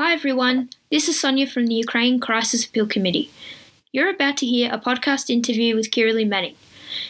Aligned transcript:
Hi 0.00 0.12
everyone, 0.12 0.70
this 0.92 1.08
is 1.08 1.18
Sonia 1.18 1.48
from 1.48 1.66
the 1.66 1.74
Ukraine 1.74 2.20
Crisis 2.20 2.64
Appeal 2.64 2.86
Committee. 2.86 3.32
You're 3.90 4.10
about 4.10 4.36
to 4.36 4.46
hear 4.46 4.72
a 4.72 4.78
podcast 4.78 5.28
interview 5.28 5.74
with 5.74 5.90
Kiralee 5.90 6.24
Manning. 6.24 6.54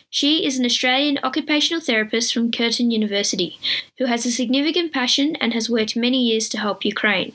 She 0.09 0.46
is 0.46 0.59
an 0.59 0.64
Australian 0.64 1.19
occupational 1.22 1.82
therapist 1.82 2.32
from 2.32 2.51
Curtin 2.51 2.90
University 2.90 3.59
who 3.98 4.06
has 4.06 4.24
a 4.24 4.32
significant 4.32 4.90
passion 4.90 5.37
and 5.37 5.53
has 5.53 5.69
worked 5.69 5.96
many 5.96 6.22
years 6.22 6.48
to 6.48 6.59
help 6.59 6.82
Ukraine. 6.82 7.35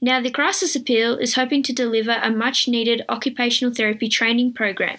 Now, 0.00 0.20
the 0.20 0.30
Crisis 0.30 0.76
Appeal 0.76 1.16
is 1.16 1.34
hoping 1.34 1.62
to 1.64 1.72
deliver 1.72 2.18
a 2.22 2.30
much 2.30 2.68
needed 2.68 3.04
occupational 3.08 3.74
therapy 3.74 4.08
training 4.08 4.52
program, 4.52 4.98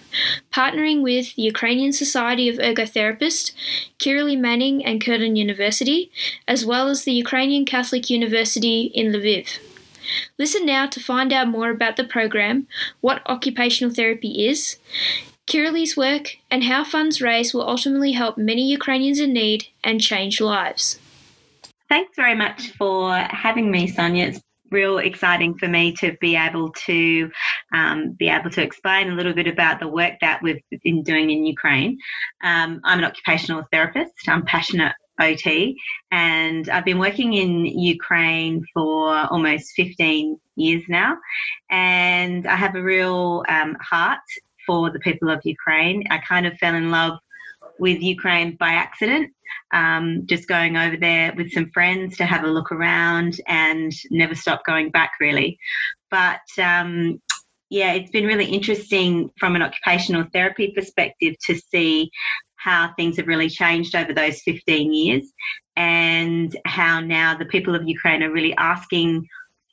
partnering 0.54 1.02
with 1.02 1.36
the 1.36 1.43
Ukrainian 1.43 1.93
Society 1.93 2.50
of 2.50 2.57
Ergotherapists, 2.57 3.52
Kiralee 4.00 4.39
Manning 4.39 4.84
and 4.84 5.04
Curtin 5.04 5.36
University, 5.36 6.11
as 6.48 6.66
well 6.66 6.89
as 6.89 7.04
the 7.04 7.14
Ukrainian 7.14 7.66
Catholic 7.66 8.10
University 8.10 8.84
in 8.93 9.11
Lviv. 9.11 9.60
Listen 10.38 10.65
now 10.65 10.87
to 10.87 11.00
find 11.00 11.32
out 11.32 11.48
more 11.48 11.70
about 11.70 11.96
the 11.96 12.04
program, 12.04 12.68
what 13.01 13.21
occupational 13.26 13.93
therapy 13.93 14.48
is, 14.48 14.78
Kiralee's 15.48 15.98
work, 15.98 16.37
and 16.51 16.65
how 16.65 16.84
funds 16.84 17.21
raised 17.21 17.54
will 17.54 17.68
ultimately 17.68 18.12
help 18.12 18.37
many 18.37 18.70
Ukrainians 18.70 19.20
in 19.20 19.34
need 19.34 19.68
and 19.84 20.00
change 20.00 20.39
lives. 20.39 21.00
Thanks 21.89 22.15
very 22.15 22.36
much 22.36 22.70
for 22.78 23.14
having 23.15 23.71
me, 23.71 23.87
Sonia. 23.87 24.28
It's 24.28 24.42
real 24.71 24.97
exciting 25.00 25.57
for 25.57 25.68
me 25.68 25.93
to 25.93 26.15
be 26.19 26.36
able 26.36 26.71
to 26.86 27.29
um, 27.73 28.11
be 28.11 28.29
able 28.29 28.50
to 28.51 28.61
explain 28.61 29.09
a 29.09 29.15
little 29.15 29.33
bit 29.33 29.47
about 29.47 29.79
the 29.79 29.87
work 29.87 30.14
that 30.21 30.42
we've 30.42 30.61
been 30.83 31.04
doing 31.04 31.29
in 31.29 31.45
Ukraine. 31.45 31.97
Um, 32.44 32.81
I'm 32.83 33.00
an 33.00 33.05
occupational 33.05 33.64
therapist. 33.72 34.14
I'm 34.28 34.45
passionate 34.45 34.94
OT, 35.22 35.78
and 36.11 36.69
I've 36.69 36.86
been 36.86 37.00
working 37.00 37.33
in 37.33 37.66
Ukraine 37.66 38.66
for 38.73 39.14
almost 39.14 39.73
15 39.75 40.39
years 40.55 40.83
now, 40.88 41.17
and 41.70 42.48
I 42.48 42.56
have 42.56 42.76
a 42.76 42.81
real 42.81 43.44
um, 43.50 43.76
heart 43.81 44.20
for 44.66 44.89
the 44.92 45.00
people 45.00 45.30
of 45.30 45.42
Ukraine. 45.44 46.04
I 46.09 46.20
kind 46.20 46.45
of 46.45 46.54
fell 46.58 46.76
in 46.76 46.92
love 46.92 47.20
with 47.80 48.02
Ukraine 48.02 48.56
by 48.58 48.70
accident, 48.70 49.31
um, 49.73 50.23
just 50.25 50.47
going 50.47 50.78
over 50.78 50.97
there 50.97 51.33
with 51.36 51.52
some 51.52 51.69
friends 51.72 52.17
to 52.17 52.25
have 52.25 52.44
a 52.44 52.47
look 52.47 52.72
around 52.72 53.39
and 53.47 53.92
never 54.11 54.36
stop 54.36 54.66
going 54.66 54.89
back 54.89 55.11
really. 55.19 55.58
But 56.09 56.42
um, 56.58 57.22
yeah, 57.70 57.94
it's 57.94 58.11
been 58.11 58.25
really 58.25 58.45
interesting 58.45 59.30
from 59.39 59.55
an 59.55 59.61
occupational 59.61 60.25
therapy 60.33 60.73
perspective 60.75 61.36
to 61.47 61.55
see 61.55 62.09
how 62.55 62.92
things 62.95 63.17
have 63.17 63.27
really 63.27 63.50
changed 63.50 63.95
over 63.95 64.14
those 64.14 64.42
15 64.42 64.94
years 64.94 65.31
and 65.75 66.58
how 66.66 67.00
now 67.00 67.38
the 67.38 67.45
people 67.45 67.75
of 67.75 67.88
Ukraine 67.88 68.22
are 68.23 68.31
really 68.31 68.53
asking 68.58 69.25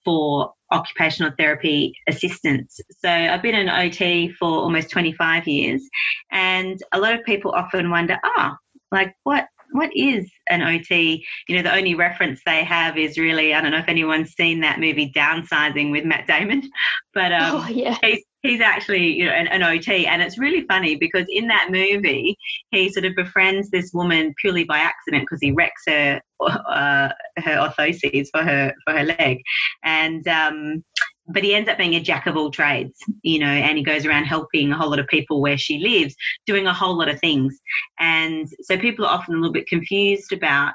for 0.05 0.53
occupational 0.71 1.33
therapy 1.37 1.95
assistance. 2.09 2.81
So 3.01 3.09
I've 3.09 3.43
been 3.43 3.55
an 3.57 3.69
OT 3.69 4.31
for 4.39 4.49
almost 4.49 4.91
25 4.91 5.49
years, 5.49 5.83
and 6.31 6.81
a 6.93 7.01
lot 7.01 7.15
of 7.15 7.25
people 7.25 7.51
often 7.51 7.91
wonder, 7.91 8.19
ah, 8.25 8.55
oh, 8.55 8.57
like 8.93 9.15
what 9.25 9.49
what 9.77 9.91
is 9.95 10.31
an 10.49 10.63
OT? 10.63 11.25
You 11.49 11.57
know, 11.57 11.63
the 11.63 11.75
only 11.75 11.95
reference 11.95 12.41
they 12.47 12.65
have 12.65 12.97
is 12.97 13.19
really 13.19 13.55
I 13.55 13.61
don't 13.61 13.73
know 13.73 13.79
if 13.79 13.89
anyone's 13.89 14.33
seen 14.33 14.61
that 14.61 14.81
movie 14.81 15.13
Downsizing 15.15 15.91
with 15.91 16.05
Matt 16.05 16.27
Damon, 16.27 16.63
but 17.15 17.33
um, 17.33 17.57
oh, 17.57 17.69
yeah. 17.69 17.99
he's 18.03 18.25
he's 18.43 18.61
actually 18.61 19.13
you 19.13 19.27
know 19.27 19.33
an, 19.33 19.49
an, 19.49 19.63
OT, 19.63 20.07
and 20.07 20.23
it's 20.23 20.39
really 20.39 20.65
funny 20.67 20.97
because 20.97 21.27
in 21.29 21.49
that 21.49 21.69
movie 21.71 22.37
he 22.71 22.89
sort 22.91 23.05
of 23.05 23.15
befriends 23.15 23.71
this 23.71 23.91
woman 23.93 24.35
purely 24.41 24.65
by 24.65 24.79
accident 24.79 25.25
because 25.25 25.41
he 25.43 25.53
wrecks 25.53 25.83
her 25.87 26.21
uh, 26.41 27.09
her 27.39 27.57
orthoses 27.69 28.29
for 28.33 28.43
her 28.43 28.73
for 28.87 28.97
her 28.97 29.05
leg, 29.05 29.43
and 29.85 30.27
um, 30.27 30.85
but 31.29 31.43
he 31.43 31.55
ends 31.55 31.69
up 31.69 31.79
being 31.79 31.95
a 31.95 32.01
jack 32.01 32.27
of 32.27 32.37
all 32.37 32.51
trades, 32.51 32.99
you 33.23 33.39
know, 33.39 33.47
and 33.47 33.79
he 33.79 33.85
goes 33.85 34.07
around 34.07 34.25
helping 34.25 34.73
a 34.73 34.77
whole 34.77 34.91
lot 34.91 34.99
of 34.99 35.07
people 35.09 35.41
where 35.41 35.59
she 35.59 35.79
lives, 35.79 36.15
doing 36.47 36.67
a 36.67 36.75
whole 36.75 36.97
lot 36.97 37.09
of 37.09 37.21
things, 37.21 37.59
and 37.99 38.49
so 38.63 38.79
people 38.79 39.05
are 39.05 39.15
often 39.15 39.35
a 39.35 39.39
little 39.39 39.53
bit 39.53 39.67
confused 39.67 40.33
about 40.33 40.75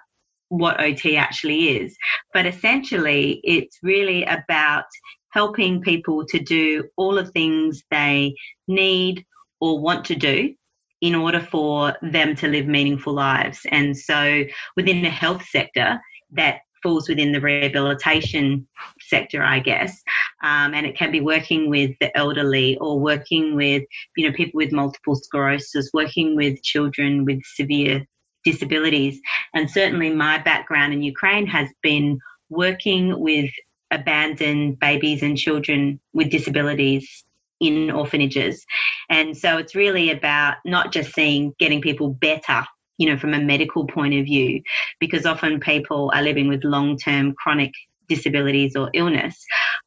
what 0.50 0.81
OT 0.81 1.16
actually 1.16 1.78
is, 1.78 1.95
but 2.34 2.45
essentially 2.45 3.40
it's 3.44 3.78
really 3.81 4.25
about 4.25 4.84
helping 5.29 5.81
people 5.81 6.25
to 6.25 6.40
do 6.40 6.84
all 6.97 7.16
the 7.16 7.25
things 7.25 7.84
they 7.90 8.35
need 8.67 9.25
or 9.61 9.79
want 9.79 10.03
to 10.03 10.16
do 10.16 10.53
in 11.00 11.16
order 11.16 11.40
for 11.40 11.95
them 12.01 12.35
to 12.35 12.47
live 12.47 12.67
meaningful 12.67 13.13
lives. 13.13 13.61
And 13.72 13.97
so 13.97 14.44
within 14.75 15.01
the 15.01 15.09
health 15.09 15.44
sector, 15.45 16.01
that 16.31 16.59
falls 16.84 17.07
within 17.07 17.31
the 17.31 17.41
rehabilitation 17.41 18.67
sector, 19.00 19.44
I 19.44 19.59
guess. 19.59 20.01
Um, 20.44 20.74
and 20.74 20.85
it 20.85 20.97
can 20.97 21.12
be 21.12 21.22
working 21.22 21.69
with 21.69 21.91
the 22.00 22.16
elderly 22.18 22.78
or 22.78 23.00
working 23.00 23.56
with, 23.56 23.84
you 24.18 24.28
know, 24.28 24.35
people 24.35 24.57
with 24.57 24.72
multiple 24.72 25.16
sclerosis, 25.16 25.90
working 25.94 26.35
with 26.35 26.62
children 26.63 27.25
with 27.25 27.41
severe 27.46 28.06
disabilities. 28.44 29.19
And 29.53 29.69
certainly 29.69 30.09
my 30.09 30.40
background 30.40 30.94
in 30.94 31.03
Ukraine 31.03 31.47
has 31.47 31.69
been 31.84 32.19
working 32.50 33.19
with 33.19 33.52
abandoned 33.91 34.79
babies 34.79 35.22
and 35.22 35.38
children 35.38 36.00
with 36.13 36.31
disabilities 36.31 37.23
in 37.59 37.91
orphanages. 37.91 38.66
And 39.09 39.38
so 39.38 39.58
it's 39.58 39.75
really 39.75 40.09
about 40.09 40.56
not 40.66 40.91
just 40.91 41.13
seeing 41.13 41.53
getting 41.59 41.81
people 41.81 42.09
better, 42.09 42.66
you 42.97 43.08
know, 43.08 43.18
from 43.18 43.34
a 43.34 43.40
medical 43.40 43.85
point 43.85 44.16
of 44.16 44.25
view, 44.25 44.63
because 45.00 45.25
often 45.25 45.59
people 45.59 46.12
are 46.16 46.23
living 46.23 46.47
with 46.47 46.63
long 46.63 46.97
term 46.97 47.34
chronic 47.34 47.72
disabilities 48.16 48.75
or 48.75 48.89
illness, 48.94 49.44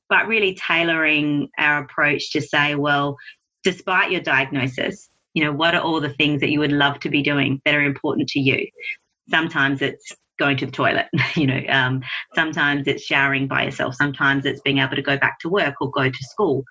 but 0.08 0.26
really 0.26 0.54
tailoring 0.54 1.48
our 1.58 1.84
approach 1.84 2.32
to 2.32 2.40
say, 2.40 2.74
well, 2.74 3.16
despite 3.62 4.10
your 4.10 4.20
diagnosis, 4.20 5.08
you 5.34 5.44
know, 5.44 5.52
what 5.52 5.74
are 5.74 5.82
all 5.82 6.00
the 6.00 6.12
things 6.14 6.40
that 6.40 6.50
you 6.50 6.60
would 6.60 6.72
love 6.72 7.00
to 7.00 7.10
be 7.10 7.22
doing 7.22 7.60
that 7.64 7.74
are 7.74 7.82
important 7.82 8.28
to 8.28 8.40
you? 8.40 8.66
Sometimes 9.28 9.82
it's 9.82 10.12
going 10.38 10.56
to 10.58 10.66
the 10.66 10.72
toilet. 10.72 11.06
you 11.36 11.46
know, 11.46 11.60
um, 11.68 12.02
sometimes 12.34 12.86
it's 12.86 13.02
showering 13.02 13.46
by 13.46 13.64
yourself. 13.64 13.94
Sometimes 13.94 14.46
it's 14.46 14.60
being 14.62 14.78
able 14.78 14.96
to 14.96 15.02
go 15.02 15.16
back 15.18 15.38
to 15.40 15.48
work 15.48 15.74
or 15.80 15.90
go 15.90 16.08
to 16.08 16.24
school. 16.24 16.64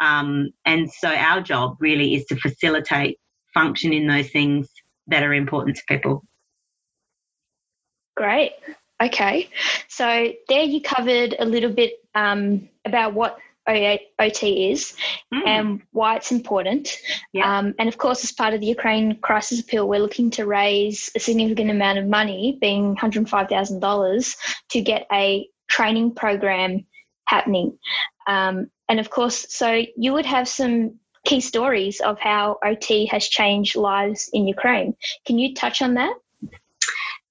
Um, 0.00 0.50
and 0.64 0.90
so 0.90 1.08
our 1.08 1.40
job 1.40 1.76
really 1.80 2.14
is 2.14 2.24
to 2.26 2.36
facilitate 2.36 3.18
function 3.52 3.92
in 3.92 4.06
those 4.06 4.30
things 4.30 4.68
that 5.08 5.22
are 5.22 5.34
important 5.34 5.76
to 5.76 5.82
people. 5.88 6.24
Great. 8.16 8.52
Okay. 9.02 9.50
So 9.88 10.32
there 10.48 10.62
you 10.62 10.80
covered 10.80 11.36
a 11.38 11.44
little 11.44 11.72
bit 11.72 11.94
um, 12.14 12.68
about 12.84 13.14
what 13.14 13.38
OT 13.66 14.70
is 14.70 14.94
mm. 15.32 15.46
and 15.46 15.82
why 15.92 16.16
it's 16.16 16.30
important. 16.30 16.98
Yeah. 17.32 17.58
Um, 17.58 17.74
and 17.78 17.88
of 17.88 17.98
course, 17.98 18.22
as 18.22 18.32
part 18.32 18.54
of 18.54 18.60
the 18.60 18.66
Ukraine 18.66 19.16
Crisis 19.20 19.60
Appeal, 19.60 19.88
we're 19.88 20.00
looking 20.00 20.30
to 20.32 20.46
raise 20.46 21.10
a 21.14 21.20
significant 21.20 21.70
amount 21.70 21.98
of 21.98 22.06
money, 22.06 22.58
being 22.60 22.94
$105,000, 22.96 24.36
to 24.70 24.80
get 24.80 25.06
a 25.12 25.48
training 25.68 26.14
program 26.14 26.86
happening. 27.26 27.78
Um, 28.26 28.70
and 28.88 29.00
of 29.00 29.10
course, 29.10 29.46
so 29.48 29.82
you 29.96 30.12
would 30.12 30.26
have 30.26 30.46
some 30.46 30.98
key 31.24 31.40
stories 31.40 32.00
of 32.00 32.18
how 32.20 32.58
OT 32.64 33.06
has 33.06 33.26
changed 33.26 33.76
lives 33.76 34.28
in 34.34 34.46
Ukraine. 34.46 34.94
Can 35.26 35.38
you 35.38 35.54
touch 35.54 35.80
on 35.80 35.94
that? 35.94 36.14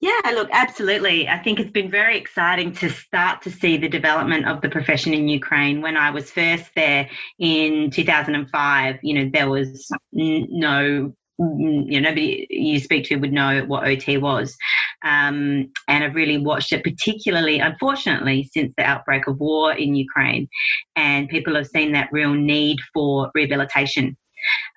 Yeah, 0.03 0.31
look, 0.31 0.49
absolutely. 0.51 1.29
I 1.29 1.39
think 1.39 1.61
it's 1.61 1.71
been 1.71 1.89
very 1.89 2.17
exciting 2.17 2.73
to 2.73 2.89
start 2.89 3.41
to 3.43 3.49
see 3.49 3.77
the 3.77 3.87
development 3.87 4.45
of 4.45 4.59
the 4.59 4.67
profession 4.67 5.13
in 5.13 5.29
Ukraine. 5.29 5.81
When 5.81 5.95
I 5.95 6.09
was 6.09 6.29
first 6.29 6.69
there 6.75 7.09
in 7.39 7.89
2005, 7.89 8.99
you 9.01 9.13
know, 9.13 9.29
there 9.33 9.49
was 9.49 9.89
no 10.19 11.13
you 11.39 12.01
know, 12.01 12.09
nobody 12.09 12.45
you 12.49 12.81
speak 12.81 13.05
to 13.05 13.15
would 13.15 13.31
know 13.31 13.63
what 13.65 13.87
OT 13.87 14.17
was. 14.17 14.57
Um, 15.05 15.71
and 15.87 16.03
I've 16.03 16.15
really 16.15 16.37
watched 16.37 16.73
it, 16.73 16.83
particularly, 16.83 17.59
unfortunately, 17.59 18.49
since 18.53 18.73
the 18.75 18.83
outbreak 18.83 19.27
of 19.27 19.39
war 19.39 19.71
in 19.71 19.95
Ukraine. 19.95 20.49
And 20.97 21.29
people 21.29 21.55
have 21.55 21.67
seen 21.67 21.93
that 21.93 22.09
real 22.11 22.33
need 22.33 22.79
for 22.93 23.31
rehabilitation 23.33 24.17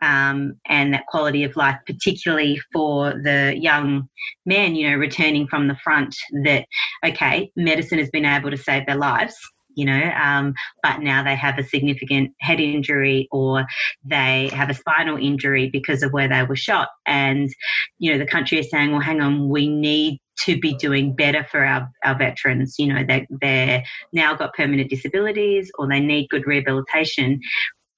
um, 0.02 0.54
and 0.66 0.94
that 0.94 1.06
quality 1.06 1.44
of 1.44 1.56
life, 1.56 1.78
particularly 1.86 2.60
for 2.72 3.12
the 3.12 3.54
young 3.56 4.08
men, 4.44 4.74
you 4.74 4.90
know, 4.90 4.96
returning 4.96 5.46
from 5.46 5.68
the 5.68 5.76
front, 5.76 6.14
that, 6.44 6.66
okay, 7.04 7.50
medicine 7.56 7.98
has 7.98 8.10
been 8.10 8.24
able 8.24 8.50
to 8.50 8.56
save 8.56 8.86
their 8.86 8.96
lives. 8.96 9.36
You 9.78 9.84
know, 9.84 10.10
um, 10.18 10.54
but 10.82 11.00
now 11.00 11.22
they 11.22 11.36
have 11.36 11.58
a 11.58 11.62
significant 11.62 12.32
head 12.40 12.60
injury 12.60 13.28
or 13.30 13.66
they 14.06 14.48
have 14.54 14.70
a 14.70 14.74
spinal 14.74 15.18
injury 15.18 15.68
because 15.68 16.02
of 16.02 16.14
where 16.14 16.28
they 16.28 16.44
were 16.44 16.56
shot. 16.56 16.88
And, 17.04 17.50
you 17.98 18.10
know, 18.10 18.18
the 18.18 18.24
country 18.24 18.58
is 18.58 18.70
saying, 18.70 18.92
well, 18.92 19.02
hang 19.02 19.20
on, 19.20 19.50
we 19.50 19.68
need 19.68 20.18
to 20.44 20.58
be 20.58 20.74
doing 20.76 21.14
better 21.14 21.46
for 21.50 21.62
our, 21.64 21.90
our 22.04 22.16
veterans. 22.16 22.76
You 22.78 22.92
know, 22.92 23.04
they, 23.06 23.26
they're 23.28 23.84
now 24.14 24.34
got 24.34 24.54
permanent 24.54 24.88
disabilities 24.88 25.70
or 25.78 25.86
they 25.86 26.00
need 26.00 26.28
good 26.30 26.46
rehabilitation 26.46 27.40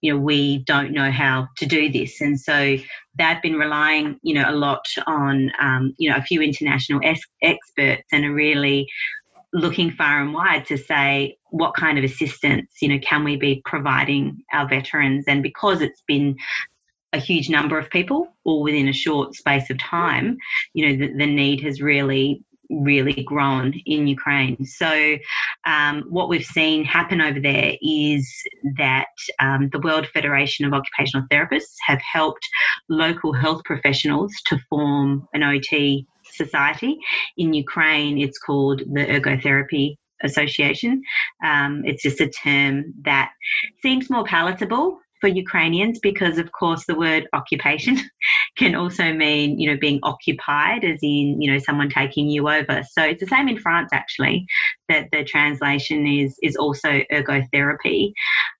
you 0.00 0.12
know 0.12 0.18
we 0.18 0.58
don't 0.64 0.92
know 0.92 1.10
how 1.10 1.48
to 1.56 1.66
do 1.66 1.90
this. 1.90 2.20
And 2.20 2.38
so 2.40 2.76
they've 3.16 3.42
been 3.42 3.56
relying 3.56 4.18
you 4.22 4.34
know 4.34 4.48
a 4.48 4.52
lot 4.52 4.84
on 5.06 5.50
um, 5.60 5.94
you 5.98 6.10
know 6.10 6.16
a 6.16 6.22
few 6.22 6.40
international 6.40 7.00
es- 7.04 7.20
experts 7.42 8.04
and 8.12 8.24
are 8.24 8.32
really 8.32 8.88
looking 9.52 9.90
far 9.90 10.20
and 10.20 10.34
wide 10.34 10.66
to 10.66 10.76
say 10.76 11.36
what 11.50 11.74
kind 11.74 11.96
of 11.96 12.04
assistance 12.04 12.70
you 12.80 12.88
know 12.88 12.98
can 12.98 13.24
we 13.24 13.36
be 13.36 13.62
providing 13.64 14.42
our 14.52 14.68
veterans? 14.68 15.24
And 15.26 15.42
because 15.42 15.80
it's 15.80 16.02
been 16.06 16.36
a 17.14 17.18
huge 17.18 17.48
number 17.48 17.78
of 17.78 17.88
people 17.88 18.28
all 18.44 18.62
within 18.62 18.86
a 18.86 18.92
short 18.92 19.34
space 19.34 19.70
of 19.70 19.78
time 19.78 20.36
you 20.74 20.86
know 20.86 21.06
the, 21.06 21.14
the 21.14 21.26
need 21.26 21.58
has 21.62 21.80
really 21.80 22.44
really 22.70 23.22
grown 23.24 23.74
in 23.86 24.06
Ukraine. 24.06 24.64
So, 24.64 25.16
um, 25.66 26.04
what 26.08 26.28
we've 26.28 26.44
seen 26.44 26.84
happen 26.84 27.20
over 27.20 27.40
there 27.40 27.74
is 27.80 28.30
that 28.76 29.08
um, 29.40 29.68
the 29.72 29.80
World 29.80 30.06
Federation 30.08 30.64
of 30.64 30.72
Occupational 30.72 31.26
Therapists 31.30 31.74
have 31.86 32.00
helped 32.00 32.46
local 32.88 33.32
health 33.32 33.62
professionals 33.64 34.32
to 34.46 34.58
form 34.68 35.26
an 35.32 35.42
OT 35.42 36.06
society. 36.32 36.98
In 37.36 37.52
Ukraine, 37.54 38.18
it's 38.18 38.38
called 38.38 38.80
the 38.80 39.04
Ergotherapy 39.06 39.96
Association. 40.22 41.02
Um, 41.44 41.82
it's 41.84 42.02
just 42.02 42.20
a 42.20 42.28
term 42.28 42.94
that 43.02 43.30
seems 43.82 44.10
more 44.10 44.24
palatable 44.24 45.00
for 45.20 45.28
Ukrainians 45.28 45.98
because, 45.98 46.38
of 46.38 46.52
course, 46.52 46.84
the 46.86 46.94
word 46.94 47.28
occupation 47.32 47.98
can 48.56 48.74
also 48.74 49.12
mean, 49.12 49.58
you 49.58 49.70
know, 49.70 49.78
being 49.78 50.00
occupied, 50.02 50.84
as 50.84 50.98
in, 51.02 51.40
you 51.40 51.50
know, 51.52 51.58
someone 51.58 51.90
taking 51.90 52.28
you 52.28 52.48
over. 52.48 52.82
So 52.90 53.02
it's 53.02 53.20
the 53.20 53.26
same 53.26 53.48
in 53.48 53.58
France, 53.58 53.90
actually, 53.92 54.46
that 54.88 55.08
the 55.12 55.24
translation 55.24 56.06
is 56.06 56.36
is 56.42 56.56
also 56.56 57.00
ergotherapy. 57.12 58.12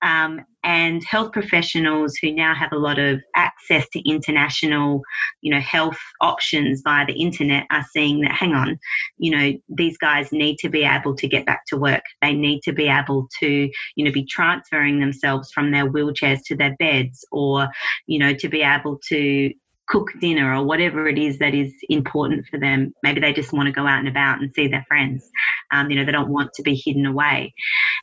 Um, 0.03 0.45
and 0.65 1.03
health 1.05 1.33
professionals 1.33 2.17
who 2.21 2.33
now 2.33 2.55
have 2.55 2.73
a 2.73 2.79
lot 2.79 2.99
of 2.99 3.21
access 3.35 3.89
to 3.91 4.09
international, 4.09 5.03
you 5.41 5.53
know, 5.53 5.61
health 5.61 5.99
options 6.21 6.83
via 6.83 7.07
the 7.07 7.15
internet 7.15 7.65
are 7.71 7.87
seeing 7.93 8.21
that, 8.21 8.33
hang 8.33 8.53
on, 8.53 8.79
you 9.17 9.31
know, 9.31 9.53
these 9.69 9.97
guys 9.97 10.31
need 10.33 10.59
to 10.59 10.69
be 10.69 10.85
able 10.85 11.15
to 11.15 11.29
get 11.29 11.47
back 11.47 11.65
to 11.69 11.77
work. 11.77 12.03
They 12.21 12.35
need 12.35 12.61
to 12.65 12.73
be 12.73 12.89
able 12.89 13.29
to, 13.41 13.71
you 13.97 14.05
know, 14.05 14.13
be 14.13 14.27
transferring 14.27 15.01
themselves 15.01 15.51
from 15.53 15.71
their 15.71 15.91
wheelchairs 15.91 16.41
to 16.47 16.57
their 16.57 16.77
beds 16.79 17.25
or, 17.33 17.69
you 18.07 18.19
know, 18.19 18.35
to 18.35 18.49
be 18.49 18.63
able 18.63 18.99
to 19.09 19.53
cook 19.89 20.09
dinner 20.21 20.55
or 20.55 20.65
whatever 20.65 21.09
it 21.09 21.19
is 21.19 21.39
that 21.39 21.55
is 21.55 21.73
important 21.89 22.47
for 22.47 22.59
them. 22.59 22.93
Maybe 23.03 23.21
they 23.21 23.33
just 23.33 23.53
want 23.53 23.67
to 23.67 23.73
go 23.73 23.87
out 23.87 24.01
and 24.01 24.09
about 24.09 24.41
and 24.41 24.53
see 24.55 24.69
their 24.69 24.85
friends. 24.87 25.31
Um, 25.73 25.91
you 25.91 25.97
know, 25.97 26.05
they 26.05 26.13
don't 26.13 26.31
want 26.31 26.53
to 26.55 26.63
be 26.63 26.75
hidden 26.75 27.07
away. 27.07 27.55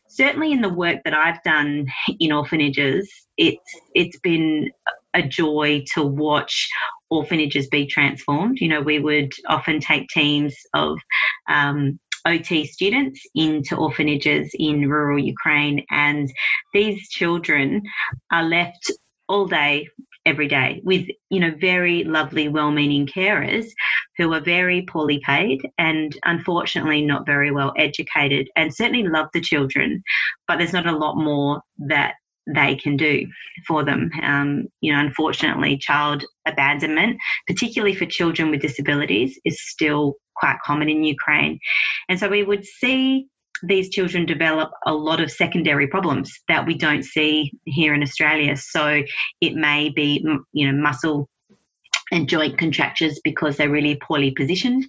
Certainly, 0.07 0.51
in 0.51 0.61
the 0.61 0.73
work 0.73 0.99
that 1.03 1.13
I've 1.13 1.41
done 1.43 1.87
in 2.19 2.31
orphanages, 2.31 3.11
it's 3.37 3.79
it's 3.93 4.17
been 4.19 4.71
a 5.13 5.21
joy 5.21 5.83
to 5.93 6.03
watch 6.03 6.69
orphanages 7.09 7.67
be 7.67 7.85
transformed. 7.85 8.59
You 8.59 8.69
know, 8.69 8.81
we 8.81 8.99
would 8.99 9.31
often 9.47 9.79
take 9.79 10.07
teams 10.09 10.55
of 10.73 10.97
um, 11.49 11.99
OT 12.25 12.65
students 12.65 13.21
into 13.35 13.75
orphanages 13.75 14.51
in 14.57 14.89
rural 14.89 15.19
Ukraine, 15.19 15.85
and 15.89 16.31
these 16.73 17.09
children 17.09 17.81
are 18.31 18.43
left 18.43 18.91
all 19.27 19.47
day 19.47 19.89
every 20.25 20.47
day 20.47 20.81
with 20.83 21.07
you 21.29 21.39
know 21.39 21.53
very 21.59 22.03
lovely 22.03 22.47
well-meaning 22.47 23.05
carers 23.07 23.67
who 24.17 24.33
are 24.33 24.41
very 24.41 24.81
poorly 24.83 25.21
paid 25.25 25.61
and 25.77 26.17
unfortunately 26.25 27.01
not 27.01 27.25
very 27.25 27.51
well 27.51 27.73
educated 27.77 28.49
and 28.55 28.73
certainly 28.73 29.03
love 29.03 29.27
the 29.33 29.41
children 29.41 30.01
but 30.47 30.57
there's 30.57 30.73
not 30.73 30.87
a 30.87 30.97
lot 30.97 31.15
more 31.15 31.61
that 31.77 32.15
they 32.53 32.75
can 32.75 32.95
do 32.95 33.25
for 33.67 33.83
them. 33.83 34.11
Um, 34.21 34.67
you 34.81 34.93
know, 34.93 34.99
unfortunately, 34.99 35.77
child 35.77 36.23
abandonment, 36.45 37.17
particularly 37.47 37.95
for 37.95 38.05
children 38.05 38.51
with 38.51 38.61
disabilities, 38.61 39.39
is 39.45 39.59
still 39.67 40.15
quite 40.35 40.57
common 40.63 40.89
in 40.89 41.03
Ukraine. 41.03 41.59
And 42.09 42.19
so 42.19 42.27
we 42.27 42.43
would 42.43 42.65
see 42.65 43.27
these 43.67 43.89
children 43.89 44.25
develop 44.25 44.71
a 44.85 44.93
lot 44.93 45.21
of 45.21 45.31
secondary 45.31 45.87
problems 45.87 46.31
that 46.47 46.65
we 46.65 46.77
don't 46.77 47.03
see 47.03 47.51
here 47.65 47.93
in 47.93 48.03
Australia. 48.03 48.55
So 48.57 49.03
it 49.41 49.55
may 49.55 49.89
be, 49.89 50.25
you 50.53 50.71
know, 50.71 50.77
muscle 50.77 51.29
and 52.11 52.29
joint 52.29 52.57
contractures 52.57 53.19
because 53.23 53.57
they're 53.57 53.69
really 53.69 53.95
poorly 53.95 54.31
positioned. 54.31 54.85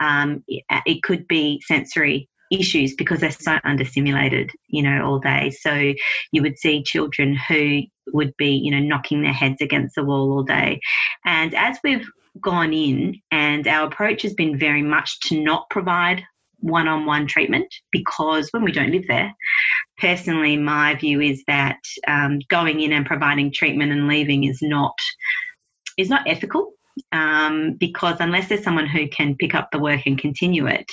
Um, 0.00 0.44
it 0.48 1.02
could 1.02 1.28
be 1.28 1.60
sensory 1.66 2.28
issues 2.50 2.94
because 2.94 3.20
they're 3.20 3.30
so 3.30 3.58
understimulated, 3.64 4.50
you 4.68 4.82
know, 4.82 5.04
all 5.04 5.18
day. 5.18 5.50
So 5.50 5.92
you 6.32 6.42
would 6.42 6.58
see 6.58 6.82
children 6.82 7.34
who 7.34 7.82
would 8.12 8.36
be, 8.36 8.50
you 8.50 8.70
know, 8.70 8.80
knocking 8.80 9.22
their 9.22 9.32
heads 9.32 9.60
against 9.60 9.94
the 9.94 10.04
wall 10.04 10.32
all 10.32 10.42
day. 10.42 10.80
And 11.24 11.54
as 11.54 11.78
we've 11.82 12.06
gone 12.40 12.72
in 12.72 13.20
and 13.30 13.66
our 13.66 13.86
approach 13.86 14.22
has 14.22 14.34
been 14.34 14.58
very 14.58 14.82
much 14.82 15.20
to 15.20 15.40
not 15.40 15.70
provide 15.70 16.24
one 16.64 16.88
on 16.88 17.04
one 17.04 17.26
treatment 17.26 17.72
because 17.92 18.48
when 18.50 18.64
we 18.64 18.72
don't 18.72 18.90
live 18.90 19.06
there, 19.06 19.32
personally, 19.98 20.56
my 20.56 20.94
view 20.94 21.20
is 21.20 21.44
that 21.46 21.78
um, 22.08 22.40
going 22.48 22.80
in 22.80 22.92
and 22.92 23.06
providing 23.06 23.52
treatment 23.52 23.92
and 23.92 24.08
leaving 24.08 24.44
is 24.44 24.60
not 24.62 24.94
is 25.96 26.08
not 26.08 26.26
ethical. 26.26 26.72
Um, 27.10 27.74
because 27.74 28.16
unless 28.20 28.48
there's 28.48 28.62
someone 28.62 28.86
who 28.86 29.08
can 29.08 29.34
pick 29.34 29.52
up 29.52 29.68
the 29.72 29.80
work 29.80 30.02
and 30.06 30.16
continue 30.16 30.68
it, 30.68 30.86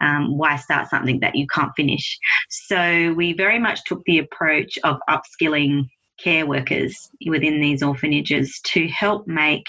um, 0.00 0.36
why 0.36 0.56
start 0.56 0.90
something 0.90 1.20
that 1.20 1.36
you 1.36 1.46
can't 1.46 1.72
finish? 1.74 2.18
So 2.50 3.14
we 3.14 3.32
very 3.32 3.58
much 3.58 3.82
took 3.84 4.02
the 4.04 4.18
approach 4.18 4.78
of 4.84 4.98
upskilling 5.08 5.88
care 6.22 6.46
workers 6.46 7.10
within 7.26 7.60
these 7.60 7.82
orphanages 7.82 8.60
to 8.72 8.88
help 8.88 9.26
make 9.26 9.64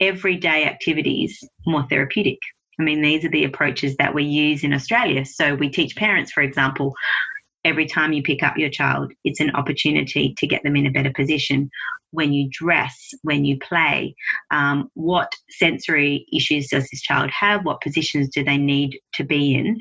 everyday 0.00 0.64
activities 0.64 1.42
more 1.66 1.84
therapeutic. 1.88 2.38
I 2.78 2.82
mean, 2.84 3.02
these 3.02 3.24
are 3.24 3.30
the 3.30 3.44
approaches 3.44 3.96
that 3.96 4.14
we 4.14 4.24
use 4.24 4.62
in 4.62 4.72
Australia. 4.72 5.24
So 5.24 5.54
we 5.54 5.68
teach 5.68 5.96
parents, 5.96 6.30
for 6.32 6.42
example, 6.42 6.94
every 7.64 7.86
time 7.86 8.12
you 8.12 8.22
pick 8.22 8.42
up 8.42 8.56
your 8.56 8.70
child, 8.70 9.12
it's 9.24 9.40
an 9.40 9.50
opportunity 9.50 10.34
to 10.38 10.46
get 10.46 10.62
them 10.62 10.76
in 10.76 10.86
a 10.86 10.90
better 10.90 11.12
position. 11.14 11.70
When 12.10 12.32
you 12.32 12.48
dress, 12.50 13.10
when 13.22 13.44
you 13.44 13.58
play, 13.58 14.14
um, 14.50 14.90
what 14.94 15.30
sensory 15.50 16.24
issues 16.32 16.68
does 16.68 16.88
this 16.88 17.02
child 17.02 17.30
have? 17.30 17.64
What 17.64 17.82
positions 17.82 18.30
do 18.30 18.42
they 18.42 18.56
need 18.56 18.98
to 19.14 19.24
be 19.24 19.54
in? 19.54 19.78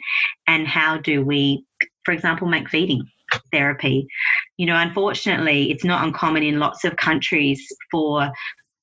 And 0.48 0.68
how 0.68 0.98
do 0.98 1.24
we, 1.24 1.64
for 2.04 2.14
example, 2.14 2.48
make 2.48 2.70
feeding 2.70 3.04
therapy? 3.52 4.08
You 4.58 4.66
know, 4.66 4.76
unfortunately, 4.76 5.72
it's 5.72 5.86
not 5.86 6.04
uncommon 6.04 6.44
in 6.44 6.60
lots 6.60 6.84
of 6.84 6.98
countries 6.98 7.66
for 7.92 8.30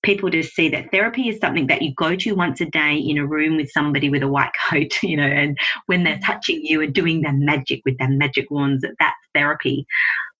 people 0.04 0.30
to 0.30 0.42
see 0.42 0.68
that 0.68 0.90
therapy 0.92 1.28
is 1.28 1.40
something 1.40 1.66
that 1.66 1.82
you 1.82 1.92
go 1.94 2.14
to 2.14 2.32
once 2.34 2.60
a 2.60 2.66
day 2.66 2.94
in 2.96 3.18
a 3.18 3.26
room 3.26 3.56
with 3.56 3.70
somebody 3.70 4.08
with 4.08 4.22
a 4.22 4.28
white 4.28 4.52
coat, 4.70 5.02
you 5.02 5.16
know, 5.16 5.24
and 5.24 5.58
when 5.86 6.04
they're 6.04 6.20
touching 6.20 6.64
you 6.64 6.80
and 6.80 6.94
doing 6.94 7.22
their 7.22 7.32
magic 7.32 7.80
with 7.84 7.98
their 7.98 8.10
magic 8.10 8.50
wands, 8.50 8.82
that 8.82 8.94
that's 9.00 9.16
therapy. 9.34 9.86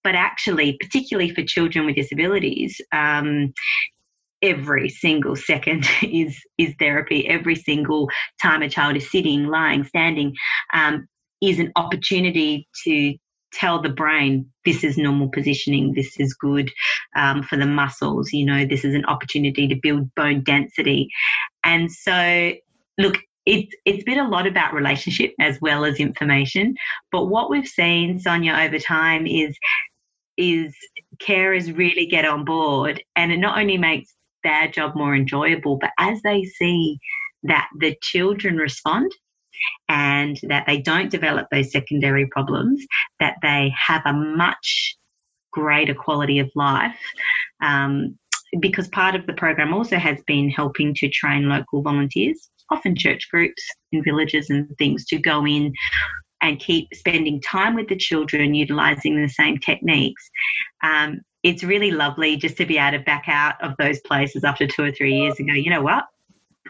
But 0.05 0.15
actually, 0.15 0.77
particularly 0.81 1.35
for 1.35 1.43
children 1.43 1.87
with 1.87 1.97
disabilities, 1.97 2.81
um, 2.93 3.55
every 4.43 4.91
single 4.91 5.35
second 5.35 5.89
is 6.03 6.39
is 6.59 6.75
therapy. 6.79 7.27
Every 7.27 7.57
single 7.57 8.09
time 8.41 8.63
a 8.63 8.69
child 8.69 8.97
is 8.97 9.11
sitting, 9.11 9.47
lying, 9.47 9.85
standing, 9.85 10.35
um, 10.73 11.09
is 11.41 11.59
an 11.59 11.73
opportunity 11.77 12.69
to 12.85 13.15
tell 13.55 13.81
the 13.81 13.89
brain 13.89 14.51
this 14.65 14.85
is 14.85 14.99
normal 14.99 15.29
positioning, 15.29 15.95
this 15.95 16.19
is 16.19 16.35
good 16.35 16.71
um, 17.17 17.43
for 17.43 17.57
the 17.57 17.67
muscles, 17.67 18.33
you 18.33 18.45
know, 18.45 18.65
this 18.67 18.85
is 18.85 18.95
an 18.95 19.05
opportunity 19.07 19.69
to 19.69 19.75
build 19.75 20.15
bone 20.15 20.43
density. 20.43 21.09
And 21.63 21.91
so, 21.91 22.53
look, 22.99 23.19
it's 23.47 23.75
it's 23.85 24.05
been 24.05 24.19
a 24.19 24.29
lot 24.29 24.47
about 24.47 24.73
relationship 24.73 25.35
as 25.39 25.61
well 25.61 25.85
as 25.85 26.01
information. 26.01 26.75
But 27.13 27.27
what 27.27 27.51
we've 27.51 27.69
seen, 27.69 28.19
Sonia, 28.19 28.55
over 28.55 28.79
time 28.79 29.27
is 29.27 29.57
is 30.37 30.75
carers 31.23 31.77
really 31.77 32.07
get 32.07 32.25
on 32.25 32.45
board 32.45 33.03
and 33.15 33.31
it 33.31 33.37
not 33.37 33.59
only 33.59 33.79
makes 33.79 34.13
their 34.43 34.69
job 34.69 34.95
more 34.97 35.15
enjoyable, 35.15 35.77
but 35.77 35.91
as 35.99 36.21
they 36.23 36.43
see 36.45 36.99
that 37.45 37.69
the 37.79 37.97
children 38.03 38.57
respond 38.57 39.13
and 39.89 40.39
that 40.45 40.65
they 40.67 40.81
don't 40.81 41.11
develop 41.11 41.47
those 41.51 41.73
secondary 41.73 42.27
problems, 42.27 42.85
that 43.21 43.37
they 43.43 43.73
have 43.77 44.03
a 44.05 44.13
much 44.13 44.97
greater 45.53 45.95
quality 45.95 46.39
of 46.39 46.51
life. 46.55 46.99
Um, 47.63 48.19
because 48.61 48.89
part 48.89 49.15
of 49.15 49.27
the 49.27 49.33
program 49.33 49.75
also 49.75 49.97
has 49.97 50.21
been 50.27 50.49
helping 50.49 50.95
to 50.95 51.09
train 51.09 51.49
local 51.49 51.83
volunteers, 51.83 52.51
often 52.71 52.95
church 52.95 53.29
groups 53.31 53.63
in 53.93 54.03
villages 54.05 54.51
and 54.51 54.69
things, 54.79 55.05
to 55.07 55.19
go 55.19 55.45
in 55.47 55.73
and 56.43 56.61
keep 56.61 56.89
spending 56.95 57.41
time 57.41 57.75
with 57.75 57.89
the 57.89 57.97
children, 57.97 58.55
utilizing 58.55 59.21
the 59.21 59.29
same 59.29 59.59
techniques. 59.59 60.29
Um, 60.83 61.21
it's 61.43 61.65
really 61.65 61.91
lovely 61.91 62.37
just 62.37 62.57
to 62.59 62.67
be 62.67 62.79
able 62.79 62.99
to 62.99 63.05
back 63.05 63.25
out 63.29 63.63
of 63.63 63.75
those 63.79 64.01
places 64.01 64.45
after 64.45 64.67
two 64.67 64.85
or 64.85 64.93
three 64.93 65.15
years 65.15 65.37
and 65.39 65.49
go, 65.49 65.55
you 65.55 65.71
know 65.71 65.83
what, 65.83 66.05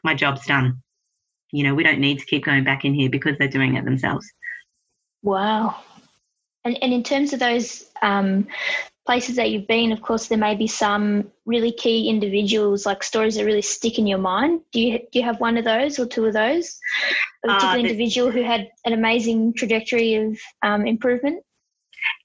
my 0.03 0.14
job's 0.14 0.47
done 0.47 0.83
you 1.54 1.62
know, 1.62 1.73
we 1.73 1.84
don't 1.84 2.00
need 2.00 2.18
to 2.18 2.26
keep 2.26 2.44
going 2.44 2.64
back 2.64 2.84
in 2.84 2.92
here 2.92 3.08
because 3.08 3.38
they're 3.38 3.46
doing 3.46 3.76
it 3.76 3.84
themselves. 3.84 4.28
Wow. 5.23 5.76
And, 6.64 6.76
and 6.82 6.92
in 6.92 7.04
terms 7.04 7.32
of 7.32 7.38
those 7.38 7.84
um, 8.02 8.49
places 9.06 9.37
that 9.37 9.50
you've 9.50 9.68
been, 9.68 9.92
of 9.92 10.02
course, 10.02 10.26
there 10.26 10.37
may 10.37 10.56
be 10.56 10.66
some 10.66 11.30
really 11.46 11.70
key 11.70 12.08
individuals, 12.08 12.87
like 12.87 13.04
stories 13.04 13.37
that 13.37 13.44
really 13.44 13.62
stick 13.62 14.00
in 14.00 14.06
your 14.08 14.18
mind. 14.18 14.62
Do 14.73 14.80
you 14.80 14.99
do 14.99 15.20
you 15.20 15.23
have 15.23 15.38
one 15.38 15.56
of 15.56 15.64
those 15.64 15.96
or 16.00 16.06
two 16.06 16.25
of 16.26 16.32
those? 16.32 16.76
A 17.44 17.49
particular 17.49 17.75
uh, 17.75 17.78
individual 17.78 18.32
who 18.32 18.42
had 18.42 18.68
an 18.84 18.92
amazing 18.92 19.54
trajectory 19.54 20.16
of 20.16 20.37
um, 20.64 20.88
improvement 20.88 21.44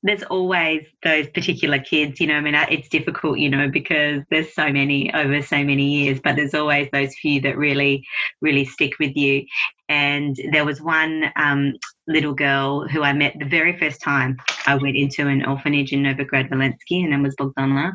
there's 0.04 0.24
always 0.24 0.86
those 1.04 1.28
particular 1.30 1.80
kids, 1.80 2.20
you 2.20 2.28
know, 2.28 2.36
I 2.36 2.42
mean, 2.42 2.56
it's 2.56 2.90
difficult, 2.90 3.40
you 3.40 3.50
know, 3.50 3.70
because 3.70 4.24
there's 4.30 4.54
so 4.54 4.72
many 4.72 5.14
over 5.14 5.42
so 5.42 5.64
many 5.64 5.86
years, 5.86 6.20
but 6.24 6.36
there's 6.36 6.54
always 6.54 6.90
those 6.92 7.16
few 7.16 7.42
that 7.42 7.58
really, 7.58 8.06
really 8.42 8.66
stick 8.66 8.94
with 9.00 9.16
you. 9.16 9.46
And 9.90 10.38
there 10.52 10.66
was 10.66 10.82
one 10.82 11.32
um, 11.36 11.74
little 12.08 12.34
girl 12.34 12.88
who 12.88 13.02
I 13.02 13.12
met 13.12 13.36
the 13.40 13.46
very 13.46 13.78
first 13.78 14.02
time 14.02 14.38
I 14.68 14.76
went 14.76 14.96
into 14.96 15.28
an 15.28 15.46
orphanage 15.46 15.92
in 15.92 16.04
Novograd 16.04 16.50
Volynsky, 16.50 17.02
and 17.02 17.10
name 17.10 17.24
was 17.24 17.36
Bogdana. 17.36 17.94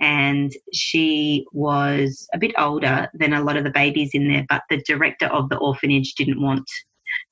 And 0.00 0.50
she 0.72 1.44
was 1.52 2.26
a 2.32 2.38
bit 2.38 2.52
older 2.56 3.10
than 3.12 3.34
a 3.34 3.42
lot 3.42 3.56
of 3.56 3.64
the 3.64 3.70
babies 3.70 4.10
in 4.14 4.28
there, 4.28 4.46
but 4.48 4.62
the 4.70 4.82
director 4.86 5.26
of 5.26 5.50
the 5.50 5.56
orphanage 5.56 6.14
didn't 6.14 6.40
want 6.40 6.68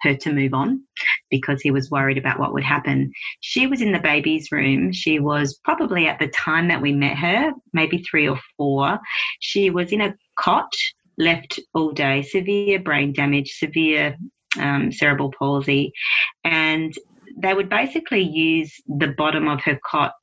her 0.03 0.15
to 0.15 0.33
move 0.33 0.55
on 0.55 0.83
because 1.31 1.61
he 1.61 1.71
was 1.71 1.91
worried 1.91 2.19
about 2.19 2.39
what 2.39 2.53
would 2.53 2.65
happen. 2.65 3.13
She 3.41 3.67
was 3.67 3.81
in 3.81 3.93
the 3.93 3.99
baby's 3.99 4.51
room. 4.53 4.93
She 4.93 5.19
was 5.19 5.59
probably 5.65 6.07
at 6.07 6.19
the 6.19 6.29
time 6.29 6.69
that 6.69 6.83
we 6.83 6.93
met 6.93 7.17
her, 7.17 7.53
maybe 7.73 8.03
three 8.03 8.29
or 8.29 8.39
four. 8.57 8.99
She 9.41 9.71
was 9.71 9.93
in 9.93 10.01
a 10.01 10.15
cot, 10.39 10.73
left 11.19 11.59
all 11.75 11.93
day, 11.93 12.23
severe 12.23 12.79
brain 12.79 13.13
damage, 13.13 13.53
severe 13.53 14.17
um, 14.59 14.93
cerebral 14.93 15.33
palsy. 15.39 15.93
And 16.45 16.95
they 17.39 17.55
would 17.55 17.69
basically 17.69 18.23
use 18.23 18.73
the 18.87 19.09
bottom 19.09 19.49
of 19.49 19.63
her 19.65 19.79
cot 19.85 20.15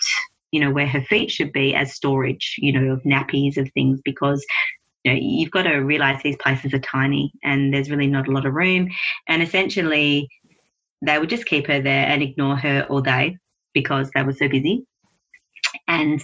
you 0.54 0.60
know, 0.60 0.70
where 0.70 0.88
her 0.88 1.02
feet 1.02 1.32
should 1.32 1.52
be 1.52 1.74
as 1.74 1.96
storage, 1.96 2.54
you 2.60 2.72
know, 2.72 2.94
of 2.94 3.02
nappies, 3.02 3.58
of 3.58 3.68
things, 3.74 4.00
because 4.06 4.46
you 5.04 5.14
know, 5.14 5.20
you've 5.22 5.52
got 5.52 5.64
to 5.64 5.78
realize 5.78 6.22
these 6.24 6.38
places 6.38 6.74
are 6.74 6.80
tiny 6.80 7.32
and 7.44 7.74
there's 7.74 7.90
really 7.90 8.08
not 8.08 8.28
a 8.28 8.32
lot 8.32 8.46
of 8.46 8.54
room. 8.54 8.90
And 9.28 9.42
essentially, 9.42 10.30
they 11.02 11.20
would 11.20 11.30
just 11.30 11.46
keep 11.46 11.68
her 11.68 11.82
there 11.82 12.06
and 12.08 12.22
ignore 12.22 12.56
her 12.56 12.86
all 12.90 13.02
day 13.02 13.38
because 13.74 14.10
they 14.12 14.24
were 14.24 14.34
so 14.34 14.48
busy. 14.48 14.86
And 15.88 16.24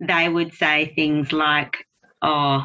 they 0.00 0.28
would 0.28 0.54
say 0.54 0.92
things 0.94 1.32
like, 1.32 1.76
oh, 2.22 2.64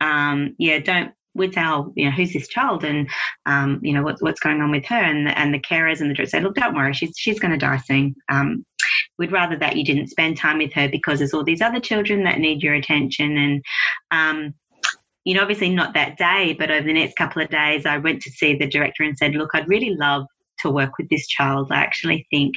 um, 0.00 0.54
yeah, 0.58 0.78
don't, 0.78 1.12
we'd 1.34 1.54
say, 1.54 1.62
oh, 1.64 1.92
you 1.96 2.04
know, 2.04 2.10
who's 2.10 2.32
this 2.32 2.48
child? 2.48 2.84
And, 2.84 3.08
um, 3.46 3.80
you 3.82 3.92
know, 3.92 4.02
what's, 4.02 4.22
what's 4.22 4.40
going 4.40 4.60
on 4.60 4.70
with 4.70 4.84
her? 4.86 4.96
And, 4.96 5.28
and 5.28 5.52
the 5.52 5.58
carers 5.58 6.00
and 6.00 6.10
the 6.10 6.14
directors 6.14 6.30
say, 6.30 6.40
look, 6.40 6.54
don't 6.54 6.74
worry, 6.74 6.92
she's, 6.92 7.14
she's 7.16 7.40
going 7.40 7.52
to 7.52 7.58
die 7.58 7.78
soon. 7.78 8.14
Um, 8.28 8.64
we'd 9.18 9.32
rather 9.32 9.56
that 9.56 9.76
you 9.76 9.84
didn't 9.84 10.08
spend 10.08 10.36
time 10.36 10.58
with 10.58 10.72
her 10.74 10.88
because 10.88 11.18
there's 11.18 11.34
all 11.34 11.44
these 11.44 11.62
other 11.62 11.80
children 11.80 12.24
that 12.24 12.38
need 12.38 12.62
your 12.62 12.74
attention. 12.74 13.36
And, 13.36 13.64
um, 14.10 14.54
you 15.24 15.34
know, 15.34 15.42
obviously 15.42 15.70
not 15.70 15.94
that 15.94 16.16
day, 16.16 16.54
but 16.58 16.70
over 16.70 16.86
the 16.86 16.92
next 16.92 17.16
couple 17.16 17.42
of 17.42 17.50
days, 17.50 17.86
I 17.86 17.98
went 17.98 18.22
to 18.22 18.30
see 18.30 18.56
the 18.56 18.66
director 18.66 19.02
and 19.02 19.16
said, 19.18 19.34
look, 19.34 19.50
I'd 19.54 19.68
really 19.68 19.94
love 19.94 20.24
to 20.60 20.70
work 20.70 20.98
with 20.98 21.08
this 21.08 21.26
child. 21.26 21.68
I 21.70 21.76
actually 21.76 22.26
think, 22.30 22.54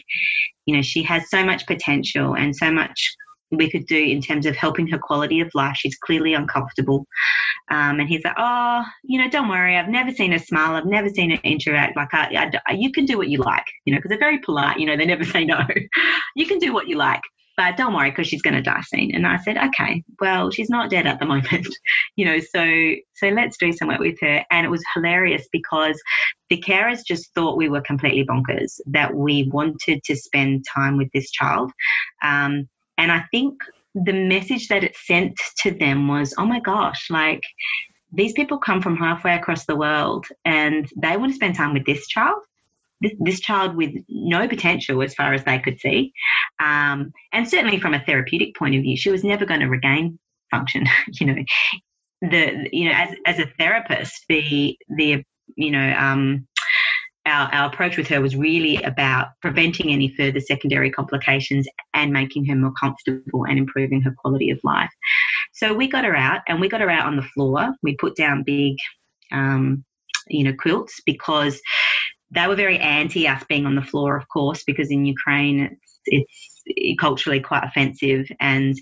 you 0.66 0.76
know, 0.76 0.82
she 0.82 1.04
has 1.04 1.30
so 1.30 1.44
much 1.44 1.66
potential 1.68 2.36
and 2.36 2.56
so 2.56 2.72
much 2.72 3.16
we 3.52 3.70
could 3.70 3.86
do 3.86 3.98
in 3.98 4.22
terms 4.22 4.46
of 4.46 4.56
helping 4.56 4.88
her 4.88 4.98
quality 4.98 5.40
of 5.40 5.50
life. 5.54 5.76
She's 5.78 5.98
clearly 5.98 6.34
uncomfortable. 6.34 7.06
Um, 7.70 8.00
and 8.00 8.10
he's 8.10 8.24
like, 8.24 8.36
oh, 8.38 8.84
you 9.04 9.22
know, 9.22 9.30
don't 9.30 9.50
worry. 9.50 9.78
I've 9.78 9.90
never 9.90 10.12
seen 10.12 10.32
her 10.32 10.40
smile. 10.40 10.76
I've 10.76 10.86
never 10.86 11.10
seen 11.10 11.32
her 11.32 11.40
interact. 11.44 11.96
Like, 11.96 12.14
I, 12.14 12.52
I, 12.68 12.74
you 12.74 12.92
can 12.92 13.06
do 13.06 13.18
what 13.18 13.30
you 13.30 13.40
like, 13.40 13.66
you 13.86 13.94
know, 13.94 14.00
because 14.00 14.10
they're 14.10 14.20
very 14.20 14.40
polite. 14.40 14.80
You 14.80 14.88
know, 14.88 14.98
they 14.98 15.06
never 15.06 15.24
say 15.24 15.46
no. 15.46 15.60
you 16.36 16.46
can 16.46 16.60
do 16.60 16.74
what 16.74 16.88
you 16.88 16.98
like 16.98 17.22
but 17.56 17.78
don't 17.78 17.94
worry 17.94 18.10
because 18.10 18.28
she's 18.28 18.42
going 18.42 18.56
to 18.56 18.62
die 18.62 18.82
soon. 18.86 19.12
And 19.14 19.28
I 19.28 19.38
said, 19.38 19.58
okay, 19.58 20.04
well, 20.20 20.50
she's 20.52 20.70
not 20.70 20.90
dead 20.90 21.06
at 21.06 21.20
the 21.20 21.26
moment, 21.34 21.68
you 22.16 22.26
know, 22.26 22.40
so 22.40 22.94
so 23.16 23.30
let's 23.30 23.58
do 23.58 23.72
some 23.72 23.88
work 23.88 24.00
with 24.00 24.20
her. 24.22 24.44
And 24.52 24.66
it 24.66 24.70
was 24.70 24.84
hilarious 24.94 25.48
because 25.52 26.02
the 26.50 26.62
carers 26.62 27.06
just 27.06 27.34
thought 27.34 27.58
we 27.58 27.70
were 27.70 27.82
completely 27.82 28.26
bonkers 28.26 28.80
that 28.88 29.14
we 29.14 29.50
wanted 29.52 30.04
to 30.04 30.16
spend 30.16 30.66
time 30.74 30.98
with 30.98 31.10
this 31.14 31.32
child. 31.32 31.72
Um, 32.24 32.68
and 32.98 33.12
I 33.12 33.26
think 33.32 33.56
the 33.96 34.14
message 34.14 34.68
that 34.70 34.84
it 34.84 34.96
sent 34.96 35.40
to 35.60 35.72
them 35.72 36.08
was, 36.08 36.34
oh 36.38 36.46
my 36.46 36.60
gosh, 36.60 37.10
like 37.10 37.44
these 38.12 38.34
people 38.34 38.58
come 38.58 38.82
from 38.82 38.96
halfway 38.96 39.36
across 39.36 39.66
the 39.66 39.76
world 39.76 40.26
and 40.46 40.88
they 40.98 41.18
want 41.18 41.32
to 41.32 41.36
spend 41.36 41.56
time 41.56 41.74
with 41.74 41.86
this 41.86 42.08
child 42.08 42.42
this, 43.04 43.12
this 43.20 43.40
child 43.40 43.76
with 43.76 43.94
no 44.10 44.48
potential 44.48 45.04
as 45.04 45.14
far 45.14 45.34
as 45.34 45.44
they 45.44 45.60
could 45.60 45.80
see. 45.80 46.14
Um, 46.60 47.12
and 47.32 47.48
certainly 47.48 47.80
from 47.80 47.94
a 47.94 48.04
therapeutic 48.04 48.56
point 48.56 48.76
of 48.76 48.82
view, 48.82 48.98
she 48.98 49.12
was 49.12 49.24
never 49.24 49.46
going 49.46 49.60
to 49.60 49.68
regain 49.68 50.18
function. 50.50 50.86
you 51.20 51.28
know, 51.28 51.36
the 52.22 52.70
you 52.72 52.86
know 52.86 52.96
as 52.96 53.16
as 53.26 53.40
a 53.40 53.52
therapist, 53.60 54.26
the 54.30 54.78
the 54.98 55.24
you 55.56 55.72
know 55.72 55.94
um, 55.94 56.48
our, 57.26 57.54
our 57.54 57.68
approach 57.68 57.98
with 57.98 58.08
her 58.08 58.22
was 58.22 58.36
really 58.36 58.82
about 58.84 59.28
preventing 59.42 59.92
any 59.92 60.14
further 60.16 60.40
secondary 60.40 60.92
complications 60.92 61.68
and 61.94 62.12
making 62.12 62.46
her 62.46 62.56
more 62.56 62.74
comfortable 62.80 63.46
and 63.46 63.58
improving 63.58 64.02
her 64.02 64.14
quality 64.18 64.50
of 64.50 64.60
life. 64.64 64.92
So 65.54 65.74
we 65.74 65.88
got 65.88 66.06
her 66.06 66.16
out 66.16 66.42
and 66.48 66.60
we 66.60 66.70
got 66.70 66.82
her 66.82 66.90
out 66.90 67.06
on 67.06 67.16
the 67.16 67.22
floor. 67.22 67.74
We 67.82 67.96
put 67.96 68.16
down 68.16 68.44
big, 68.44 68.76
um, 69.32 69.86
you 70.28 70.44
know, 70.44 70.54
quilts 70.54 71.02
because 71.06 71.62
they 72.34 72.48
were 72.48 72.56
very 72.56 72.80
anti 72.80 73.28
us 73.28 73.44
being 73.48 73.66
on 73.66 73.76
the 73.76 73.82
floor, 73.82 74.18
of 74.18 74.28
course, 74.28 74.64
because 74.64 74.90
in 74.92 75.06
Ukraine 75.06 75.78
it's, 76.06 76.62
it's 76.66 77.00
culturally 77.00 77.40
quite 77.40 77.64
offensive. 77.64 78.28
And 78.40 78.80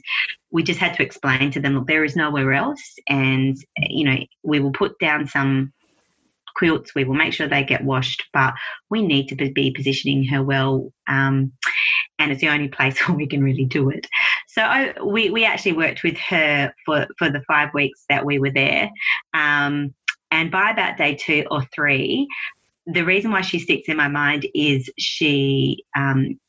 we 0.51 0.63
just 0.63 0.79
had 0.79 0.93
to 0.95 1.03
explain 1.03 1.51
to 1.51 1.59
them, 1.59 1.75
look, 1.75 1.87
there 1.87 2.03
is 2.03 2.15
nowhere 2.15 2.53
else. 2.53 2.81
And, 3.07 3.57
you 3.77 4.05
know, 4.05 4.17
we 4.43 4.59
will 4.59 4.71
put 4.71 4.97
down 4.99 5.27
some 5.27 5.73
quilts, 6.55 6.93
we 6.93 7.03
will 7.03 7.15
make 7.15 7.33
sure 7.33 7.47
they 7.47 7.63
get 7.63 7.83
washed, 7.83 8.25
but 8.33 8.53
we 8.89 9.01
need 9.01 9.27
to 9.29 9.35
be 9.35 9.71
positioning 9.71 10.25
her 10.25 10.43
well. 10.43 10.91
Um, 11.07 11.53
and 12.19 12.31
it's 12.31 12.41
the 12.41 12.49
only 12.49 12.67
place 12.67 12.99
where 13.07 13.17
we 13.17 13.27
can 13.27 13.43
really 13.43 13.65
do 13.65 13.89
it. 13.89 14.07
So 14.47 14.61
I, 14.61 14.93
we, 15.01 15.29
we 15.29 15.45
actually 15.45 15.73
worked 15.73 16.03
with 16.03 16.17
her 16.17 16.73
for, 16.85 17.07
for 17.17 17.29
the 17.29 17.41
five 17.47 17.73
weeks 17.73 18.03
that 18.09 18.25
we 18.25 18.39
were 18.39 18.51
there. 18.51 18.89
Um, 19.33 19.93
and 20.29 20.49
by 20.49 20.71
about 20.71 20.97
day 20.97 21.15
two 21.15 21.45
or 21.51 21.63
three, 21.73 22.27
the 22.85 23.03
reason 23.03 23.31
why 23.31 23.41
she 23.41 23.59
sticks 23.59 23.87
in 23.87 23.97
my 23.97 24.07
mind 24.07 24.47
is 24.53 24.89
she 24.97 25.83
um, 25.95 26.39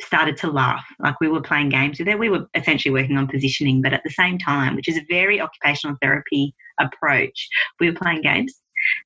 started 0.00 0.36
to 0.38 0.50
laugh. 0.50 0.84
Like 0.98 1.20
we 1.20 1.28
were 1.28 1.42
playing 1.42 1.70
games 1.70 1.98
with 1.98 2.08
her. 2.08 2.16
We 2.16 2.30
were 2.30 2.46
essentially 2.54 2.92
working 2.92 3.16
on 3.16 3.28
positioning, 3.28 3.82
but 3.82 3.92
at 3.92 4.02
the 4.04 4.10
same 4.10 4.38
time, 4.38 4.76
which 4.76 4.88
is 4.88 4.96
a 4.96 5.06
very 5.08 5.40
occupational 5.40 5.96
therapy 6.00 6.54
approach, 6.80 7.48
we 7.80 7.90
were 7.90 7.96
playing 7.96 8.22
games 8.22 8.54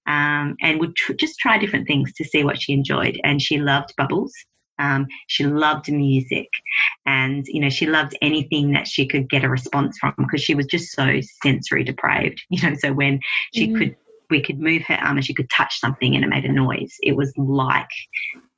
um, 0.06 0.56
and 0.60 0.80
would 0.80 0.94
tr- 0.96 1.12
just 1.14 1.38
try 1.38 1.58
different 1.58 1.86
things 1.86 2.12
to 2.14 2.24
see 2.24 2.44
what 2.44 2.60
she 2.60 2.72
enjoyed. 2.72 3.20
And 3.24 3.40
she 3.40 3.58
loved 3.58 3.94
bubbles. 3.96 4.32
Um, 4.78 5.08
she 5.26 5.44
loved 5.44 5.92
music 5.92 6.48
and 7.04 7.44
you 7.46 7.60
know 7.60 7.68
she 7.68 7.84
loved 7.84 8.16
anything 8.22 8.72
that 8.72 8.88
she 8.88 9.06
could 9.06 9.28
get 9.28 9.44
a 9.44 9.48
response 9.50 9.98
from 9.98 10.14
because 10.16 10.40
she 10.42 10.54
was 10.54 10.64
just 10.64 10.92
so 10.92 11.20
sensory 11.42 11.84
deprived 11.84 12.40
you 12.48 12.62
know 12.62 12.74
so 12.78 12.94
when 12.94 13.20
she 13.52 13.68
mm. 13.68 13.76
could 13.76 13.96
we 14.30 14.42
could 14.42 14.60
move 14.60 14.82
her 14.82 14.94
arm 14.94 15.16
and 15.16 15.26
she 15.26 15.34
could 15.34 15.50
touch 15.50 15.78
something 15.80 16.14
and 16.14 16.24
it 16.24 16.28
made 16.28 16.44
a 16.44 16.52
noise. 16.52 16.96
It 17.00 17.16
was 17.16 17.32
like, 17.36 17.88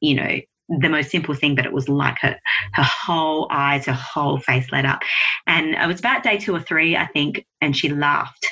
you 0.01 0.15
know, 0.15 0.41
the 0.69 0.89
most 0.89 1.11
simple 1.11 1.35
thing, 1.35 1.55
but 1.55 1.67
it 1.67 1.73
was 1.73 1.89
like 1.89 2.19
her, 2.21 2.37
her 2.73 2.83
whole 2.83 3.49
eyes, 3.51 3.87
her 3.87 3.93
whole 3.93 4.39
face 4.39 4.71
lit 4.73 4.87
up. 4.87 5.03
And 5.47 5.75
it 5.75 5.87
was 5.87 6.01
about 6.01 6.23
day 6.23 6.39
two 6.39 6.55
or 6.55 6.61
three, 6.61 6.97
I 6.97 7.07
think, 7.07 7.45
and 7.61 7.77
she 7.77 7.89
laughed. 7.89 8.47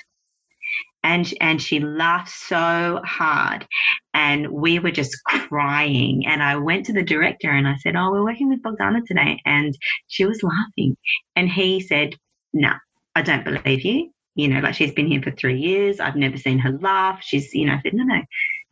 And, 1.02 1.32
and 1.40 1.62
she 1.62 1.80
laughed 1.80 2.28
so 2.28 3.00
hard 3.02 3.66
and 4.12 4.48
we 4.50 4.78
were 4.78 4.90
just 4.90 5.16
crying 5.24 6.26
and 6.26 6.42
i 6.42 6.56
went 6.56 6.86
to 6.86 6.92
the 6.92 7.02
director 7.02 7.50
and 7.50 7.66
i 7.66 7.76
said 7.76 7.96
oh 7.96 8.10
we're 8.10 8.24
working 8.24 8.50
with 8.50 8.62
bogdana 8.62 9.00
today 9.06 9.40
and 9.46 9.76
she 10.08 10.26
was 10.26 10.42
laughing 10.42 10.96
and 11.36 11.48
he 11.48 11.80
said 11.80 12.14
no 12.52 12.72
i 13.14 13.22
don't 13.22 13.44
believe 13.44 13.82
you 13.82 14.10
you 14.34 14.48
know, 14.48 14.60
like 14.60 14.74
she's 14.74 14.92
been 14.92 15.06
here 15.06 15.22
for 15.22 15.30
three 15.30 15.58
years. 15.58 16.00
I've 16.00 16.16
never 16.16 16.36
seen 16.36 16.58
her 16.58 16.72
laugh. 16.72 17.20
She's, 17.22 17.52
you 17.54 17.66
know, 17.66 17.74
I 17.74 17.80
said, 17.82 17.94
no, 17.94 18.04
no, 18.04 18.20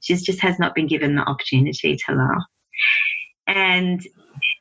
she 0.01 0.15
just 0.17 0.41
has 0.41 0.59
not 0.59 0.75
been 0.75 0.87
given 0.87 1.17
the 1.17 1.23
opportunity 1.23 1.97
to 1.97 2.15
laugh. 2.15 2.45
And 3.47 4.01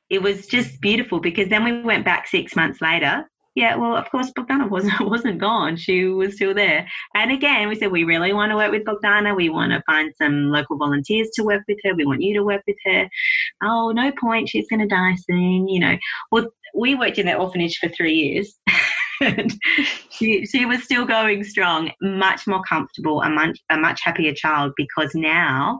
it 0.10 0.22
was 0.22 0.48
just 0.48 0.80
beautiful 0.82 1.20
because 1.20 1.50
then 1.50 1.64
we 1.64 1.82
went 1.82 2.06
back 2.06 2.28
six 2.28 2.56
months 2.56 2.82
later. 2.82 3.30
Yeah, 3.58 3.76
well, 3.76 3.98
of 3.98 4.08
course, 4.12 4.32
Bogdana 4.38 4.70
wasn't 4.70 5.00
wasn't 5.10 5.40
gone. 5.40 5.78
She 5.78 6.06
was 6.06 6.36
still 6.36 6.54
there. 6.54 6.88
And 7.16 7.32
again, 7.32 7.68
we 7.68 7.76
said 7.76 7.92
we 7.92 8.04
really 8.04 8.32
want 8.32 8.52
to 8.52 8.56
work 8.56 8.72
with 8.72 8.86
Bogdana. 8.86 9.36
We 9.36 9.50
want 9.50 9.72
to 9.72 9.82
find 9.88 10.14
some 10.16 10.52
local 10.52 10.78
volunteers 10.78 11.30
to 11.34 11.44
work 11.44 11.64
with 11.68 11.80
her. 11.84 11.96
We 11.96 12.06
want 12.06 12.22
you 12.22 12.36
to 12.36 12.44
work 12.44 12.62
with 12.68 12.78
her. 12.86 13.10
Oh, 13.64 13.92
no 13.92 14.12
point. 14.12 14.48
She's 14.48 14.68
going 14.68 14.82
to 14.82 14.88
die 14.88 15.16
soon. 15.16 15.68
You 15.68 15.80
know. 15.80 15.98
Well, 16.32 16.50
we 16.76 16.94
worked 16.94 17.18
in 17.18 17.26
that 17.26 17.40
orphanage 17.40 17.80
for 17.80 17.90
three 17.90 18.14
years. 18.14 18.56
she, 20.10 20.46
she 20.46 20.66
was 20.66 20.84
still 20.84 21.06
going 21.06 21.44
strong, 21.44 21.92
much 22.02 22.48
more 22.48 22.62
comfortable, 22.64 23.22
a 23.22 23.30
much, 23.30 23.60
a 23.70 23.78
much 23.78 24.02
happier 24.04 24.34
child 24.34 24.74
because 24.78 25.14
now, 25.16 25.80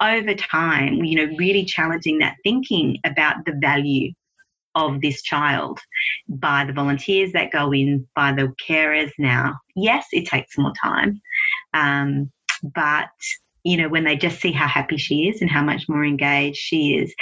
over 0.00 0.34
time, 0.34 1.04
you 1.04 1.16
know, 1.16 1.36
really 1.36 1.64
challenging 1.64 2.18
that 2.18 2.36
thinking 2.44 2.98
about 3.04 3.44
the 3.44 3.54
value 3.60 4.12
of 4.74 5.00
this 5.00 5.22
child 5.22 5.80
by 6.28 6.64
the 6.64 6.72
volunteers 6.72 7.32
that 7.32 7.50
go 7.50 7.72
in, 7.72 8.06
by 8.14 8.32
the 8.32 8.52
carers 8.68 9.10
now. 9.18 9.58
Yes, 9.74 10.06
it 10.12 10.26
takes 10.26 10.58
more 10.58 10.74
time, 10.80 11.20
um, 11.72 12.30
but 12.74 13.08
you 13.66 13.76
know, 13.76 13.88
when 13.88 14.04
they 14.04 14.16
just 14.16 14.40
see 14.40 14.52
how 14.52 14.68
happy 14.68 14.96
she 14.96 15.28
is 15.28 15.40
and 15.40 15.50
how 15.50 15.60
much 15.60 15.88
more 15.88 16.04
engaged 16.04 16.56
she 16.56 16.94
is, 16.94 17.12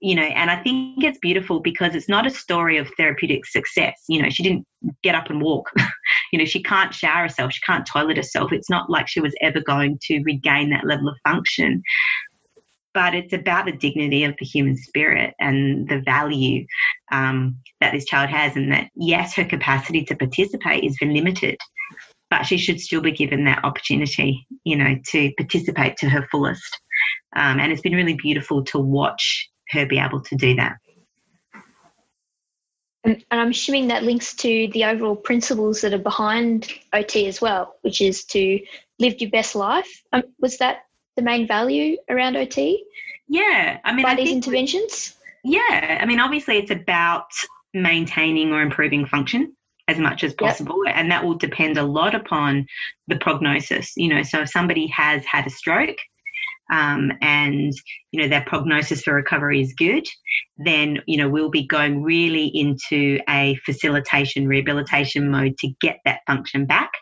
you 0.00 0.14
know, 0.14 0.22
and 0.22 0.50
I 0.50 0.56
think 0.62 1.04
it's 1.04 1.18
beautiful 1.18 1.60
because 1.60 1.94
it's 1.94 2.08
not 2.08 2.26
a 2.26 2.30
story 2.30 2.78
of 2.78 2.88
therapeutic 2.96 3.44
success. 3.44 4.02
You 4.08 4.22
know, 4.22 4.30
she 4.30 4.42
didn't 4.42 4.66
get 5.02 5.14
up 5.14 5.28
and 5.28 5.42
walk. 5.42 5.70
you 6.32 6.38
know, 6.38 6.46
she 6.46 6.62
can't 6.62 6.94
shower 6.94 7.24
herself, 7.24 7.52
she 7.52 7.60
can't 7.66 7.86
toilet 7.86 8.16
herself. 8.16 8.50
It's 8.50 8.70
not 8.70 8.88
like 8.88 9.08
she 9.08 9.20
was 9.20 9.34
ever 9.42 9.60
going 9.60 9.98
to 10.04 10.22
regain 10.22 10.70
that 10.70 10.86
level 10.86 11.06
of 11.06 11.16
function. 11.22 11.82
But 12.94 13.14
it's 13.14 13.34
about 13.34 13.66
the 13.66 13.72
dignity 13.72 14.24
of 14.24 14.34
the 14.40 14.46
human 14.46 14.78
spirit 14.78 15.34
and 15.38 15.86
the 15.86 16.00
value 16.00 16.64
um, 17.12 17.58
that 17.82 17.92
this 17.92 18.06
child 18.06 18.30
has, 18.30 18.56
and 18.56 18.72
that 18.72 18.88
yes, 18.96 19.34
her 19.34 19.44
capacity 19.44 20.02
to 20.06 20.16
participate 20.16 20.82
is 20.82 20.96
limited, 21.02 21.58
but 22.30 22.44
she 22.44 22.56
should 22.56 22.80
still 22.80 23.00
be 23.00 23.12
given 23.12 23.44
that 23.44 23.64
opportunity, 23.64 24.46
you 24.64 24.76
know, 24.76 24.96
to 25.08 25.32
participate 25.36 25.96
to 25.98 26.08
her 26.08 26.26
fullest. 26.30 26.80
Um, 27.34 27.58
and 27.58 27.72
it's 27.72 27.82
been 27.82 27.94
really 27.94 28.14
beautiful 28.14 28.64
to 28.64 28.78
watch 28.78 29.50
her 29.70 29.84
be 29.84 29.98
able 29.98 30.20
to 30.20 30.36
do 30.36 30.54
that. 30.56 30.76
And, 33.02 33.24
I'm 33.30 33.50
assuming 33.50 33.88
that 33.88 34.04
links 34.04 34.34
to 34.36 34.68
the 34.72 34.84
overall 34.84 35.16
principles 35.16 35.80
that 35.80 35.92
are 35.92 35.98
behind 35.98 36.68
OT 36.92 37.26
as 37.26 37.40
well, 37.40 37.76
which 37.82 38.00
is 38.00 38.24
to 38.26 38.60
live 38.98 39.20
your 39.20 39.30
best 39.30 39.54
life. 39.54 40.02
Um, 40.12 40.22
was 40.38 40.58
that 40.58 40.84
the 41.16 41.22
main 41.22 41.46
value 41.46 41.96
around 42.08 42.36
OT? 42.36 42.84
Yeah, 43.28 43.78
I 43.84 43.92
mean, 43.92 44.04
by 44.04 44.12
I 44.12 44.16
these 44.16 44.30
interventions. 44.30 45.16
Yeah, 45.42 45.98
I 46.00 46.04
mean, 46.04 46.20
obviously, 46.20 46.58
it's 46.58 46.70
about 46.70 47.26
maintaining 47.72 48.52
or 48.52 48.60
improving 48.60 49.06
function 49.06 49.56
as 49.90 49.98
much 49.98 50.24
as 50.24 50.32
possible. 50.34 50.76
Yep. 50.86 50.94
And 50.96 51.10
that 51.10 51.24
will 51.24 51.34
depend 51.34 51.76
a 51.76 51.82
lot 51.82 52.14
upon 52.14 52.66
the 53.08 53.16
prognosis. 53.16 53.92
You 53.96 54.08
know, 54.08 54.22
so 54.22 54.42
if 54.42 54.50
somebody 54.50 54.86
has 54.88 55.24
had 55.24 55.46
a 55.46 55.50
stroke, 55.50 55.98
um, 56.72 57.10
and 57.20 57.72
you 58.12 58.22
know 58.22 58.28
their 58.28 58.44
prognosis 58.46 59.02
for 59.02 59.14
recovery 59.14 59.60
is 59.60 59.74
good, 59.76 60.06
then 60.56 61.00
you 61.06 61.18
know 61.18 61.28
we'll 61.28 61.50
be 61.50 61.66
going 61.66 62.02
really 62.02 62.46
into 62.46 63.18
a 63.28 63.56
facilitation 63.66 64.46
rehabilitation 64.46 65.30
mode 65.30 65.58
to 65.58 65.72
get 65.80 65.98
that 66.04 66.20
function 66.26 66.66
back. 66.66 66.92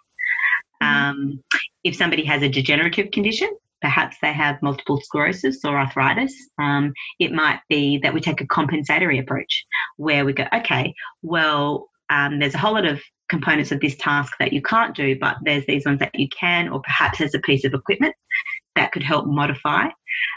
Mm-hmm. 0.83 1.11
Um, 1.11 1.45
if 1.85 1.97
somebody 1.97 2.25
has 2.25 2.43
a 2.43 2.49
degenerative 2.49 3.11
condition, 3.11 3.51
perhaps 3.81 4.17
they 4.23 4.33
have 4.33 4.63
multiple 4.63 5.01
sclerosis 5.03 5.65
or 5.65 5.79
arthritis, 5.79 6.35
um, 6.59 6.93
it 7.19 7.33
might 7.33 7.61
be 7.69 7.99
that 7.99 8.15
we 8.15 8.21
take 8.21 8.41
a 8.41 8.47
compensatory 8.47 9.19
approach 9.19 9.65
where 9.97 10.25
we 10.25 10.33
go, 10.33 10.45
okay, 10.53 10.95
well, 11.23 11.89
um, 12.11 12.39
there's 12.39 12.55
a 12.55 12.59
whole 12.59 12.75
lot 12.75 12.87
of 12.87 13.01
components 13.29 13.73
of 13.73 13.81
this 13.81 13.97
task 13.97 14.33
that 14.39 14.53
you 14.53 14.63
can't 14.63 14.95
do, 14.97 15.19
but 15.19 15.37
there's 15.43 15.67
these 15.67 15.85
ones 15.85 15.99
that 16.01 16.19
you 16.19 16.29
can, 16.29 16.69
or 16.69 16.81
perhaps 16.81 17.19
there's 17.19 17.35
a 17.35 17.41
piece 17.41 17.65
of 17.65 17.75
equipment 17.75 18.15
that 18.75 18.93
could 18.93 19.03
help 19.03 19.27
modify. 19.27 19.89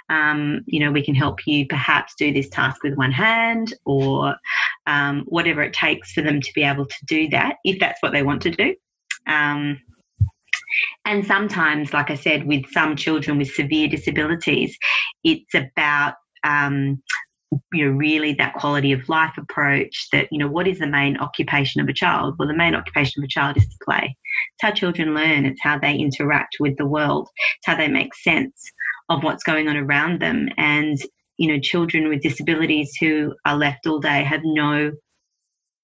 Um, 0.09 0.61
you 0.65 0.79
know, 0.79 0.91
we 0.91 1.03
can 1.03 1.15
help 1.15 1.45
you 1.47 1.67
perhaps 1.67 2.15
do 2.17 2.33
this 2.33 2.49
task 2.49 2.83
with 2.83 2.95
one 2.95 3.11
hand 3.11 3.73
or 3.85 4.35
um, 4.87 5.23
whatever 5.27 5.61
it 5.61 5.73
takes 5.73 6.11
for 6.11 6.21
them 6.21 6.41
to 6.41 6.51
be 6.53 6.63
able 6.63 6.85
to 6.85 7.05
do 7.05 7.29
that 7.29 7.57
if 7.63 7.79
that's 7.79 8.01
what 8.01 8.11
they 8.11 8.23
want 8.23 8.41
to 8.41 8.51
do. 8.51 8.75
Um, 9.27 9.79
and 11.05 11.25
sometimes, 11.25 11.93
like 11.93 12.09
I 12.09 12.15
said, 12.15 12.45
with 12.45 12.65
some 12.71 12.95
children 12.95 13.37
with 13.37 13.53
severe 13.53 13.87
disabilities, 13.87 14.77
it's 15.23 15.53
about 15.53 16.15
um, 16.43 17.01
you 17.73 17.85
know 17.85 17.91
really 17.91 18.33
that 18.33 18.53
quality 18.53 18.91
of 18.91 19.07
life 19.09 19.33
approach 19.37 20.07
that 20.11 20.27
you 20.31 20.37
know 20.37 20.47
what 20.47 20.67
is 20.67 20.79
the 20.79 20.87
main 20.87 21.17
occupation 21.17 21.81
of 21.81 21.89
a 21.89 21.93
child? 21.93 22.35
Well 22.37 22.47
the 22.47 22.55
main 22.55 22.75
occupation 22.75 23.21
of 23.21 23.25
a 23.25 23.29
child 23.29 23.57
is 23.57 23.67
to 23.67 23.75
play. 23.83 24.15
It's 24.53 24.61
how 24.61 24.71
children 24.71 25.13
learn. 25.13 25.45
It's 25.45 25.61
how 25.61 25.77
they 25.77 25.95
interact 25.95 26.57
with 26.59 26.77
the 26.77 26.85
world. 26.85 27.27
It's 27.57 27.67
how 27.67 27.75
they 27.75 27.87
make 27.87 28.15
sense 28.15 28.61
of 29.09 29.23
what's 29.23 29.43
going 29.43 29.67
on 29.67 29.77
around 29.77 30.21
them. 30.21 30.49
And 30.57 30.97
you 31.37 31.47
know 31.47 31.59
children 31.59 32.07
with 32.09 32.21
disabilities 32.21 32.95
who 32.99 33.33
are 33.45 33.57
left 33.57 33.87
all 33.87 33.99
day 33.99 34.23
have 34.23 34.41
no 34.43 34.91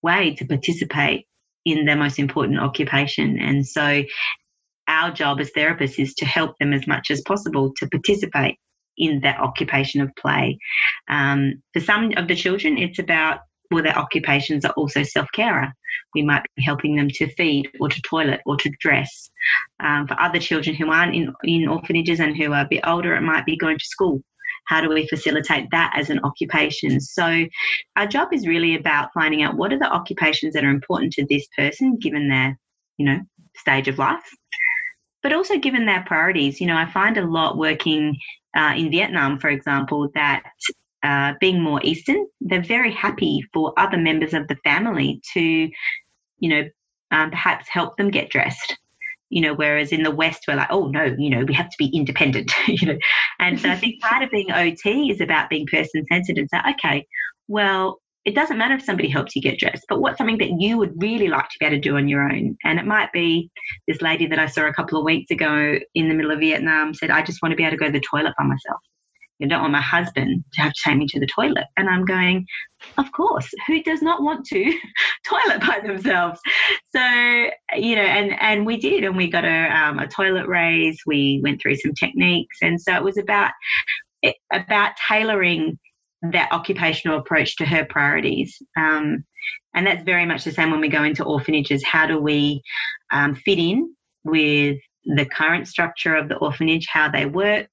way 0.01 0.35
to 0.35 0.45
participate 0.45 1.25
in 1.65 1.85
their 1.85 1.97
most 1.97 2.17
important 2.19 2.59
occupation. 2.59 3.39
And 3.39 3.67
so 3.67 4.03
our 4.87 5.11
job 5.11 5.41
as 5.41 5.51
therapists 5.51 5.99
is 5.99 6.13
to 6.15 6.25
help 6.25 6.57
them 6.59 6.71
as 6.71 6.87
much 6.87 7.11
as 7.11 7.21
possible 7.21 7.73
to 7.77 7.89
participate 7.89 8.57
in 8.97 9.21
that 9.21 9.39
occupation 9.39 10.01
of 10.01 10.15
play. 10.15 10.57
Um, 11.07 11.61
for 11.73 11.79
some 11.79 12.11
of 12.17 12.27
the 12.27 12.35
children, 12.35 12.77
it's 12.77 12.99
about 12.99 13.39
well, 13.71 13.83
their 13.83 13.97
occupations 13.97 14.63
are 14.65 14.73
also 14.73 15.03
self 15.03 15.27
carer. 15.33 15.73
We 16.13 16.21
might 16.23 16.43
be 16.55 16.63
helping 16.63 16.95
them 16.95 17.09
to 17.09 17.33
feed 17.35 17.69
or 17.79 17.89
to 17.89 18.01
toilet 18.01 18.41
or 18.45 18.57
to 18.57 18.69
dress. 18.79 19.29
Um, 19.79 20.07
for 20.07 20.19
other 20.19 20.39
children 20.39 20.75
who 20.75 20.91
aren't 20.91 21.15
in, 21.15 21.33
in 21.43 21.67
orphanages 21.67 22.19
and 22.19 22.35
who 22.35 22.53
are 22.53 22.61
a 22.61 22.67
bit 22.69 22.83
older, 22.85 23.15
it 23.15 23.21
might 23.21 23.45
be 23.45 23.57
going 23.57 23.77
to 23.77 23.85
school. 23.85 24.21
How 24.67 24.81
do 24.81 24.89
we 24.89 25.07
facilitate 25.07 25.69
that 25.71 25.93
as 25.97 26.09
an 26.09 26.19
occupation? 26.23 26.99
So, 26.99 27.45
our 27.95 28.07
job 28.07 28.33
is 28.33 28.47
really 28.47 28.75
about 28.75 29.13
finding 29.13 29.41
out 29.41 29.55
what 29.55 29.71
are 29.71 29.79
the 29.79 29.91
occupations 29.91 30.53
that 30.53 30.63
are 30.63 30.69
important 30.69 31.13
to 31.13 31.25
this 31.29 31.47
person 31.57 31.97
given 31.97 32.29
their, 32.29 32.57
you 32.97 33.05
know, 33.05 33.19
stage 33.55 33.87
of 33.87 33.97
life, 33.97 34.23
but 35.23 35.33
also 35.33 35.57
given 35.57 35.85
their 35.85 36.03
priorities. 36.05 36.59
You 36.59 36.67
know, 36.67 36.75
I 36.75 36.91
find 36.91 37.17
a 37.17 37.25
lot 37.25 37.57
working 37.57 38.17
uh, 38.57 38.73
in 38.75 38.89
Vietnam, 38.89 39.39
for 39.39 39.49
example, 39.49 40.09
that 40.15 40.43
uh, 41.03 41.33
being 41.39 41.61
more 41.61 41.79
Eastern, 41.83 42.25
they're 42.41 42.63
very 42.63 42.91
happy 42.91 43.41
for 43.53 43.71
other 43.77 43.97
members 43.97 44.33
of 44.33 44.47
the 44.47 44.57
family 44.63 45.21
to, 45.33 45.41
you 46.39 46.49
know, 46.49 46.63
um, 47.11 47.29
perhaps 47.29 47.69
help 47.69 47.95
them 47.97 48.09
get 48.09 48.29
dressed. 48.29 48.77
You 49.29 49.41
know, 49.41 49.53
whereas 49.53 49.91
in 49.91 50.03
the 50.03 50.11
West, 50.11 50.45
we're 50.47 50.55
like, 50.55 50.71
oh 50.71 50.87
no, 50.87 51.03
you 51.17 51.29
know, 51.29 51.43
we 51.45 51.53
have 51.53 51.69
to 51.69 51.75
be 51.77 51.87
independent. 51.87 52.51
you 52.67 52.87
know, 52.87 52.97
and 53.39 53.59
so 53.59 53.69
I 53.69 53.75
think 53.75 54.01
part 54.01 54.23
of 54.23 54.31
being 54.31 54.51
OT 54.51 55.11
is 55.11 55.21
about 55.21 55.49
being 55.49 55.67
person 55.67 56.05
centered 56.11 56.37
and 56.37 56.49
say, 56.49 56.59
okay, 56.71 57.05
well, 57.47 57.99
it 58.27 58.35
doesn't 58.35 58.57
matter 58.57 58.73
if 58.73 58.83
somebody 58.83 59.07
helps 59.07 59.37
you 59.37 59.41
get 59.41 59.57
dressed, 59.57 59.85
but 59.87 60.01
what's 60.01 60.17
something 60.17 60.37
that 60.39 60.59
you 60.59 60.77
would 60.77 61.01
really 61.01 61.29
like 61.29 61.47
to 61.47 61.55
be 61.61 61.65
able 61.65 61.77
to 61.77 61.81
do 61.81 61.95
on 61.95 62.09
your 62.09 62.23
own? 62.23 62.57
And 62.65 62.77
it 62.77 62.85
might 62.85 63.09
be 63.13 63.49
this 63.87 64.01
lady 64.01 64.27
that 64.27 64.37
I 64.37 64.47
saw 64.47 64.67
a 64.67 64.73
couple 64.73 64.99
of 64.99 65.05
weeks 65.05 65.31
ago 65.31 65.79
in 65.95 66.09
the 66.09 66.13
middle 66.13 66.31
of 66.31 66.39
Vietnam 66.39 66.93
said, 66.93 67.09
I 67.09 67.21
just 67.21 67.41
want 67.41 67.53
to 67.53 67.55
be 67.55 67.63
able 67.63 67.77
to 67.77 67.77
go 67.77 67.85
to 67.85 67.91
the 67.93 68.01
toilet 68.01 68.33
by 68.37 68.43
myself. 68.43 68.81
I 69.41 69.45
don't 69.45 69.61
want 69.61 69.71
my 69.71 69.79
husband 69.79 70.43
to 70.53 70.61
have 70.61 70.73
to 70.73 70.81
take 70.83 70.97
me 70.97 71.07
to 71.07 71.21
the 71.21 71.27
toilet. 71.27 71.67
And 71.77 71.87
I'm 71.87 72.03
going, 72.03 72.45
of 72.97 73.09
course, 73.13 73.49
who 73.65 73.81
does 73.81 74.01
not 74.01 74.21
want 74.21 74.45
to 74.47 74.77
toilet 75.25 75.61
by 75.61 75.79
themselves? 75.85 76.41
So, 76.93 76.99
you 77.77 77.95
know, 77.95 78.01
and, 78.01 78.35
and 78.41 78.65
we 78.65 78.75
did, 78.75 79.05
and 79.05 79.15
we 79.15 79.29
got 79.29 79.45
a, 79.45 79.69
um, 79.69 79.99
a 79.99 80.07
toilet 80.07 80.47
raise. 80.47 80.99
We 81.05 81.39
went 81.45 81.61
through 81.61 81.77
some 81.77 81.93
techniques. 81.93 82.57
And 82.61 82.81
so 82.81 82.93
it 82.93 83.03
was 83.03 83.17
about, 83.17 83.51
about 84.51 84.91
tailoring 85.07 85.79
that 86.21 86.51
occupational 86.51 87.19
approach 87.19 87.57
to 87.57 87.65
her 87.65 87.85
priorities. 87.85 88.61
Um, 88.75 89.23
and 89.73 89.85
that's 89.85 90.03
very 90.03 90.25
much 90.25 90.43
the 90.43 90.51
same 90.51 90.71
when 90.71 90.81
we 90.81 90.87
go 90.87 91.03
into 91.03 91.23
orphanages. 91.23 91.83
How 91.83 92.07
do 92.07 92.19
we 92.19 92.61
um, 93.11 93.35
fit 93.35 93.59
in 93.59 93.93
with 94.23 94.77
the 95.05 95.25
current 95.25 95.67
structure 95.67 96.15
of 96.15 96.27
the 96.27 96.35
orphanage, 96.37 96.87
how 96.87 97.09
they 97.09 97.25
work, 97.25 97.69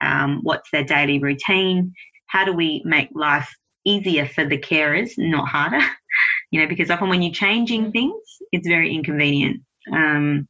um, 0.00 0.40
what's 0.42 0.70
their 0.70 0.84
daily 0.84 1.18
routine? 1.18 1.92
How 2.26 2.44
do 2.44 2.52
we 2.52 2.82
make 2.84 3.10
life 3.14 3.48
easier 3.84 4.26
for 4.26 4.44
the 4.44 4.58
carers, 4.58 5.12
not 5.16 5.48
harder? 5.48 5.80
you 6.50 6.60
know, 6.60 6.66
because 6.66 6.90
often 6.90 7.08
when 7.08 7.22
you're 7.22 7.32
changing 7.32 7.92
things, 7.92 8.22
it's 8.50 8.66
very 8.66 8.94
inconvenient. 8.94 9.62
Um, 9.92 10.48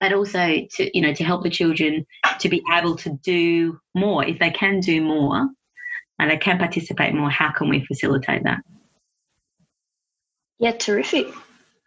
but 0.00 0.12
also 0.12 0.66
to 0.72 0.90
you 0.96 1.00
know 1.00 1.14
to 1.14 1.24
help 1.24 1.42
the 1.42 1.48
children 1.48 2.04
to 2.38 2.48
be 2.50 2.62
able 2.70 2.96
to 2.96 3.18
do 3.22 3.78
more 3.94 4.24
if 4.24 4.38
they 4.38 4.50
can 4.50 4.80
do 4.80 5.00
more 5.00 5.48
and 6.18 6.30
they 6.30 6.36
can 6.36 6.58
participate 6.58 7.14
more, 7.14 7.30
how 7.30 7.52
can 7.52 7.68
we 7.68 7.84
facilitate 7.84 8.44
that? 8.44 8.60
Yeah, 10.58 10.72
terrific. 10.72 11.28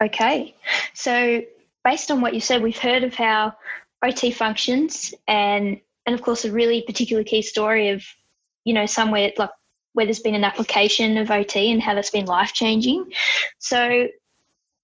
Okay. 0.02 0.56
So, 0.94 1.42
based 1.84 2.12
on 2.12 2.22
what 2.22 2.34
you 2.34 2.40
said, 2.40 2.62
we've 2.62 2.78
heard 2.78 3.04
of 3.04 3.14
how 3.16 3.56
OT 4.04 4.32
functions 4.32 5.14
and 5.28 5.80
and 6.06 6.16
of 6.16 6.22
course 6.22 6.46
a 6.46 6.52
really 6.52 6.82
particular 6.82 7.24
key 7.24 7.42
story 7.42 7.90
of, 7.90 8.04
you 8.64 8.74
know, 8.74 8.86
somewhere 8.86 9.32
like 9.38 9.50
where 9.94 10.06
there's 10.06 10.20
been 10.20 10.36
an 10.36 10.44
application 10.44 11.18
of 11.18 11.32
OT 11.32 11.72
and 11.72 11.82
how 11.82 11.94
that's 11.94 12.12
been 12.12 12.26
life 12.26 12.54
changing. 12.54 13.12
So 13.58 14.08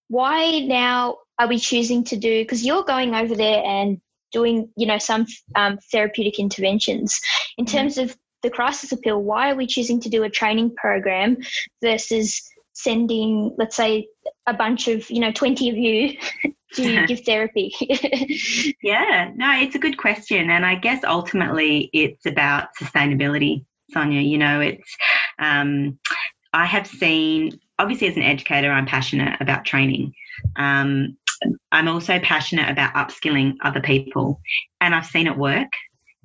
why 0.08 0.60
now 0.60 1.18
are 1.40 1.48
we 1.48 1.60
choosing 1.60 2.04
to 2.06 2.18
do 2.18 2.44
because 2.44 2.66
you're 2.66 2.84
going 2.84 3.16
over 3.16 3.36
there 3.36 3.64
and 3.64 4.02
doing, 4.32 4.70
you 4.76 4.86
know, 4.86 4.98
some 4.98 5.26
um, 5.56 5.78
therapeutic 5.92 6.40
interventions 6.40 7.20
in 7.58 7.66
mm-hmm. 7.66 7.78
terms 7.78 7.98
of 7.98 8.18
the 8.46 8.52
crisis 8.52 8.92
appeal, 8.92 9.22
why 9.22 9.52
are 9.52 9.56
we 9.56 9.66
choosing 9.66 10.00
to 10.02 10.10
do 10.10 10.24
a 10.24 10.30
training 10.30 10.76
program 10.76 11.38
versus 11.82 12.48
sending, 12.74 13.56
let's 13.58 13.76
say, 13.76 14.08
a 14.46 14.54
bunch 14.54 14.88
of, 14.88 15.10
you 15.10 15.20
know, 15.20 15.32
20 15.32 15.70
of 15.70 15.76
you 15.76 16.18
to 16.76 17.06
give 17.08 17.22
therapy? 17.22 17.74
yeah, 18.84 19.32
no, 19.36 19.52
it's 19.60 19.76
a 19.76 19.80
good 19.80 19.98
question. 19.98 20.50
And 20.52 20.64
I 20.66 20.76
guess 20.76 21.04
ultimately 21.04 21.90
it's 21.92 22.26
about 22.28 22.70
sustainability, 22.80 23.66
Sonia. 23.92 24.22
You 24.22 24.38
know, 24.38 24.62
it's, 24.62 24.96
um, 25.40 25.98
I 26.54 26.66
have 26.66 26.86
seen, 26.86 27.60
obviously, 27.80 28.10
as 28.10 28.16
an 28.16 28.24
educator, 28.24 28.72
I'm 28.72 28.86
passionate 28.86 29.42
about 29.42 29.66
training. 29.66 30.14
Um, 30.56 31.18
I'm 31.72 31.88
also 31.88 32.20
passionate 32.20 32.70
about 32.70 32.94
upskilling 32.94 33.56
other 33.62 33.82
people, 33.82 34.40
and 34.80 34.94
I've 34.94 35.06
seen 35.08 35.28
it 35.28 35.38
work. 35.38 35.68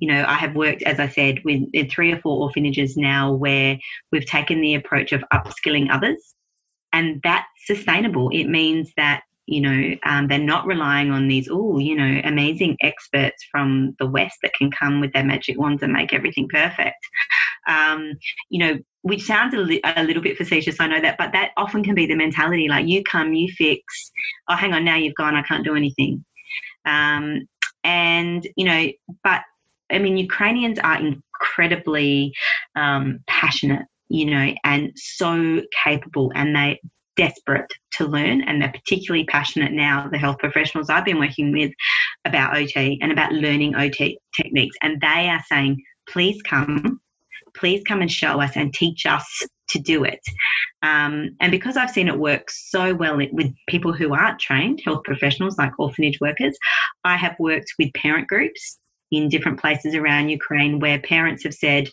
You 0.01 0.11
know, 0.11 0.25
I 0.27 0.33
have 0.33 0.55
worked, 0.55 0.81
as 0.81 0.99
I 0.99 1.07
said, 1.07 1.41
with 1.45 1.91
three 1.91 2.11
or 2.11 2.19
four 2.19 2.41
orphanages 2.41 2.97
now 2.97 3.31
where 3.31 3.77
we've 4.11 4.25
taken 4.25 4.59
the 4.59 4.73
approach 4.73 5.11
of 5.11 5.23
upskilling 5.31 5.91
others, 5.91 6.33
and 6.91 7.21
that's 7.23 7.47
sustainable. 7.67 8.29
It 8.33 8.45
means 8.45 8.91
that 8.97 9.21
you 9.45 9.61
know 9.61 9.95
um, 10.03 10.27
they're 10.27 10.39
not 10.39 10.65
relying 10.65 11.11
on 11.11 11.27
these 11.27 11.47
oh 11.51 11.77
you 11.77 11.95
know 11.95 12.21
amazing 12.23 12.77
experts 12.81 13.45
from 13.51 13.95
the 13.99 14.07
west 14.07 14.37
that 14.41 14.53
can 14.53 14.71
come 14.71 15.01
with 15.01 15.13
their 15.13 15.23
magic 15.23 15.59
wands 15.59 15.83
and 15.83 15.93
make 15.93 16.13
everything 16.13 16.47
perfect. 16.49 16.97
Um, 17.67 18.13
you 18.49 18.59
know 18.59 18.79
which 19.03 19.21
sounds 19.23 19.53
a, 19.53 19.57
li- 19.57 19.81
a, 19.83 20.03
little 20.03 20.21
bit 20.21 20.37
facetious 20.37 20.79
i 20.79 20.87
know 20.87 20.99
that 20.99 21.17
but 21.17 21.31
that 21.33 21.51
often 21.57 21.83
can 21.83 21.93
be 21.93 22.07
the 22.07 22.15
mentality 22.15 22.67
like 22.67 22.87
you 22.87 23.03
come 23.03 23.33
you 23.33 23.51
fix. 23.55 24.11
Oh 24.49 24.55
hang 24.55 24.73
on 24.73 24.83
now 24.83 24.95
you've 24.95 25.15
gone 25.15 25.35
i 25.35 25.43
can't 25.43 25.63
do 25.63 25.75
anything. 25.75 26.25
Um, 26.85 27.47
and 27.83 28.47
you 28.55 28.65
know 28.65 28.87
but 29.23 29.41
i 29.91 29.99
mean 29.99 30.17
ukrainians 30.17 30.79
are 30.79 30.99
incredibly 30.99 32.33
um, 32.75 33.19
passionate 33.27 33.85
you 34.09 34.25
know 34.25 34.53
and 34.63 34.91
so 34.95 35.61
capable 35.83 36.31
and 36.35 36.55
they 36.55 36.79
desperate 37.17 37.71
to 37.93 38.05
learn 38.05 38.41
and 38.41 38.61
they're 38.61 38.71
particularly 38.71 39.25
passionate 39.25 39.71
now, 39.71 40.07
the 40.07 40.17
health 40.17 40.37
professionals 40.39 40.89
I've 40.89 41.05
been 41.05 41.19
working 41.19 41.51
with, 41.51 41.71
about 42.25 42.55
OT 42.55 42.99
and 43.01 43.11
about 43.11 43.33
learning 43.33 43.75
OT 43.75 44.17
techniques. 44.35 44.75
And 44.81 45.01
they 45.01 45.29
are 45.29 45.43
saying, 45.49 45.81
please 46.07 46.41
come, 46.41 46.99
please 47.55 47.83
come 47.87 48.01
and 48.01 48.11
show 48.11 48.41
us 48.41 48.51
and 48.55 48.73
teach 48.73 49.05
us 49.05 49.25
to 49.69 49.79
do 49.79 50.03
it. 50.03 50.19
Um, 50.83 51.35
and 51.39 51.51
because 51.51 51.77
I've 51.77 51.91
seen 51.91 52.07
it 52.07 52.17
work 52.17 52.49
so 52.49 52.93
well 52.93 53.17
with 53.17 53.53
people 53.67 53.93
who 53.93 54.13
aren't 54.13 54.39
trained, 54.39 54.81
health 54.83 55.03
professionals 55.03 55.57
like 55.57 55.79
orphanage 55.79 56.19
workers, 56.19 56.57
I 57.03 57.17
have 57.17 57.35
worked 57.39 57.73
with 57.77 57.93
parent 57.93 58.27
groups 58.27 58.77
in 59.11 59.29
different 59.29 59.59
places 59.59 59.93
around 59.95 60.29
Ukraine 60.29 60.79
where 60.79 60.99
parents 60.99 61.43
have 61.43 61.53
said, 61.53 61.89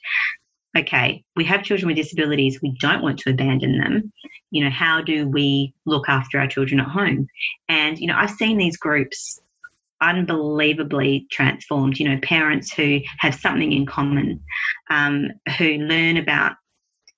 okay, 0.76 1.24
we 1.34 1.44
have 1.44 1.64
children 1.64 1.88
with 1.88 1.96
disabilities, 1.96 2.60
we 2.62 2.76
don't 2.80 3.02
want 3.02 3.18
to 3.20 3.30
abandon 3.30 3.78
them. 3.78 4.12
You 4.50 4.64
know, 4.64 4.70
how 4.70 5.02
do 5.02 5.28
we 5.28 5.74
look 5.84 6.08
after 6.08 6.38
our 6.38 6.46
children 6.46 6.80
at 6.80 6.88
home? 6.88 7.26
And, 7.68 7.98
you 7.98 8.06
know, 8.06 8.16
I've 8.16 8.30
seen 8.30 8.56
these 8.56 8.76
groups 8.76 9.40
unbelievably 10.00 11.26
transformed. 11.30 11.98
You 11.98 12.08
know, 12.08 12.20
parents 12.22 12.72
who 12.72 13.00
have 13.18 13.34
something 13.34 13.72
in 13.72 13.86
common, 13.86 14.40
um, 14.90 15.28
who 15.58 15.78
learn 15.78 16.16
about, 16.16 16.52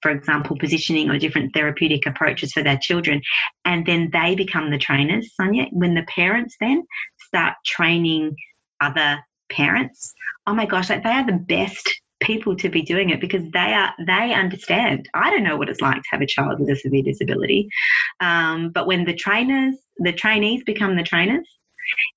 for 0.00 0.10
example, 0.10 0.56
positioning 0.58 1.10
or 1.10 1.18
different 1.18 1.52
therapeutic 1.52 2.06
approaches 2.06 2.52
for 2.52 2.62
their 2.62 2.78
children, 2.78 3.20
and 3.64 3.84
then 3.84 4.10
they 4.12 4.34
become 4.34 4.70
the 4.70 4.78
trainers, 4.78 5.34
Sonia. 5.34 5.66
When 5.72 5.94
the 5.94 6.04
parents 6.04 6.56
then 6.58 6.86
start 7.26 7.54
training 7.66 8.36
other 8.80 9.18
parents, 9.50 10.12
oh 10.46 10.54
my 10.54 10.66
gosh, 10.66 10.90
like 10.90 11.02
they 11.02 11.10
are 11.10 11.26
the 11.26 11.32
best 11.32 11.88
people 12.20 12.54
to 12.54 12.68
be 12.68 12.82
doing 12.82 13.10
it 13.10 13.20
because 13.20 13.42
they 13.52 13.72
are 13.72 13.92
they 14.06 14.32
understand. 14.34 15.08
I 15.14 15.30
don't 15.30 15.42
know 15.42 15.56
what 15.56 15.68
it's 15.68 15.80
like 15.80 15.96
to 15.96 16.08
have 16.10 16.20
a 16.20 16.26
child 16.26 16.60
with 16.60 16.70
a 16.70 16.76
severe 16.76 17.02
disability, 17.02 17.68
um, 18.20 18.70
but 18.70 18.86
when 18.86 19.04
the 19.04 19.14
trainers, 19.14 19.76
the 19.98 20.12
trainees 20.12 20.62
become 20.64 20.96
the 20.96 21.02
trainers, 21.02 21.48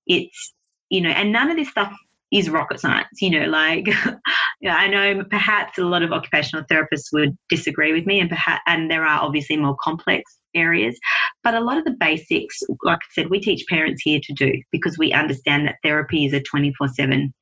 it's 0.06 0.52
you 0.90 1.00
know, 1.00 1.10
and 1.10 1.32
none 1.32 1.50
of 1.50 1.56
this 1.56 1.70
stuff 1.70 1.92
is 2.32 2.50
rocket 2.50 2.80
science. 2.80 3.20
You 3.20 3.30
know, 3.30 3.46
like 3.46 3.88
I 4.68 4.88
know 4.88 5.24
perhaps 5.24 5.78
a 5.78 5.84
lot 5.84 6.02
of 6.02 6.12
occupational 6.12 6.64
therapists 6.70 7.12
would 7.12 7.36
disagree 7.48 7.92
with 7.92 8.06
me, 8.06 8.20
and 8.20 8.28
perhaps 8.28 8.62
and 8.66 8.90
there 8.90 9.04
are 9.04 9.22
obviously 9.22 9.56
more 9.56 9.76
complex 9.82 10.38
areas. 10.54 10.98
But 11.44 11.54
a 11.54 11.60
lot 11.60 11.78
of 11.78 11.84
the 11.84 11.92
basics, 11.92 12.62
like 12.82 12.98
I 12.98 13.12
said, 13.12 13.30
we 13.30 13.38
teach 13.38 13.66
parents 13.68 14.02
here 14.02 14.20
to 14.22 14.32
do 14.32 14.52
because 14.72 14.98
we 14.98 15.12
understand 15.12 15.66
that 15.66 15.76
therapy 15.82 16.24
is 16.24 16.32
a 16.32 16.40
24 16.40 16.88
7 16.88 17.32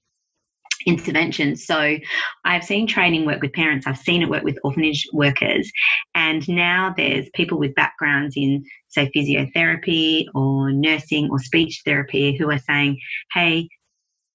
intervention. 0.87 1.57
So 1.57 1.97
I've 2.45 2.65
seen 2.65 2.87
training 2.87 3.25
work 3.25 3.41
with 3.41 3.53
parents, 3.53 3.87
I've 3.87 3.99
seen 3.99 4.23
it 4.23 4.29
work 4.29 4.43
with 4.43 4.59
orphanage 4.65 5.07
workers, 5.13 5.71
and 6.15 6.47
now 6.49 6.93
there's 6.97 7.29
people 7.35 7.59
with 7.59 7.75
backgrounds 7.75 8.35
in, 8.37 8.65
say, 8.89 9.11
physiotherapy 9.15 10.27
or 10.35 10.73
nursing 10.73 11.31
or 11.31 11.39
speech 11.39 11.83
therapy 11.85 12.37
who 12.37 12.51
are 12.51 12.59
saying, 12.59 12.99
hey, 13.33 13.69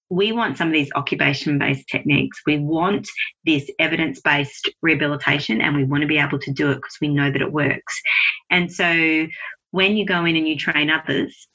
we 0.10 0.32
want 0.32 0.58
some 0.58 0.70
of 0.70 0.74
these 0.74 0.92
occupation 0.96 1.60
based 1.60 1.90
techniques. 1.90 2.42
We 2.46 2.60
want 2.60 3.08
this 3.46 3.70
evidence 3.78 4.22
based 4.22 4.70
rehabilitation 4.82 5.60
and 5.60 5.76
we 5.76 5.84
want 5.84 6.02
to 6.02 6.08
be 6.08 6.18
able 6.18 6.40
to 6.40 6.54
do 6.54 6.72
it 6.72 6.76
because 6.76 6.98
we 7.02 7.10
know 7.10 7.30
that 7.30 7.42
it 7.42 7.52
works. 7.52 8.02
And 8.50 8.72
so 8.72 9.28
when 9.78 9.96
you 9.96 10.06
go 10.08 10.26
in 10.26 10.36
and 10.36 10.48
you 10.48 10.58
train 10.58 10.90
others, 10.90 11.48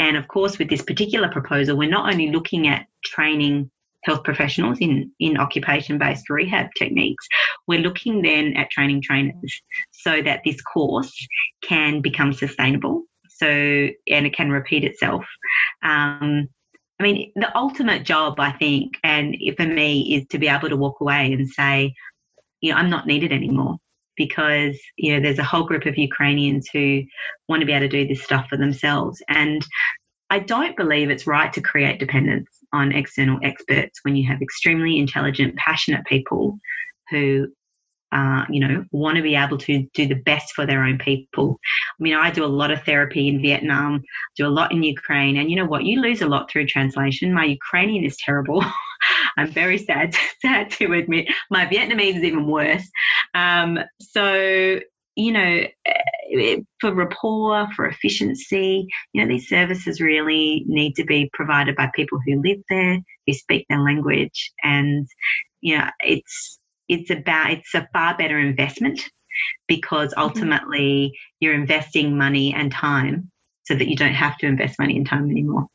and 0.00 0.16
of 0.16 0.26
course, 0.26 0.58
with 0.58 0.68
this 0.68 0.82
particular 0.82 1.28
proposal, 1.28 1.78
we're 1.78 1.88
not 1.88 2.12
only 2.12 2.30
looking 2.32 2.66
at 2.66 2.86
training 3.04 3.70
health 4.02 4.24
professionals 4.24 4.78
in, 4.80 5.12
in 5.20 5.36
occupation 5.36 5.96
based 5.96 6.28
rehab 6.28 6.66
techniques, 6.76 7.24
we're 7.68 7.78
looking 7.78 8.22
then 8.22 8.56
at 8.56 8.70
training 8.70 9.00
trainers 9.00 9.52
so 9.92 10.20
that 10.20 10.40
this 10.44 10.60
course 10.62 11.14
can 11.62 12.00
become 12.00 12.32
sustainable. 12.32 13.04
So, 13.28 13.46
and 13.46 14.26
it 14.26 14.34
can 14.34 14.50
repeat 14.50 14.82
itself. 14.82 15.24
Um, 15.84 16.48
I 16.98 17.04
mean, 17.04 17.30
the 17.36 17.56
ultimate 17.56 18.02
job, 18.04 18.40
I 18.40 18.50
think, 18.50 18.98
and 19.04 19.36
for 19.56 19.66
me, 19.66 20.16
is 20.16 20.26
to 20.30 20.38
be 20.38 20.48
able 20.48 20.70
to 20.70 20.76
walk 20.76 21.00
away 21.00 21.32
and 21.32 21.48
say, 21.48 21.94
you 22.60 22.72
know, 22.72 22.78
I'm 22.78 22.90
not 22.90 23.06
needed 23.06 23.32
anymore 23.32 23.76
because, 24.20 24.78
you 24.98 25.14
know, 25.14 25.20
there's 25.20 25.38
a 25.38 25.50
whole 25.50 25.64
group 25.64 25.86
of 25.86 25.96
Ukrainians 25.96 26.68
who 26.70 27.02
want 27.48 27.60
to 27.60 27.66
be 27.66 27.72
able 27.72 27.88
to 27.88 27.88
do 27.88 28.06
this 28.06 28.22
stuff 28.22 28.48
for 28.50 28.58
themselves. 28.58 29.22
And 29.28 29.64
I 30.28 30.40
don't 30.40 30.76
believe 30.76 31.08
it's 31.08 31.26
right 31.26 31.50
to 31.54 31.62
create 31.62 31.98
dependence 31.98 32.50
on 32.74 32.92
external 32.92 33.40
experts 33.42 34.00
when 34.02 34.16
you 34.16 34.28
have 34.28 34.42
extremely 34.42 34.98
intelligent, 34.98 35.56
passionate 35.56 36.04
people 36.04 36.58
who 37.08 37.48
uh, 38.12 38.44
you 38.50 38.60
know, 38.60 38.84
want 38.90 39.16
to 39.16 39.22
be 39.22 39.36
able 39.36 39.56
to 39.56 39.86
do 39.94 40.06
the 40.06 40.16
best 40.16 40.52
for 40.52 40.66
their 40.66 40.82
own 40.82 40.98
people. 40.98 41.58
I 41.88 42.02
mean, 42.02 42.14
I 42.14 42.30
do 42.30 42.44
a 42.44 42.56
lot 42.60 42.72
of 42.72 42.82
therapy 42.82 43.28
in 43.28 43.40
Vietnam, 43.40 44.02
do 44.36 44.46
a 44.46 44.48
lot 44.48 44.72
in 44.72 44.82
Ukraine, 44.82 45.36
and 45.36 45.48
you 45.48 45.56
know 45.56 45.64
what? 45.64 45.84
You 45.84 46.00
lose 46.00 46.20
a 46.20 46.26
lot 46.26 46.50
through 46.50 46.66
translation. 46.66 47.32
My 47.32 47.44
Ukrainian 47.44 48.04
is 48.04 48.16
terrible. 48.16 48.64
I'm 49.36 49.50
very 49.50 49.78
sad, 49.78 50.14
sad 50.42 50.70
to 50.72 50.92
admit. 50.92 51.28
My 51.50 51.66
Vietnamese 51.66 52.16
is 52.16 52.24
even 52.24 52.46
worse. 52.46 52.88
Um, 53.34 53.78
so, 54.00 54.80
you 55.16 55.32
know, 55.32 55.64
eh, 55.86 56.56
for 56.80 56.94
rapport, 56.94 57.68
for 57.74 57.86
efficiency, 57.86 58.86
you 59.12 59.22
know, 59.22 59.28
these 59.28 59.48
services 59.48 60.00
really 60.00 60.64
need 60.66 60.94
to 60.96 61.04
be 61.04 61.30
provided 61.32 61.76
by 61.76 61.90
people 61.94 62.18
who 62.26 62.42
live 62.42 62.60
there, 62.68 62.98
who 63.26 63.32
speak 63.32 63.66
their 63.68 63.80
language, 63.80 64.52
and 64.62 65.06
you 65.60 65.76
know, 65.76 65.88
it's 66.00 66.58
it's 66.88 67.10
about 67.10 67.50
it's 67.50 67.74
a 67.74 67.88
far 67.92 68.16
better 68.16 68.38
investment 68.38 69.00
because 69.68 70.10
mm-hmm. 70.10 70.22
ultimately 70.22 71.12
you're 71.38 71.54
investing 71.54 72.16
money 72.16 72.54
and 72.54 72.72
time 72.72 73.30
so 73.64 73.74
that 73.74 73.88
you 73.88 73.96
don't 73.96 74.14
have 74.14 74.36
to 74.38 74.46
invest 74.46 74.78
money 74.78 74.96
and 74.96 75.06
time 75.06 75.30
anymore. 75.30 75.66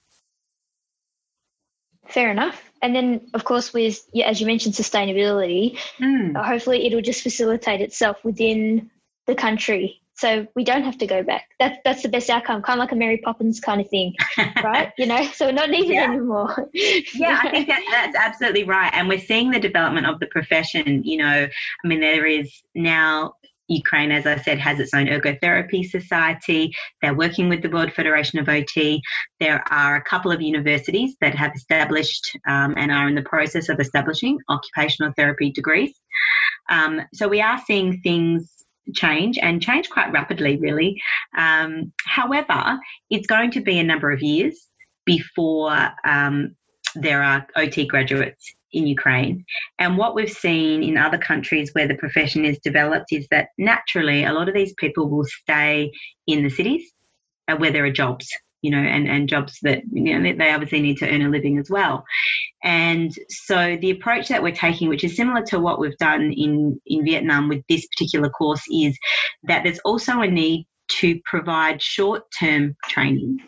Fair 2.07 2.31
enough. 2.31 2.61
And 2.81 2.95
then, 2.95 3.29
of 3.33 3.45
course, 3.45 3.73
with 3.73 4.05
as 4.23 4.39
you 4.39 4.47
mentioned, 4.47 4.75
sustainability. 4.75 5.77
Mm. 5.99 6.35
Hopefully, 6.43 6.85
it'll 6.85 7.01
just 7.01 7.21
facilitate 7.21 7.81
itself 7.81 8.23
within 8.23 8.91
the 9.25 9.35
country 9.35 10.01
so 10.17 10.47
we 10.55 10.63
don't 10.63 10.83
have 10.83 10.97
to 10.99 11.07
go 11.07 11.23
back. 11.23 11.49
That's 11.59 11.77
that's 11.83 12.01
the 12.01 12.09
best 12.09 12.29
outcome, 12.29 12.61
kind 12.61 12.79
of 12.79 12.83
like 12.83 12.93
a 12.93 12.95
Mary 12.95 13.17
Poppins 13.17 13.59
kind 13.59 13.81
of 13.81 13.89
thing, 13.89 14.15
right? 14.63 14.93
you 14.97 15.05
know, 15.05 15.25
so 15.33 15.47
we're 15.47 15.51
not 15.51 15.69
needed 15.69 15.93
yeah. 15.93 16.05
anymore. 16.05 16.69
yeah, 16.73 17.39
I 17.43 17.49
think 17.49 17.67
that, 17.67 17.83
that's 17.91 18.15
absolutely 18.15 18.63
right. 18.63 18.91
And 18.93 19.09
we're 19.09 19.19
seeing 19.19 19.51
the 19.51 19.59
development 19.59 20.07
of 20.07 20.19
the 20.21 20.27
profession. 20.27 21.03
You 21.03 21.17
know, 21.17 21.47
I 21.83 21.87
mean, 21.87 21.99
there 21.99 22.25
is 22.25 22.63
now 22.73 23.33
Ukraine, 23.67 24.11
as 24.11 24.25
I 24.25 24.37
said, 24.37 24.59
has 24.59 24.79
its 24.79 24.93
own 24.93 25.07
ergotherapy 25.07 25.83
society. 25.83 26.73
They're 27.01 27.15
working 27.15 27.49
with 27.49 27.61
the 27.61 27.69
World 27.69 27.93
Federation 27.93 28.39
of 28.39 28.49
OT. 28.49 29.01
There 29.39 29.63
are 29.71 29.95
a 29.95 30.03
couple 30.03 30.31
of 30.31 30.41
universities 30.41 31.15
that 31.21 31.35
have 31.35 31.53
established 31.55 32.37
um, 32.47 32.75
and 32.77 32.91
are 32.91 33.07
in 33.07 33.15
the 33.15 33.21
process 33.21 33.69
of 33.69 33.79
establishing 33.79 34.37
occupational 34.49 35.13
therapy 35.15 35.51
degrees. 35.51 35.93
Um, 36.69 37.01
so 37.13 37.27
we 37.27 37.41
are 37.41 37.61
seeing 37.65 38.01
things 38.01 38.51
change 38.93 39.37
and 39.37 39.61
change 39.61 39.89
quite 39.89 40.11
rapidly, 40.11 40.57
really. 40.57 41.01
Um, 41.37 41.91
however, 42.05 42.77
it's 43.09 43.27
going 43.27 43.51
to 43.51 43.61
be 43.61 43.79
a 43.79 43.83
number 43.83 44.11
of 44.11 44.21
years 44.21 44.67
before 45.05 45.75
um, 46.05 46.55
there 46.95 47.21
are 47.21 47.45
OT 47.55 47.85
graduates 47.85 48.53
in 48.75 48.87
Ukraine. 48.87 49.45
And 49.79 49.97
what 49.97 50.15
we've 50.15 50.29
seen 50.29 50.83
in 50.83 50.97
other 50.97 51.17
countries 51.17 51.71
where 51.73 51.87
the 51.87 51.95
profession 51.95 52.45
is 52.45 52.59
developed 52.59 53.11
is 53.11 53.27
that 53.31 53.49
naturally 53.57 54.23
a 54.23 54.33
lot 54.33 54.49
of 54.49 54.55
these 54.55 54.73
people 54.73 55.09
will 55.09 55.25
stay 55.25 55.91
in 56.27 56.43
the 56.43 56.49
cities 56.49 56.83
uh, 57.47 57.55
where 57.55 57.71
there 57.71 57.85
are 57.85 57.91
jobs 57.91 58.27
you 58.61 58.71
know, 58.71 58.79
and, 58.79 59.07
and 59.07 59.29
jobs 59.29 59.59
that, 59.61 59.83
you 59.91 60.17
know, 60.17 60.33
they 60.35 60.51
obviously 60.51 60.81
need 60.81 60.97
to 60.97 61.07
earn 61.07 61.21
a 61.21 61.29
living 61.29 61.59
as 61.59 61.69
well. 61.69 62.03
And 62.63 63.13
so 63.29 63.77
the 63.79 63.91
approach 63.91 64.27
that 64.29 64.41
we're 64.41 64.55
taking, 64.55 64.89
which 64.89 65.03
is 65.03 65.15
similar 65.15 65.43
to 65.49 65.59
what 65.59 65.79
we've 65.79 65.97
done 65.99 66.33
in, 66.35 66.81
in 66.87 67.05
Vietnam 67.05 67.47
with 67.47 67.61
this 67.69 67.85
particular 67.85 68.27
course, 68.27 68.63
is 68.73 68.97
that 69.43 69.63
there's 69.63 69.77
also 69.85 70.21
a 70.21 70.27
need 70.27 70.65
to 70.99 71.19
provide 71.25 71.79
short 71.79 72.23
term 72.39 72.75
training 72.89 73.39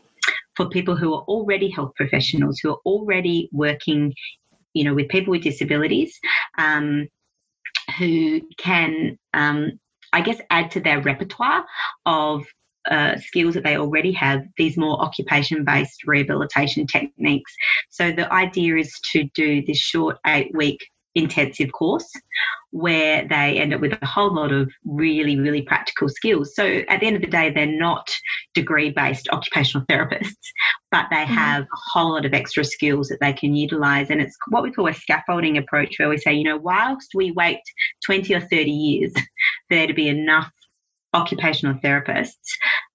for 0.55 0.69
people 0.69 0.95
who 0.95 1.15
are 1.15 1.23
already 1.23 1.69
health 1.71 1.93
professionals, 1.95 2.59
who 2.61 2.69
are 2.69 2.81
already 2.85 3.49
working, 3.51 4.13
you 4.77 4.83
know, 4.83 4.93
with 4.93 5.09
people 5.09 5.31
with 5.31 5.43
disabilities, 5.43 6.19
um, 6.57 7.07
who 7.97 8.41
can, 8.57 9.17
um, 9.33 9.79
I 10.13 10.21
guess, 10.21 10.39
add 10.49 10.71
to 10.71 10.79
their 10.79 11.01
repertoire 11.01 11.65
of 12.05 12.45
uh, 12.89 13.17
skills 13.17 13.53
that 13.55 13.63
they 13.63 13.77
already 13.77 14.13
have, 14.13 14.43
these 14.57 14.77
more 14.77 15.01
occupation 15.01 15.65
based 15.65 16.05
rehabilitation 16.05 16.87
techniques. 16.87 17.53
So 17.89 18.11
the 18.11 18.31
idea 18.31 18.77
is 18.77 18.91
to 19.11 19.25
do 19.35 19.65
this 19.65 19.77
short 19.77 20.17
eight 20.25 20.51
week 20.53 20.79
intensive 21.17 21.71
course 21.71 22.09
where 22.71 23.27
they 23.27 23.59
end 23.59 23.73
up 23.73 23.81
with 23.81 23.93
a 24.01 24.05
whole 24.05 24.33
lot 24.33 24.51
of 24.51 24.71
really, 24.85 25.39
really 25.39 25.61
practical 25.61 26.09
skills. 26.09 26.53
So 26.53 26.63
at 26.89 26.99
the 26.99 27.07
end 27.07 27.15
of 27.15 27.21
the 27.21 27.27
day, 27.27 27.49
they're 27.49 27.65
not 27.65 28.15
degree 28.53 28.91
based 28.91 29.29
occupational 29.31 29.85
therapists, 29.87 30.35
but 30.91 31.07
they 31.09 31.17
mm-hmm. 31.17 31.33
have 31.33 31.63
a 31.63 31.67
whole 31.91 32.11
lot 32.13 32.25
of 32.25 32.33
extra 32.33 32.63
skills 32.63 33.07
that 33.07 33.19
they 33.21 33.33
can 33.33 33.55
utilize. 33.55 34.09
And 34.09 34.21
it's 34.21 34.35
what 34.49 34.63
we 34.63 34.71
call 34.71 34.87
a 34.87 34.93
scaffolding 34.93 35.57
approach 35.57 35.95
where 35.97 36.09
we 36.09 36.17
say, 36.17 36.33
you 36.33 36.43
know, 36.43 36.57
whilst 36.57 37.09
we 37.15 37.31
wait 37.31 37.61
20 38.05 38.33
or 38.35 38.41
30 38.41 38.69
years 38.69 39.13
for 39.13 39.23
there 39.69 39.87
to 39.87 39.93
be 39.93 40.09
enough 40.09 40.51
occupational 41.13 41.79
therapists, 41.79 42.35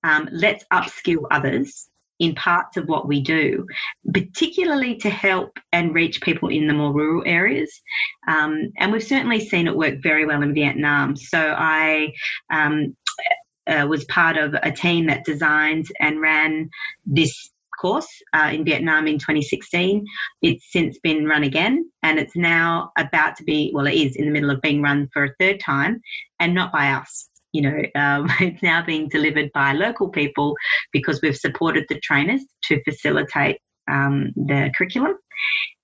um, 0.05 0.29
let's 0.33 0.65
upskill 0.73 1.25
others 1.31 1.89
in 2.23 2.37
parts 2.37 2.77
of 2.77 2.87
what 2.87 3.09
we 3.09 3.21
do, 3.21 3.67
particularly 4.15 4.95
to 4.95 5.11
help 5.11 5.59
and 5.73 5.93
reach 5.93 6.21
people 6.21 6.49
in 6.49 6.69
the 6.69 6.73
more 6.73 6.93
rural 6.93 7.25
areas. 7.27 7.83
Um, 8.29 8.73
and 8.79 8.93
we've 8.93 9.03
certainly 9.03 9.41
seen 9.41 9.67
it 9.67 9.77
work 9.77 10.01
very 10.01 10.25
well 10.25 10.41
in 10.41 10.55
Vietnam. 10.55 11.17
So 11.17 11.39
I 11.59 12.13
um, 12.49 12.97
uh, 13.67 13.89
was 13.89 14.05
part 14.05 14.37
of 14.37 14.55
a 14.63 14.71
team 14.71 15.07
that 15.09 15.25
designed 15.25 15.87
and 15.99 16.21
ran 16.21 16.71
this 17.05 17.51
course 17.81 18.07
uh, 18.33 18.51
in 18.53 18.65
Vietnam 18.65 19.09
in 19.09 19.19
2016. 19.19 20.07
It's 20.43 20.71
since 20.71 21.01
been 21.01 21.27
run 21.27 21.43
again, 21.43 21.91
and 22.05 22.21
it's 22.21 22.37
now 22.37 22.93
about 22.97 23.35
to 23.39 23.43
be, 23.43 23.73
well, 23.75 23.89
it 23.89 23.95
is 23.95 24.15
in 24.15 24.27
the 24.27 24.31
middle 24.31 24.51
of 24.51 24.61
being 24.61 24.81
run 24.81 25.09
for 25.13 25.25
a 25.25 25.35
third 25.41 25.59
time, 25.59 26.01
and 26.39 26.55
not 26.55 26.71
by 26.71 26.93
us 26.93 27.29
you 27.53 27.63
know, 27.63 27.83
um, 27.95 28.31
it's 28.41 28.63
now 28.63 28.85
being 28.85 29.09
delivered 29.09 29.51
by 29.53 29.73
local 29.73 30.09
people 30.09 30.55
because 30.93 31.21
we've 31.23 31.37
supported 31.37 31.87
the 31.89 32.01
trainers 32.01 32.43
to 32.65 32.83
facilitate 32.85 33.59
um, 33.91 34.33
the 34.37 34.71
curriculum. 34.77 35.15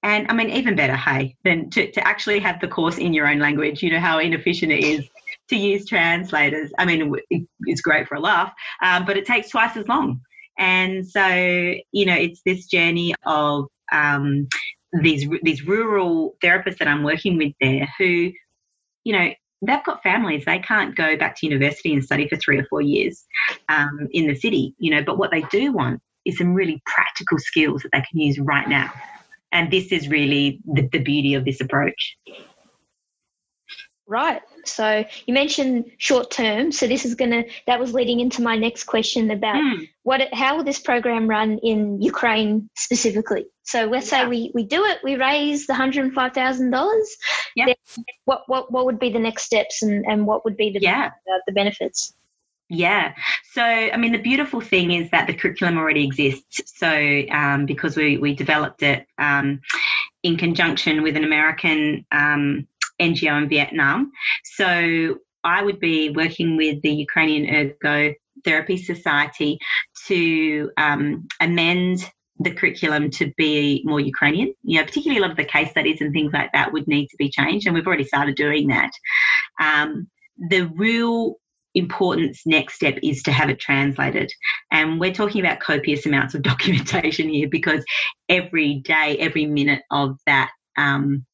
And 0.02 0.26
I 0.30 0.34
mean, 0.34 0.50
even 0.50 0.76
better, 0.76 0.96
hey, 0.96 1.36
than 1.44 1.70
to, 1.70 1.90
to 1.90 2.06
actually 2.06 2.38
have 2.40 2.60
the 2.60 2.68
course 2.68 2.98
in 2.98 3.12
your 3.12 3.26
own 3.26 3.38
language. 3.38 3.82
You 3.82 3.90
know 3.90 4.00
how 4.00 4.18
inefficient 4.18 4.72
it 4.72 4.84
is 4.84 5.08
to 5.48 5.56
use 5.56 5.86
translators. 5.86 6.70
I 6.78 6.84
mean, 6.84 7.14
it's 7.62 7.80
great 7.80 8.06
for 8.06 8.14
a 8.14 8.20
laugh, 8.20 8.52
um, 8.82 9.04
but 9.04 9.16
it 9.16 9.26
takes 9.26 9.50
twice 9.50 9.76
as 9.76 9.88
long. 9.88 10.20
And 10.58 11.06
so, 11.06 11.26
you 11.26 12.06
know, 12.06 12.14
it's 12.14 12.42
this 12.44 12.66
journey 12.66 13.14
of 13.26 13.66
um, 13.92 14.46
these 14.92 15.28
these 15.42 15.66
rural 15.66 16.34
therapists 16.42 16.78
that 16.78 16.88
I'm 16.88 17.02
working 17.02 17.36
with 17.36 17.52
there 17.60 17.88
who, 17.98 18.32
you 19.04 19.12
know, 19.12 19.30
they've 19.62 19.84
got 19.84 20.02
families. 20.02 20.44
They 20.44 20.58
can't 20.58 20.94
go 20.94 21.16
back 21.16 21.36
to 21.36 21.46
university 21.46 21.92
and 21.92 22.04
study 22.04 22.28
for 22.28 22.36
three 22.36 22.58
or 22.58 22.64
four 22.64 22.82
years 22.82 23.24
um, 23.68 24.08
in 24.12 24.26
the 24.26 24.34
city, 24.34 24.74
you 24.78 24.90
know. 24.90 25.02
But 25.02 25.18
what 25.18 25.30
they 25.30 25.42
do 25.50 25.72
want 25.72 26.00
is 26.24 26.38
some 26.38 26.54
really 26.54 26.82
practical 26.86 27.38
skills 27.38 27.82
that 27.82 27.90
they 27.92 28.04
can 28.10 28.20
use 28.20 28.38
right 28.38 28.68
now. 28.68 28.92
And 29.50 29.70
this 29.70 29.92
is 29.92 30.08
really 30.08 30.60
the, 30.66 30.88
the 30.92 30.98
beauty 30.98 31.34
of 31.34 31.44
this 31.44 31.60
approach. 31.60 32.16
Right. 34.08 34.40
So 34.64 35.04
you 35.26 35.34
mentioned 35.34 35.90
short 35.98 36.30
term. 36.30 36.72
So 36.72 36.86
this 36.86 37.04
is 37.04 37.14
going 37.14 37.30
to, 37.30 37.44
that 37.66 37.78
was 37.78 37.92
leading 37.92 38.20
into 38.20 38.40
my 38.40 38.56
next 38.56 38.84
question 38.84 39.30
about 39.30 39.56
mm. 39.56 39.86
what, 40.02 40.32
how 40.32 40.56
will 40.56 40.64
this 40.64 40.80
program 40.80 41.28
run 41.28 41.58
in 41.58 42.00
Ukraine 42.00 42.70
specifically? 42.74 43.44
So 43.64 43.84
let's 43.84 44.10
yeah. 44.10 44.22
say 44.22 44.28
we, 44.28 44.50
we 44.54 44.64
do 44.64 44.82
it, 44.86 45.00
we 45.04 45.16
raise 45.16 45.66
the 45.66 45.74
$105,000. 45.74 47.02
Yeah. 47.54 47.74
What, 48.24 48.44
what, 48.46 48.72
what 48.72 48.86
would 48.86 48.98
be 48.98 49.10
the 49.10 49.18
next 49.18 49.42
steps 49.42 49.82
and, 49.82 50.06
and 50.06 50.26
what 50.26 50.42
would 50.46 50.56
be 50.56 50.70
the, 50.70 50.80
yeah. 50.80 51.10
Uh, 51.30 51.38
the 51.46 51.52
benefits? 51.52 52.14
Yeah. 52.70 53.14
So, 53.52 53.62
I 53.62 53.96
mean, 53.98 54.12
the 54.12 54.18
beautiful 54.18 54.62
thing 54.62 54.90
is 54.90 55.10
that 55.10 55.26
the 55.26 55.34
curriculum 55.34 55.76
already 55.76 56.04
exists. 56.04 56.62
So, 56.78 57.24
um, 57.30 57.66
because 57.66 57.94
we, 57.94 58.16
we 58.16 58.34
developed 58.34 58.82
it 58.82 59.06
um, 59.18 59.60
in 60.22 60.38
conjunction 60.38 61.02
with 61.02 61.16
an 61.16 61.24
American 61.24 62.06
um, 62.10 62.66
NGO 63.00 63.42
in 63.42 63.48
Vietnam. 63.48 64.12
So 64.44 65.18
I 65.44 65.62
would 65.62 65.80
be 65.80 66.10
working 66.10 66.56
with 66.56 66.82
the 66.82 66.92
Ukrainian 66.92 67.54
Ergo 67.54 68.14
Therapy 68.44 68.76
Society 68.76 69.58
to 70.06 70.70
um, 70.76 71.26
amend 71.40 72.10
the 72.40 72.52
curriculum 72.52 73.10
to 73.10 73.32
be 73.36 73.82
more 73.84 74.00
Ukrainian. 74.00 74.54
You 74.62 74.78
know, 74.78 74.84
particularly 74.84 75.18
a 75.18 75.22
lot 75.22 75.30
of 75.30 75.36
the 75.36 75.44
case 75.44 75.70
studies 75.70 76.00
and 76.00 76.12
things 76.12 76.32
like 76.32 76.52
that 76.52 76.72
would 76.72 76.86
need 76.86 77.08
to 77.08 77.16
be 77.16 77.30
changed, 77.30 77.66
and 77.66 77.74
we've 77.74 77.86
already 77.86 78.04
started 78.04 78.36
doing 78.36 78.68
that. 78.68 78.90
Um, 79.60 80.08
the 80.50 80.66
real 80.68 81.36
importance 81.74 82.42
next 82.46 82.74
step 82.74 82.98
is 83.02 83.22
to 83.22 83.32
have 83.32 83.50
it 83.50 83.60
translated. 83.60 84.32
And 84.70 84.98
we're 84.98 85.12
talking 85.12 85.40
about 85.44 85.60
copious 85.60 86.06
amounts 86.06 86.34
of 86.34 86.42
documentation 86.52 87.28
here 87.28 87.48
because 87.48 87.84
every 88.28 88.76
day, 88.76 89.16
every 89.18 89.46
minute 89.46 89.82
of 89.90 90.18
that 90.26 90.50
um, 90.76 91.26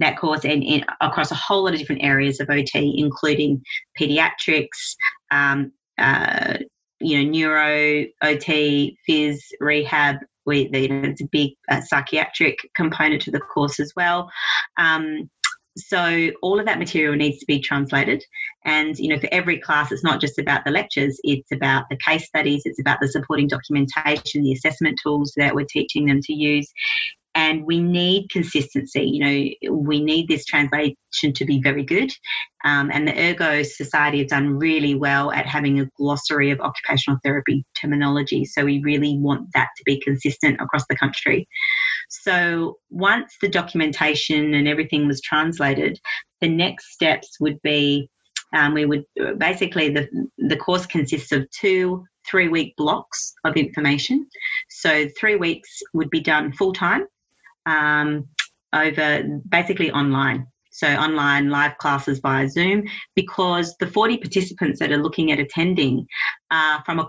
that 0.00 0.18
course 0.18 0.44
and, 0.44 0.84
across 1.00 1.30
a 1.30 1.36
whole 1.36 1.64
lot 1.64 1.72
of 1.72 1.78
different 1.78 2.02
areas 2.02 2.40
of 2.40 2.50
OT, 2.50 2.94
including 2.98 3.62
pediatrics, 3.98 4.96
um, 5.30 5.72
uh, 5.98 6.58
you 7.00 7.22
know, 7.22 7.30
neuro, 7.30 8.06
OT, 8.22 8.98
phys, 9.08 9.38
rehab. 9.60 10.16
We, 10.46 10.70
you 10.72 10.88
know, 10.88 11.08
it's 11.08 11.20
a 11.20 11.28
big 11.30 11.52
uh, 11.70 11.80
psychiatric 11.82 12.58
component 12.74 13.22
to 13.22 13.30
the 13.30 13.40
course 13.40 13.78
as 13.78 13.92
well. 13.94 14.30
Um, 14.78 15.30
so 15.76 16.30
all 16.42 16.58
of 16.58 16.66
that 16.66 16.78
material 16.78 17.14
needs 17.14 17.38
to 17.38 17.46
be 17.46 17.60
translated 17.60 18.22
and 18.64 18.98
you 18.98 19.08
know 19.08 19.18
for 19.18 19.28
every 19.30 19.58
class 19.58 19.92
it's 19.92 20.02
not 20.02 20.20
just 20.20 20.38
about 20.38 20.64
the 20.64 20.70
lectures 20.70 21.18
it's 21.22 21.50
about 21.52 21.84
the 21.90 21.96
case 21.96 22.26
studies 22.26 22.62
it's 22.64 22.80
about 22.80 22.98
the 23.00 23.08
supporting 23.08 23.46
documentation 23.46 24.42
the 24.42 24.52
assessment 24.52 24.98
tools 25.02 25.32
that 25.36 25.54
we're 25.54 25.66
teaching 25.66 26.06
them 26.06 26.20
to 26.20 26.32
use 26.32 26.70
and 27.40 27.64
we 27.64 27.80
need 27.80 28.28
consistency. 28.28 29.02
You 29.02 29.24
know, 29.24 29.74
we 29.74 30.04
need 30.04 30.28
this 30.28 30.44
translation 30.44 31.32
to 31.34 31.44
be 31.46 31.58
very 31.62 31.82
good. 31.82 32.12
Um, 32.66 32.90
and 32.92 33.08
the 33.08 33.18
Ergo 33.18 33.62
Society 33.62 34.18
have 34.18 34.28
done 34.28 34.58
really 34.58 34.94
well 34.94 35.32
at 35.32 35.46
having 35.46 35.80
a 35.80 35.88
glossary 35.96 36.50
of 36.50 36.60
occupational 36.60 37.18
therapy 37.24 37.64
terminology. 37.80 38.44
So 38.44 38.66
we 38.66 38.82
really 38.82 39.16
want 39.16 39.48
that 39.54 39.68
to 39.78 39.82
be 39.86 39.98
consistent 40.00 40.60
across 40.60 40.84
the 40.90 40.96
country. 40.96 41.48
So 42.10 42.76
once 42.90 43.34
the 43.40 43.48
documentation 43.48 44.52
and 44.52 44.68
everything 44.68 45.06
was 45.06 45.22
translated, 45.22 45.98
the 46.42 46.48
next 46.48 46.92
steps 46.92 47.38
would 47.40 47.58
be 47.62 48.10
um, 48.54 48.74
we 48.74 48.84
would 48.84 49.04
basically 49.38 49.90
the 49.90 50.08
the 50.36 50.56
course 50.56 50.84
consists 50.84 51.32
of 51.32 51.48
two 51.52 52.04
three 52.28 52.48
week 52.48 52.74
blocks 52.76 53.32
of 53.44 53.56
information. 53.56 54.26
So 54.68 55.08
three 55.18 55.36
weeks 55.36 55.70
would 55.94 56.10
be 56.10 56.20
done 56.20 56.52
full 56.52 56.72
time 56.72 57.06
um, 57.66 58.28
over 58.72 59.24
basically 59.48 59.90
online. 59.90 60.46
So, 60.72 60.86
online 60.86 61.50
live 61.50 61.76
classes 61.78 62.20
via 62.20 62.48
Zoom, 62.48 62.84
because 63.14 63.76
the 63.78 63.88
40 63.88 64.18
participants 64.18 64.78
that 64.78 64.92
are 64.92 65.02
looking 65.02 65.32
at 65.32 65.40
attending 65.40 66.06
are 66.50 66.82
from 66.86 67.00
a, 67.00 67.08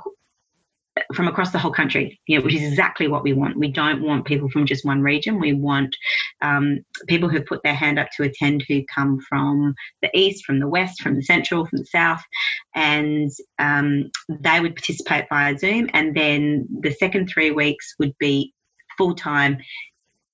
from 1.14 1.28
across 1.28 1.52
the 1.52 1.60
whole 1.60 1.72
country, 1.72 2.20
you 2.26 2.38
know, 2.38 2.44
which 2.44 2.56
is 2.56 2.64
exactly 2.64 3.08
what 3.08 3.24
we 3.24 3.34
want. 3.34 3.58
We 3.58 3.70
don't 3.70 4.02
want 4.02 4.26
people 4.26 4.50
from 4.50 4.66
just 4.66 4.86
one 4.86 5.02
region. 5.02 5.40
We 5.40 5.54
want 5.54 5.96
um, 6.42 6.80
people 7.08 7.30
who 7.30 7.42
put 7.42 7.64
their 7.64 7.76
hand 7.76 8.00
up 8.00 8.10
to 8.18 8.24
attend 8.24 8.66
who 8.68 8.84
come 8.94 9.20
from 9.30 9.74
the 10.02 10.10
east, 10.14 10.44
from 10.44 10.60
the 10.60 10.68
west, 10.68 11.02
from 11.02 11.16
the 11.16 11.24
central, 11.24 11.66
from 11.66 11.80
the 11.80 11.86
south, 11.86 12.24
and 12.76 13.32
um, 13.60 14.12
they 14.28 14.60
would 14.60 14.76
participate 14.76 15.26
via 15.30 15.58
Zoom. 15.58 15.90
And 15.94 16.16
then 16.16 16.68
the 16.82 16.92
second 16.94 17.28
three 17.28 17.52
weeks 17.52 17.94
would 18.00 18.18
be 18.18 18.54
full 18.98 19.16
time 19.16 19.58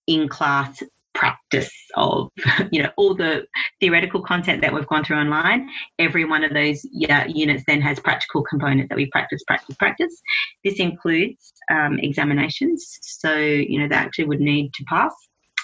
in 0.08 0.28
class 0.28 0.82
practice 1.14 1.72
of 1.96 2.30
you 2.72 2.82
know 2.84 2.90
all 2.96 3.16
the 3.16 3.46
theoretical 3.80 4.22
content 4.22 4.62
that 4.62 4.74
we've 4.74 4.88
gone 4.88 5.04
through 5.04 5.18
online. 5.18 5.70
Every 6.00 6.26
one 6.26 6.44
of 6.44 6.54
those 6.54 6.86
yeah, 6.92 7.26
units 7.26 7.64
then 7.68 7.82
has 7.82 8.00
practical 8.00 8.44
component 8.44 8.90
that 8.90 8.96
we 8.96 9.08
practice 9.08 9.44
practice 9.46 9.76
practice. 9.76 10.22
This 10.64 10.80
includes 10.80 11.54
um, 11.72 12.00
examinations. 12.00 13.00
So 13.02 13.36
you 13.36 13.80
know 13.80 13.88
they 13.88 13.96
actually 13.96 14.26
would 14.26 14.40
need 14.40 14.74
to 14.76 14.84
pass 14.86 15.14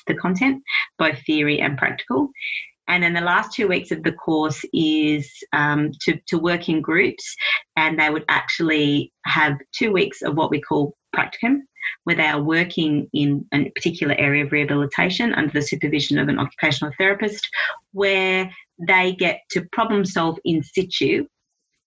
the 0.07 0.15
content 0.15 0.61
both 0.97 1.17
theory 1.25 1.61
and 1.61 1.77
practical 1.77 2.29
And 2.87 3.01
then 3.01 3.13
the 3.13 3.21
last 3.21 3.53
two 3.53 3.67
weeks 3.67 3.91
of 3.91 4.03
the 4.03 4.11
course 4.11 4.63
is 4.73 5.31
um, 5.53 5.91
to, 6.01 6.19
to 6.27 6.37
work 6.37 6.67
in 6.69 6.81
groups, 6.81 7.35
and 7.77 7.99
they 7.99 8.09
would 8.09 8.25
actually 8.27 9.13
have 9.25 9.57
two 9.71 9.91
weeks 9.91 10.21
of 10.21 10.35
what 10.35 10.51
we 10.51 10.61
call 10.61 10.95
practicum, 11.15 11.59
where 12.03 12.15
they 12.15 12.27
are 12.27 12.41
working 12.41 13.09
in 13.13 13.45
a 13.53 13.69
particular 13.71 14.15
area 14.17 14.45
of 14.45 14.51
rehabilitation 14.51 15.33
under 15.33 15.51
the 15.51 15.61
supervision 15.61 16.17
of 16.17 16.27
an 16.27 16.39
occupational 16.39 16.93
therapist, 16.97 17.47
where 17.91 18.51
they 18.87 19.13
get 19.13 19.41
to 19.51 19.65
problem 19.71 20.03
solve 20.03 20.37
in 20.43 20.63
situ 20.63 21.25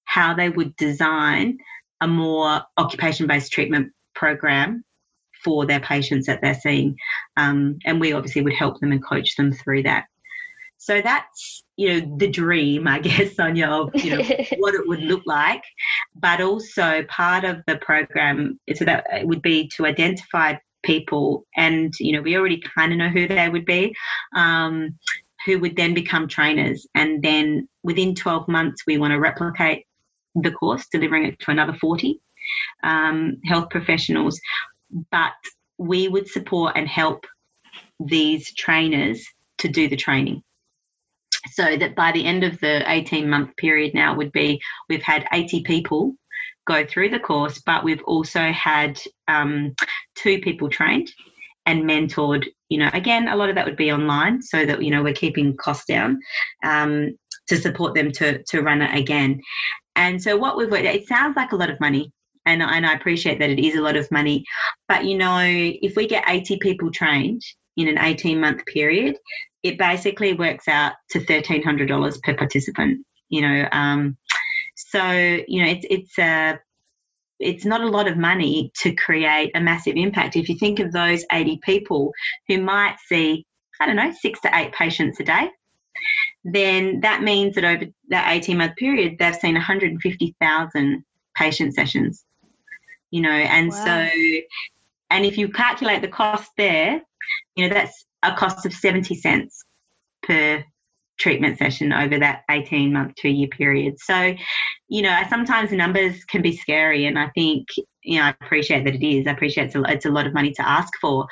how 0.07 0.33
they 0.33 0.49
would 0.49 0.75
design 0.77 1.59
a 2.01 2.07
more 2.09 2.63
occupation 2.79 3.27
based 3.27 3.53
treatment 3.53 3.93
program 4.15 4.83
for 5.45 5.67
their 5.67 5.81
patients 5.81 6.27
that 6.27 6.41
they're 6.41 6.55
seeing. 6.55 6.97
Um, 7.37 7.79
and 7.85 8.01
we 8.01 8.13
obviously 8.13 8.43
would 8.43 8.55
help 8.55 8.81
them 8.81 8.93
and 8.93 9.05
coach 9.05 9.37
them 9.37 9.53
through 9.53 9.83
that. 9.83 10.07
So 10.79 11.01
that's 11.01 11.63
you 11.77 11.89
know 12.01 12.17
the 12.19 12.29
dream, 12.29 12.87
I 12.87 12.99
guess, 13.07 13.37
Sonia, 13.37 13.69
of 13.69 13.91
you 13.95 14.17
know 14.17 14.23
what 14.59 14.75
it 14.75 14.87
would 14.87 15.01
look 15.01 15.23
like. 15.27 15.63
But 16.15 16.41
also 16.41 17.03
part 17.09 17.45
of 17.45 17.63
the 17.67 17.77
program 17.79 18.59
so 18.75 18.85
that 18.85 19.05
it 19.13 19.27
would 19.27 19.43
be 19.43 19.71
to 19.77 19.87
identify 19.87 20.55
people, 20.85 21.47
and 21.57 21.93
you 21.99 22.13
know 22.13 22.23
we 22.23 22.37
already 22.37 22.63
kind 22.77 22.93
of 22.93 22.99
know 22.99 23.09
who 23.09 23.27
they 23.27 23.49
would 23.49 23.67
be. 23.67 23.95
Um, 24.35 24.99
who 25.47 25.61
would 25.61 25.77
then 25.77 25.95
become 25.95 26.27
trainers. 26.27 26.87
And 26.97 27.23
then 27.23 27.69
within 27.85 28.17
12 28.17 28.49
months, 28.49 28.83
we 28.85 28.99
want 28.99 29.13
to 29.13 29.21
replicate 29.21 29.87
the 30.35 30.51
course, 30.51 30.87
delivering 30.91 31.25
it 31.25 31.39
to 31.39 31.53
another 31.53 31.73
40 31.73 32.21
um, 32.83 33.39
health 33.45 33.71
professionals. 33.71 34.41
But 35.13 35.33
we 35.79 36.09
would 36.09 36.29
support 36.29 36.73
and 36.77 36.89
help 36.89 37.27
these 38.01 38.53
trainers 38.55 39.25
to 39.59 39.69
do 39.69 39.89
the 39.89 39.97
training 39.97 40.43
so 41.53 41.77
that 41.77 41.95
by 41.95 42.13
the 42.13 42.25
end 42.25 42.45
of 42.45 42.59
the 42.61 42.83
18 42.91 43.29
month 43.29 43.57
period 43.57 43.95
now 43.95 44.15
would 44.15 44.33
be 44.33 44.61
we've 44.89 45.03
had 45.03 45.27
80 45.33 45.63
people 45.63 46.15
go 46.67 46.85
through 46.85 47.11
the 47.11 47.21
course 47.21 47.61
but 47.65 47.85
we've 47.85 48.03
also 48.05 48.51
had 48.53 49.01
um, 49.29 49.75
two 50.17 50.41
people 50.41 50.69
trained 50.69 51.11
and 51.65 51.85
mentored 51.85 52.47
you 52.69 52.79
know 52.79 52.91
again 52.93 53.29
a 53.29 53.37
lot 53.37 53.49
of 53.49 53.55
that 53.55 53.67
would 53.67 53.77
be 53.77 53.93
online 53.93 54.41
so 54.43 54.65
that 54.65 54.83
you 54.83 54.91
know 54.91 55.03
we're 55.03 55.13
keeping 55.13 55.57
costs 55.57 55.87
down 55.87 56.19
um, 56.65 57.17
to 57.49 57.57
support 57.57 57.95
them 57.95 58.11
to 58.13 58.43
to 58.45 58.63
run 58.63 58.83
it 58.83 58.97
again. 58.97 59.41
And 59.95 60.23
so 60.23 60.37
what 60.37 60.57
we've 60.57 60.73
it 60.73 61.07
sounds 61.07 61.37
like 61.37 61.53
a 61.53 61.57
lot 61.57 61.71
of 61.71 61.81
money 61.81 62.13
and, 62.45 62.63
and 62.63 62.87
I 62.87 62.93
appreciate 62.93 63.39
that 63.39 63.51
it 63.51 63.59
is 63.59 63.77
a 63.77 63.81
lot 63.81 63.97
of 63.97 64.11
money 64.11 64.45
but 64.89 65.05
you 65.05 65.17
know 65.17 65.41
if 65.43 65.97
we 65.97 66.07
get 66.07 66.29
80 66.29 66.59
people 66.59 66.91
trained 66.91 67.43
in 67.77 67.89
an 67.89 67.99
18 67.99 68.41
month 68.41 68.65
period 68.67 69.17
it 69.67 69.79
basically 69.79 70.33
works 70.33 70.69
out 70.69 70.93
to 71.11 71.21
$1,300 71.21 72.23
per 72.23 72.35
participant, 72.35 73.05
you 73.29 73.43
know. 73.43 73.69
Um, 73.73 74.17
so, 74.77 75.11
you 75.49 75.63
know, 75.63 75.71
it's, 75.71 75.87
it's 75.91 76.19
a, 76.19 76.59
it's 77.39 77.65
not 77.65 77.81
a 77.81 77.89
lot 77.89 78.09
of 78.09 78.17
money 78.17 78.71
to 78.83 78.95
create 78.95 79.51
a 79.55 79.61
massive 79.61 79.97
impact. 79.97 80.37
If 80.37 80.49
you 80.49 80.57
think 80.59 80.79
of 80.79 80.93
those 80.93 81.25
80 81.33 81.61
people 81.63 82.13
who 82.49 82.63
might 82.63 82.97
see, 83.07 83.45
I 83.81 83.87
don't 83.87 83.97
know, 83.97 84.13
six 84.21 84.41
to 84.43 84.51
eight 84.57 84.73
patients 84.73 85.21
a 85.21 85.25
day, 85.25 85.51
then 86.45 87.01
that 87.01 87.23
means 87.23 87.57
that 87.57 87.65
over 87.65 87.87
that 88.09 88.33
18 88.33 88.57
month 88.57 88.77
period, 88.77 89.17
they've 89.19 89.35
seen 89.35 89.55
150,000 89.55 91.05
patient 91.37 91.75
sessions, 91.75 92.25
you 93.11 93.21
know, 93.21 93.31
and 93.31 93.71
wow. 93.71 93.85
so, 93.85 94.09
and 95.11 95.25
if 95.25 95.37
you 95.37 95.49
calculate 95.49 96.03
the 96.03 96.09
cost 96.09 96.51
there, 96.57 97.03
you 97.57 97.69
know, 97.69 97.75
that's 97.75 98.06
a 98.33 98.37
cost 98.37 98.67
of 98.67 98.73
70 98.73 99.15
cents 99.15 99.65
per 100.23 100.65
treatment 101.19 101.59
session 101.59 101.93
over 101.93 102.19
that 102.19 102.43
18 102.51 102.93
month, 102.93 103.15
two 103.17 103.29
year 103.29 103.49
period. 103.49 103.99
So, 103.99 104.35
you 104.89 105.03
know, 105.03 105.23
sometimes 105.29 105.73
numbers 105.73 106.25
can 106.25 106.43
be 106.43 106.57
scary. 106.57 107.07
And 107.07 107.19
I 107.19 107.31
think, 107.35 107.69
you 108.03 108.19
know, 108.19 108.27
I 108.27 108.31
appreciate 108.41 108.85
that 108.85 108.95
it 108.95 109.07
is. 109.07 109.27
I 109.27 109.33
appreciate 109.33 109.67
it's 109.67 109.75
a, 109.75 109.83
it's 109.89 110.07
a 110.07 110.11
lot 110.11 110.27
of 110.27 110.35
money 110.35 110.53
to 110.53 110.69
ask 110.69 110.93
for. 111.01 111.27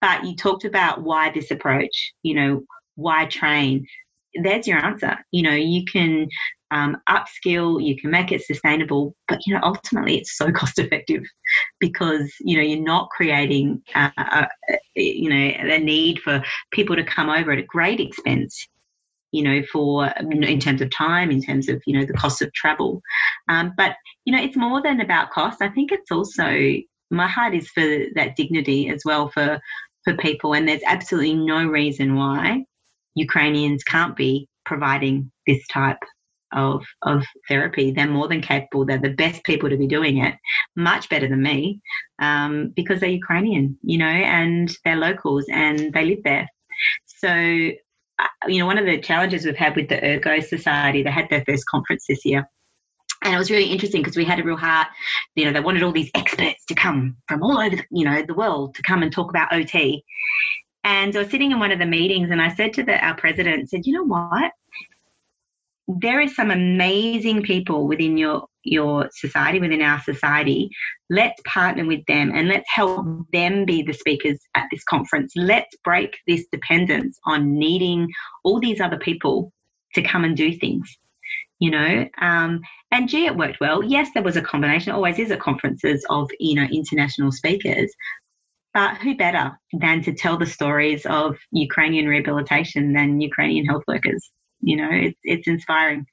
But 0.00 0.24
you 0.24 0.34
talked 0.34 0.64
about 0.64 1.02
why 1.02 1.30
this 1.30 1.50
approach, 1.50 2.12
you 2.22 2.34
know, 2.34 2.62
why 2.96 3.26
train? 3.26 3.86
There's 4.34 4.66
your 4.66 4.78
answer. 4.78 5.16
You 5.30 5.42
know, 5.42 5.54
you 5.54 5.84
can 5.84 6.28
um, 6.70 6.96
upskill, 7.08 7.84
you 7.84 7.96
can 7.96 8.10
make 8.10 8.32
it 8.32 8.42
sustainable, 8.42 9.14
but 9.28 9.40
you 9.46 9.54
know 9.54 9.60
ultimately 9.62 10.18
it's 10.18 10.36
so 10.36 10.50
cost 10.60 10.78
effective 10.78 11.22
because 11.78 12.32
you 12.40 12.56
know 12.56 12.62
you're 12.62 12.82
not 12.82 13.10
creating 13.10 13.82
uh, 13.94 14.10
a, 14.16 14.48
you 14.94 15.28
know 15.28 15.36
a 15.36 15.78
need 15.78 16.20
for 16.20 16.42
people 16.72 16.96
to 16.96 17.04
come 17.04 17.28
over 17.28 17.52
at 17.52 17.58
a 17.58 17.62
great 17.62 18.00
expense. 18.00 18.66
You 19.32 19.44
know, 19.44 19.62
for 19.72 20.12
in 20.18 20.58
terms 20.58 20.80
of 20.80 20.90
time, 20.90 21.30
in 21.30 21.40
terms 21.40 21.68
of 21.68 21.80
you 21.86 21.98
know 21.98 22.04
the 22.04 22.14
cost 22.14 22.42
of 22.42 22.52
travel, 22.52 23.00
um, 23.48 23.72
but 23.76 23.94
you 24.24 24.34
know 24.34 24.42
it's 24.42 24.56
more 24.56 24.82
than 24.82 25.00
about 25.00 25.30
cost. 25.30 25.62
I 25.62 25.68
think 25.68 25.92
it's 25.92 26.10
also 26.10 26.44
my 27.10 27.28
heart 27.28 27.54
is 27.54 27.68
for 27.70 28.04
that 28.14 28.36
dignity 28.36 28.88
as 28.88 29.02
well 29.04 29.28
for 29.28 29.60
for 30.04 30.16
people, 30.16 30.54
and 30.54 30.68
there's 30.68 30.82
absolutely 30.84 31.34
no 31.34 31.64
reason 31.64 32.16
why 32.16 32.64
Ukrainians 33.14 33.84
can't 33.84 34.16
be 34.16 34.48
providing 34.64 35.30
this 35.46 35.64
type 35.68 35.98
of 36.52 36.84
of 37.02 37.24
therapy. 37.48 37.90
They're 37.90 38.08
more 38.08 38.28
than 38.28 38.40
capable. 38.40 38.84
They're 38.84 38.98
the 38.98 39.10
best 39.10 39.44
people 39.44 39.70
to 39.70 39.76
be 39.76 39.86
doing 39.86 40.18
it, 40.18 40.34
much 40.76 41.08
better 41.08 41.28
than 41.28 41.42
me, 41.42 41.80
um, 42.20 42.72
because 42.74 43.00
they're 43.00 43.10
Ukrainian, 43.10 43.78
you 43.82 43.98
know, 43.98 44.06
and 44.06 44.70
they're 44.84 44.96
locals 44.96 45.46
and 45.50 45.92
they 45.92 46.04
live 46.04 46.22
there. 46.24 46.48
So, 47.06 47.28
uh, 47.28 48.48
you 48.48 48.58
know, 48.58 48.66
one 48.66 48.78
of 48.78 48.86
the 48.86 48.98
challenges 48.98 49.44
we've 49.44 49.56
had 49.56 49.76
with 49.76 49.88
the 49.88 50.02
Ergo 50.04 50.40
Society, 50.40 51.02
they 51.02 51.10
had 51.10 51.28
their 51.30 51.44
first 51.44 51.66
conference 51.66 52.06
this 52.08 52.24
year. 52.24 52.48
And 53.22 53.34
it 53.34 53.38
was 53.38 53.50
really 53.50 53.70
interesting 53.70 54.00
because 54.00 54.16
we 54.16 54.24
had 54.24 54.40
a 54.40 54.44
real 54.44 54.56
heart. 54.56 54.88
You 55.34 55.44
know, 55.44 55.52
they 55.52 55.60
wanted 55.60 55.82
all 55.82 55.92
these 55.92 56.10
experts 56.14 56.64
to 56.66 56.74
come 56.74 57.16
from 57.28 57.42
all 57.42 57.58
over, 57.58 57.76
the, 57.76 57.84
you 57.90 58.04
know, 58.04 58.22
the 58.22 58.34
world 58.34 58.74
to 58.76 58.82
come 58.82 59.02
and 59.02 59.12
talk 59.12 59.28
about 59.28 59.52
OT. 59.52 60.02
And 60.84 61.14
I 61.14 61.20
was 61.20 61.30
sitting 61.30 61.52
in 61.52 61.58
one 61.58 61.72
of 61.72 61.78
the 61.78 61.86
meetings, 61.86 62.30
and 62.30 62.40
I 62.40 62.54
said 62.54 62.72
to 62.74 62.82
the, 62.82 62.96
our 63.04 63.14
president, 63.14 63.68
said, 63.68 63.84
"You 63.84 63.92
know 63.92 64.04
what? 64.04 64.52
There 66.00 66.20
is 66.20 66.34
some 66.34 66.50
amazing 66.50 67.42
people 67.42 67.86
within 67.86 68.16
your 68.16 68.46
your 68.62 69.08
society 69.12 69.58
within 69.58 69.80
our 69.80 70.00
society. 70.02 70.68
Let's 71.08 71.40
partner 71.46 71.86
with 71.86 72.04
them 72.06 72.30
and 72.34 72.46
let's 72.46 72.68
help 72.68 73.06
them 73.32 73.64
be 73.64 73.82
the 73.82 73.94
speakers 73.94 74.38
at 74.54 74.66
this 74.70 74.84
conference. 74.84 75.32
Let's 75.34 75.74
break 75.82 76.18
this 76.26 76.44
dependence 76.52 77.18
on 77.24 77.58
needing 77.58 78.08
all 78.44 78.60
these 78.60 78.80
other 78.80 78.98
people 78.98 79.50
to 79.94 80.02
come 80.02 80.24
and 80.24 80.36
do 80.36 80.56
things 80.56 80.94
you 81.60 81.70
know? 81.70 82.08
Um, 82.18 82.60
and 82.90 83.08
gee 83.08 83.26
it 83.26 83.36
worked 83.36 83.60
well. 83.60 83.84
Yes 83.84 84.08
there 84.14 84.22
was 84.22 84.36
a 84.36 84.42
combination 84.42 84.92
always 84.92 85.18
is 85.18 85.30
at 85.30 85.40
conferences 85.40 86.04
of 86.10 86.28
you 86.40 86.56
know 86.56 86.66
international 86.72 87.30
speakers. 87.30 87.92
But 88.74 88.96
who 88.96 89.16
better 89.16 89.58
than 89.72 90.02
to 90.02 90.12
tell 90.12 90.38
the 90.38 90.46
stories 90.46 91.04
of 91.06 91.36
ukrainian 91.52 92.06
rehabilitation 92.06 92.92
than 92.92 93.20
ukrainian 93.20 93.66
health 93.66 93.82
workers 93.86 94.30
you 94.60 94.76
know, 94.76 94.88
it's 94.90 95.18
it's 95.22 95.48
inspiring. 95.48 96.06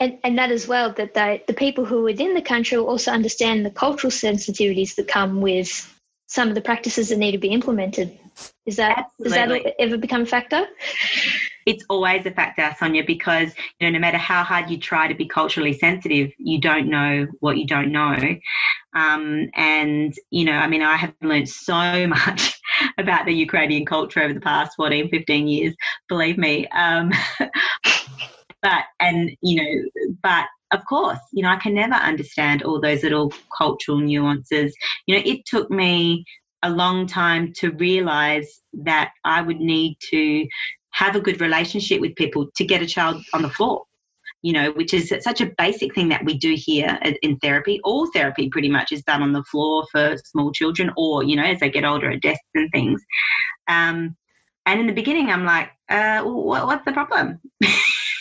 And, 0.00 0.18
and 0.24 0.38
that 0.38 0.50
as 0.50 0.66
well, 0.66 0.92
that 0.94 1.12
they, 1.12 1.44
the 1.46 1.52
people 1.52 1.84
who 1.84 1.98
are 1.98 2.04
within 2.04 2.32
the 2.32 2.40
country 2.40 2.78
will 2.78 2.88
also 2.88 3.10
understand 3.10 3.66
the 3.66 3.70
cultural 3.70 4.10
sensitivities 4.10 4.94
that 4.94 5.08
come 5.08 5.42
with 5.42 5.94
some 6.26 6.48
of 6.48 6.54
the 6.54 6.62
practices 6.62 7.10
that 7.10 7.18
need 7.18 7.32
to 7.32 7.38
be 7.38 7.48
implemented. 7.48 8.18
Is 8.64 8.76
that 8.76 9.10
Absolutely. 9.20 9.58
does 9.58 9.64
that 9.64 9.74
ever 9.78 9.98
become 9.98 10.22
a 10.22 10.26
factor? 10.26 10.64
It's 11.70 11.84
always 11.88 12.26
a 12.26 12.32
factor, 12.32 12.74
Sonia, 12.78 13.04
because 13.06 13.52
you 13.78 13.86
know 13.86 13.92
no 13.92 14.00
matter 14.00 14.18
how 14.18 14.42
hard 14.42 14.70
you 14.70 14.78
try 14.78 15.06
to 15.06 15.14
be 15.14 15.26
culturally 15.26 15.72
sensitive, 15.72 16.32
you 16.38 16.60
don't 16.60 16.88
know 16.88 17.26
what 17.38 17.58
you 17.58 17.66
don't 17.66 17.92
know. 17.92 18.16
Um, 18.94 19.48
and 19.54 20.12
you 20.30 20.44
know, 20.44 20.58
I 20.64 20.66
mean, 20.66 20.82
I 20.82 20.96
have 20.96 21.14
learned 21.22 21.48
so 21.48 22.06
much 22.18 22.60
about 22.98 23.26
the 23.26 23.34
Ukrainian 23.34 23.86
culture 23.86 24.20
over 24.20 24.34
the 24.34 24.40
past 24.40 24.72
14, 24.76 25.10
15 25.10 25.48
years, 25.48 25.74
believe 26.08 26.38
me. 26.38 26.66
Um, 26.68 27.12
but, 28.62 28.84
and, 28.98 29.30
you 29.42 29.62
know, 29.62 30.14
but 30.22 30.46
of 30.72 30.84
course, 30.88 31.18
you 31.32 31.42
know, 31.42 31.50
I 31.50 31.56
can 31.56 31.74
never 31.74 31.94
understand 31.94 32.62
all 32.62 32.80
those 32.80 33.02
little 33.02 33.32
cultural 33.56 33.98
nuances. 33.98 34.74
You 35.06 35.16
know, 35.16 35.22
it 35.24 35.44
took 35.46 35.70
me 35.70 36.24
a 36.62 36.70
long 36.70 37.06
time 37.06 37.52
to 37.54 37.70
realize 37.70 38.60
that 38.84 39.12
I 39.24 39.42
would 39.42 39.60
need 39.60 39.96
to 40.10 40.46
have 40.92 41.16
a 41.16 41.20
good 41.20 41.40
relationship 41.40 42.00
with 42.00 42.14
people 42.16 42.48
to 42.56 42.64
get 42.64 42.82
a 42.82 42.86
child 42.86 43.22
on 43.32 43.42
the 43.42 43.50
floor 43.50 43.84
you 44.42 44.52
know, 44.52 44.72
which 44.72 44.94
is 44.94 45.12
such 45.20 45.40
a 45.40 45.52
basic 45.58 45.94
thing 45.94 46.08
that 46.08 46.24
we 46.24 46.36
do 46.36 46.54
here 46.54 46.98
in 47.22 47.36
therapy. 47.38 47.80
All 47.84 48.10
therapy 48.10 48.48
pretty 48.48 48.70
much 48.70 48.92
is 48.92 49.02
done 49.02 49.22
on 49.22 49.32
the 49.32 49.42
floor 49.44 49.86
for 49.92 50.16
small 50.24 50.50
children 50.52 50.90
or, 50.96 51.22
you 51.22 51.36
know, 51.36 51.42
as 51.42 51.60
they 51.60 51.70
get 51.70 51.84
older 51.84 52.10
at 52.10 52.22
desks 52.22 52.40
and 52.54 52.70
things. 52.72 53.02
Um, 53.68 54.16
and 54.66 54.80
in 54.80 54.86
the 54.86 54.92
beginning, 54.92 55.28
I'm 55.28 55.44
like, 55.44 55.70
uh, 55.88 56.22
what's 56.22 56.84
the 56.84 56.92
problem? 56.92 57.38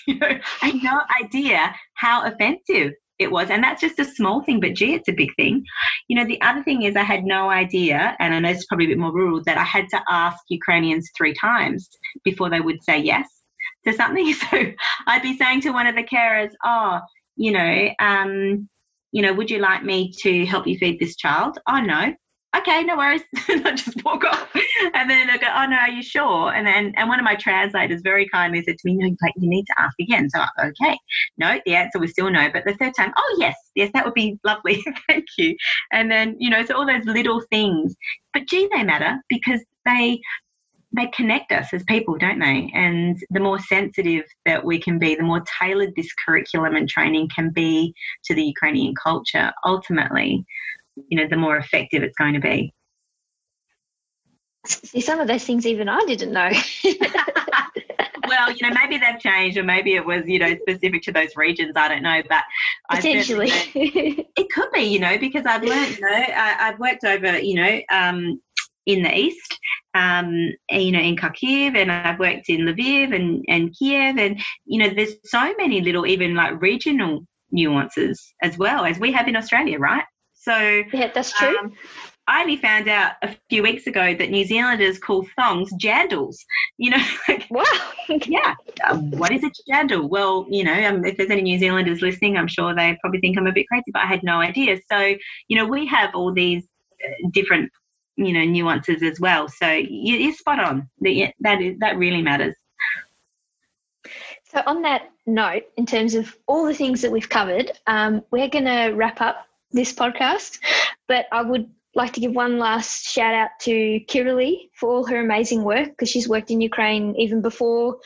you 0.08 0.20
know, 0.20 0.28
I 0.62 0.68
had 0.68 0.84
no 0.84 1.02
idea 1.24 1.74
how 1.94 2.26
offensive 2.26 2.94
it 3.20 3.32
was. 3.32 3.50
And 3.50 3.64
that's 3.64 3.82
just 3.82 4.00
a 4.00 4.06
small 4.06 4.42
thing, 4.42 4.60
but 4.60 4.74
gee, 4.74 4.96
it's 4.96 5.10
a 5.10 5.14
big 5.14 5.36
thing. 5.36 5.64
You 6.08 6.16
know, 6.18 6.26
the 6.26 6.42
other 6.42 6.64
thing 6.64 6.84
is 6.84 6.96
I 6.96 7.04
had 7.04 7.26
no 7.26 7.50
idea, 7.50 8.16
and 8.20 8.34
I 8.34 8.40
know 8.40 8.50
it's 8.50 8.66
probably 8.66 8.86
a 8.86 8.90
bit 8.90 8.98
more 8.98 9.14
rural, 9.14 9.44
that 9.46 9.58
I 9.58 9.64
had 9.64 9.88
to 9.90 10.02
ask 10.10 10.38
Ukrainians 10.50 11.10
three 11.16 11.34
times 11.34 11.90
before 12.24 12.50
they 12.50 12.62
would 12.62 12.82
say 12.84 12.98
yes 12.98 13.28
to 13.86 13.94
something. 13.94 14.34
So 14.52 14.72
I'd 15.06 15.22
be 15.22 15.38
saying 15.38 15.62
to 15.62 15.72
one 15.72 15.88
of 15.88 15.96
the 15.96 16.04
carers, 16.04 16.52
oh, 16.66 17.00
you 17.36 17.52
know, 17.52 17.90
um, 18.00 18.70
you 19.12 19.22
know, 19.22 19.34
would 19.34 19.52
you 19.52 19.60
like 19.60 19.84
me 19.84 20.14
to 20.22 20.46
help 20.46 20.66
you 20.68 20.78
feed 20.78 21.00
this 21.00 21.16
child? 21.16 21.58
Oh, 21.68 21.82
no 21.82 22.14
okay, 22.58 22.84
no 22.84 22.98
worries. 22.98 23.22
and 23.50 23.68
I 23.68 23.72
just 23.72 24.04
walk 24.04 24.24
off. 24.24 24.50
And 24.94 25.10
then 25.10 25.30
I 25.30 25.38
go, 25.38 25.48
oh 25.48 25.66
no, 25.66 25.78
are 25.78 25.90
you 25.90 26.04
sure? 26.04 26.54
And 26.54 26.66
then 26.66 26.94
and 26.98 27.10
one 27.10 27.20
of 27.20 27.26
my 27.26 27.36
translators 27.36 28.02
very 28.02 28.28
kindly 28.30 28.64
said 28.64 28.78
to 28.78 28.82
me, 28.86 28.96
no, 28.96 29.08
you 29.08 29.50
need 29.50 29.66
to 29.66 29.76
ask 29.80 29.96
again. 30.00 30.30
So 30.30 30.40
I, 30.40 30.68
okay, 30.68 30.98
no, 31.38 31.60
the 31.66 31.76
answer 31.76 32.00
was 32.00 32.12
still 32.12 32.30
no. 32.30 32.50
But 32.52 32.66
the 32.66 32.76
third 32.76 32.94
time, 32.98 33.14
oh 33.18 33.38
yes, 33.40 33.56
yes, 33.76 33.92
that 33.94 34.06
would 34.06 34.14
be 34.14 34.40
lovely. 34.44 34.84
Thank 35.08 35.26
you. 35.38 35.56
And 35.92 36.12
then 36.12 36.36
you 36.40 36.50
know, 36.50 36.64
so 36.66 36.76
all 36.76 36.86
those 36.86 37.06
little 37.06 37.42
things, 37.50 37.96
but 38.34 38.48
gee, 38.48 38.70
they 38.72 38.84
matter 38.84 39.18
because 39.30 39.62
they 39.86 40.20
they 40.92 41.08
connect 41.08 41.52
us 41.52 41.72
as 41.72 41.84
people, 41.84 42.18
don't 42.18 42.40
they? 42.40 42.72
And 42.74 43.18
the 43.30 43.40
more 43.40 43.60
sensitive 43.60 44.26
that 44.46 44.66
we 44.66 44.80
can 44.80 44.98
be, 44.98 45.14
the 45.14 45.22
more 45.24 45.44
tailored 45.60 45.94
this 45.96 46.12
curriculum 46.14 46.76
and 46.76 46.90
training 46.90 47.30
can 47.34 47.52
be 47.52 47.94
to 48.26 48.34
the 48.34 48.44
Ukrainian 48.44 48.96
culture, 48.96 49.52
ultimately, 49.64 50.44
you 51.08 51.18
know, 51.18 51.28
the 51.28 51.38
more 51.38 51.58
effective 51.58 52.04
it's 52.04 52.18
going 52.18 52.34
to 52.34 52.40
be. 52.40 52.74
See, 54.66 55.02
some 55.02 55.20
of 55.20 55.28
those 55.28 55.44
things 55.46 55.66
even 55.66 55.88
I 55.88 56.04
didn't 56.06 56.34
know. 56.34 56.52
well, 58.28 58.52
you 58.52 58.68
know, 58.68 58.74
maybe 58.74 58.98
they've 58.98 59.20
changed, 59.20 59.58
or 59.58 59.64
maybe 59.64 59.96
it 59.96 60.06
was, 60.06 60.24
you 60.28 60.40
know, 60.40 60.56
specific 60.62 61.02
to 61.04 61.12
those 61.12 61.36
regions. 61.36 61.74
I 61.76 61.88
don't 61.88 62.04
know, 62.04 62.22
but 62.28 62.44
potentially 62.90 63.50
it 63.52 64.50
could 64.52 64.72
be, 64.72 64.82
you 64.82 65.00
know, 65.00 65.18
because 65.18 65.46
I've 65.46 65.64
learned, 65.64 65.98
you 65.98 66.02
know, 66.02 66.10
I, 66.10 66.68
have 66.70 66.80
worked 66.80 67.04
over, 67.04 67.40
you 67.40 67.56
know, 67.56 67.82
um, 67.92 68.42
in 68.86 69.04
the 69.04 69.18
east, 69.18 69.60
um, 69.94 70.34
you 70.70 70.92
know, 70.92 71.00
in 71.00 71.16
Kharkiv, 71.16 71.76
and 71.76 71.92
I've 71.92 72.20
worked 72.20 72.50
in 72.50 72.62
Lviv 72.62 73.16
and 73.16 73.44
and 73.48 73.76
Kiev, 73.78 74.18
and 74.18 74.40
you 74.66 74.80
know, 74.80 74.94
there's 74.94 75.16
so 75.26 75.54
many 75.58 75.82
little, 75.82 76.06
even 76.06 76.36
like 76.36 76.62
regional 76.62 77.26
nuances 77.52 78.34
as 78.42 78.58
well 78.58 78.86
as 78.86 79.00
we 79.00 79.12
have 79.12 79.28
in 79.28 79.36
Australia, 79.36 79.80
right? 79.80 80.04
So 80.40 80.84
yeah, 80.94 81.12
that's 81.14 81.34
true. 81.34 81.58
Um, 81.60 81.74
I 82.28 82.42
only 82.42 82.58
found 82.58 82.88
out 82.88 83.14
a 83.24 83.36
few 83.50 83.64
weeks 83.64 83.88
ago 83.88 84.14
that 84.14 84.30
New 84.30 84.46
Zealanders 84.46 85.00
call 85.00 85.28
thongs 85.36 85.74
jandals. 85.74 86.38
You 86.78 86.92
know, 86.92 87.06
like, 87.28 87.46
wow. 87.50 87.64
yeah. 88.08 88.56
Um, 88.88 89.12
what 89.12 89.32
is 89.32 89.44
a 89.44 89.52
jandal? 89.70 90.08
Well, 90.08 90.46
you 90.50 90.64
know, 90.64 90.86
um, 90.86 91.04
if 91.04 91.18
there's 91.18 91.32
any 91.32 91.42
New 91.42 91.60
Zealanders 91.60 92.02
listening, 92.02 92.38
I'm 92.38 92.48
sure 92.48 92.74
they 92.74 92.98
probably 93.02 93.20
think 93.20 93.38
I'm 93.38 93.48
a 93.48 93.52
bit 93.52 93.68
crazy, 93.68 93.92
but 93.92 94.04
I 94.04 94.06
had 94.06 94.24
no 94.24 94.40
idea. 94.40 94.80
So, 94.90 95.16
you 95.48 95.58
know, 95.58 95.66
we 95.66 95.88
have 95.88 96.14
all 96.14 96.32
these 96.32 96.66
uh, 97.04 97.30
different, 97.32 97.72
you 98.16 98.32
know, 98.32 98.46
nuances 98.46 99.04
as 99.04 99.20
well. 99.20 99.50
So 99.50 99.70
you, 99.72 100.30
are 100.30 100.34
spot 100.34 100.60
on. 100.60 100.88
That 101.02 101.34
that 101.42 101.62
is 101.62 101.80
that 101.80 101.98
really 101.98 102.22
matters. 102.22 102.56
So 104.46 104.62
on 104.66 104.84
that 104.84 105.10
note, 105.26 105.64
in 105.78 105.86
terms 105.86 106.16
of 106.16 106.36
all 106.48 106.66
the 106.66 106.74
things 106.74 107.02
that 107.02 107.12
we've 107.12 107.30
covered, 107.30 107.72
um, 107.88 108.24
we're 108.32 108.50
going 108.50 108.66
to 108.66 108.94
wrap 108.96 109.22
up 109.22 109.49
this 109.72 109.94
podcast. 109.94 110.60
But 111.08 111.26
I 111.32 111.42
would 111.42 111.70
like 111.96 112.14
to 112.14 112.20
give 112.20 112.34
one 112.34 112.60
last 112.60 113.06
shout 113.06 113.34
out 113.34 113.50
to 113.62 114.00
Kiralee 114.08 114.70
for 114.76 114.90
all 114.90 115.06
her 115.06 115.20
amazing 115.20 115.64
work 115.64 115.90
because 115.90 116.10
she's 116.10 116.30
worked 116.30 116.52
in 116.52 116.62
Ukraine 116.62 117.16
even 117.18 117.42
before 117.42 117.98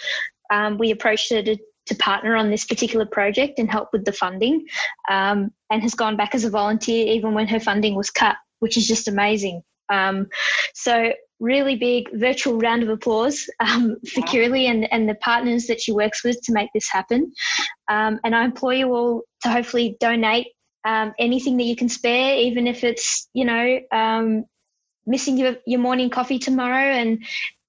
um, 0.51 0.77
we 0.77 0.91
approached 0.91 1.31
her 1.31 1.41
to, 1.41 1.57
to 1.87 1.95
partner 1.95 2.35
on 2.35 2.49
this 2.49 2.65
particular 2.65 3.05
project 3.05 3.59
and 3.59 3.69
help 3.69 3.89
with 3.91 4.05
the 4.05 4.11
funding, 4.11 4.65
um, 5.09 5.51
and 5.69 5.81
has 5.81 5.95
gone 5.95 6.15
back 6.15 6.35
as 6.35 6.43
a 6.43 6.49
volunteer 6.49 7.07
even 7.07 7.33
when 7.33 7.47
her 7.47 7.59
funding 7.59 7.95
was 7.95 8.09
cut, 8.09 8.35
which 8.59 8.77
is 8.77 8.87
just 8.87 9.07
amazing. 9.07 9.61
Um, 9.89 10.27
so 10.73 11.13
really 11.39 11.75
big 11.75 12.09
virtual 12.13 12.57
round 12.57 12.83
of 12.83 12.89
applause 12.89 13.45
um, 13.59 13.97
for 14.13 14.21
Kiralee 14.21 14.69
and, 14.69 14.91
and 14.93 15.09
the 15.09 15.15
partners 15.15 15.65
that 15.67 15.81
she 15.81 15.91
works 15.91 16.23
with 16.23 16.41
to 16.43 16.53
make 16.53 16.69
this 16.73 16.89
happen. 16.89 17.33
Um, 17.89 18.19
and 18.23 18.33
I 18.33 18.45
implore 18.45 18.73
you 18.73 18.93
all 18.93 19.23
to 19.41 19.49
hopefully 19.49 19.97
donate 19.99 20.47
um, 20.85 21.13
anything 21.19 21.57
that 21.57 21.63
you 21.63 21.75
can 21.75 21.89
spare, 21.89 22.37
even 22.37 22.67
if 22.67 22.83
it's, 22.83 23.29
you 23.33 23.45
know, 23.45 23.79
um, 23.91 24.45
missing 25.05 25.37
your, 25.37 25.55
your 25.65 25.79
morning 25.79 26.09
coffee 26.09 26.39
tomorrow 26.39 26.91
and 26.91 27.23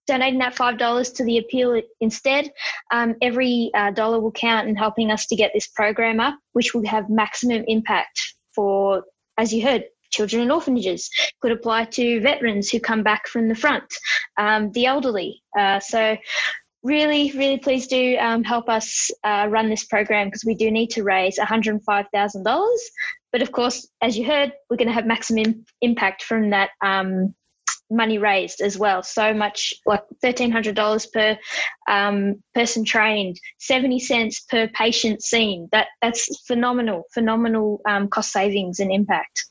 donating 0.06 0.38
that 0.40 0.54
$5 0.54 1.14
to 1.16 1.24
the 1.24 1.38
appeal 1.38 1.80
instead. 2.00 2.50
Um, 2.92 3.14
every 3.22 3.70
uh, 3.74 3.90
dollar 3.90 4.20
will 4.20 4.32
count 4.32 4.68
in 4.68 4.76
helping 4.76 5.10
us 5.10 5.26
to 5.26 5.36
get 5.36 5.52
this 5.54 5.66
program 5.66 6.20
up, 6.20 6.38
which 6.52 6.74
will 6.74 6.86
have 6.86 7.08
maximum 7.08 7.64
impact 7.66 8.34
for, 8.54 9.04
as 9.38 9.52
you 9.52 9.62
heard, 9.62 9.84
children 10.10 10.42
in 10.42 10.50
orphanages, 10.50 11.10
could 11.40 11.50
apply 11.50 11.86
to 11.86 12.20
veterans 12.20 12.70
who 12.70 12.78
come 12.78 13.02
back 13.02 13.26
from 13.26 13.48
the 13.48 13.54
front, 13.54 13.84
um, 14.38 14.70
the 14.72 14.86
elderly. 14.86 15.42
Uh, 15.58 15.80
so 15.80 16.16
really, 16.84 17.32
really 17.32 17.58
please 17.58 17.86
do 17.86 18.16
um, 18.18 18.44
help 18.44 18.68
us 18.68 19.10
uh, 19.24 19.48
run 19.50 19.68
this 19.68 19.84
program 19.84 20.28
because 20.28 20.44
we 20.44 20.54
do 20.54 20.70
need 20.70 20.90
to 20.90 21.02
raise 21.02 21.38
$105,000. 21.38 22.76
But 23.32 23.42
of 23.42 23.50
course, 23.50 23.88
as 24.00 24.16
you 24.16 24.24
heard, 24.24 24.52
we're 24.70 24.76
going 24.76 24.88
to 24.88 24.94
have 24.94 25.06
maximum 25.06 25.64
impact 25.80 26.22
from 26.22 26.50
that 26.50 26.70
um, 26.80 27.34
money 27.90 28.18
raised 28.18 28.60
as 28.60 28.78
well. 28.78 29.02
So 29.02 29.34
much 29.34 29.74
like 29.86 30.02
$1,300 30.22 31.12
per 31.12 31.38
um, 31.88 32.42
person 32.54 32.84
trained, 32.84 33.40
70 33.58 33.98
cents 33.98 34.40
per 34.40 34.68
patient 34.68 35.22
seen. 35.22 35.68
That, 35.72 35.88
that's 36.02 36.44
phenomenal, 36.46 37.04
phenomenal 37.12 37.80
um, 37.88 38.08
cost 38.08 38.30
savings 38.30 38.78
and 38.78 38.92
impact. 38.92 39.46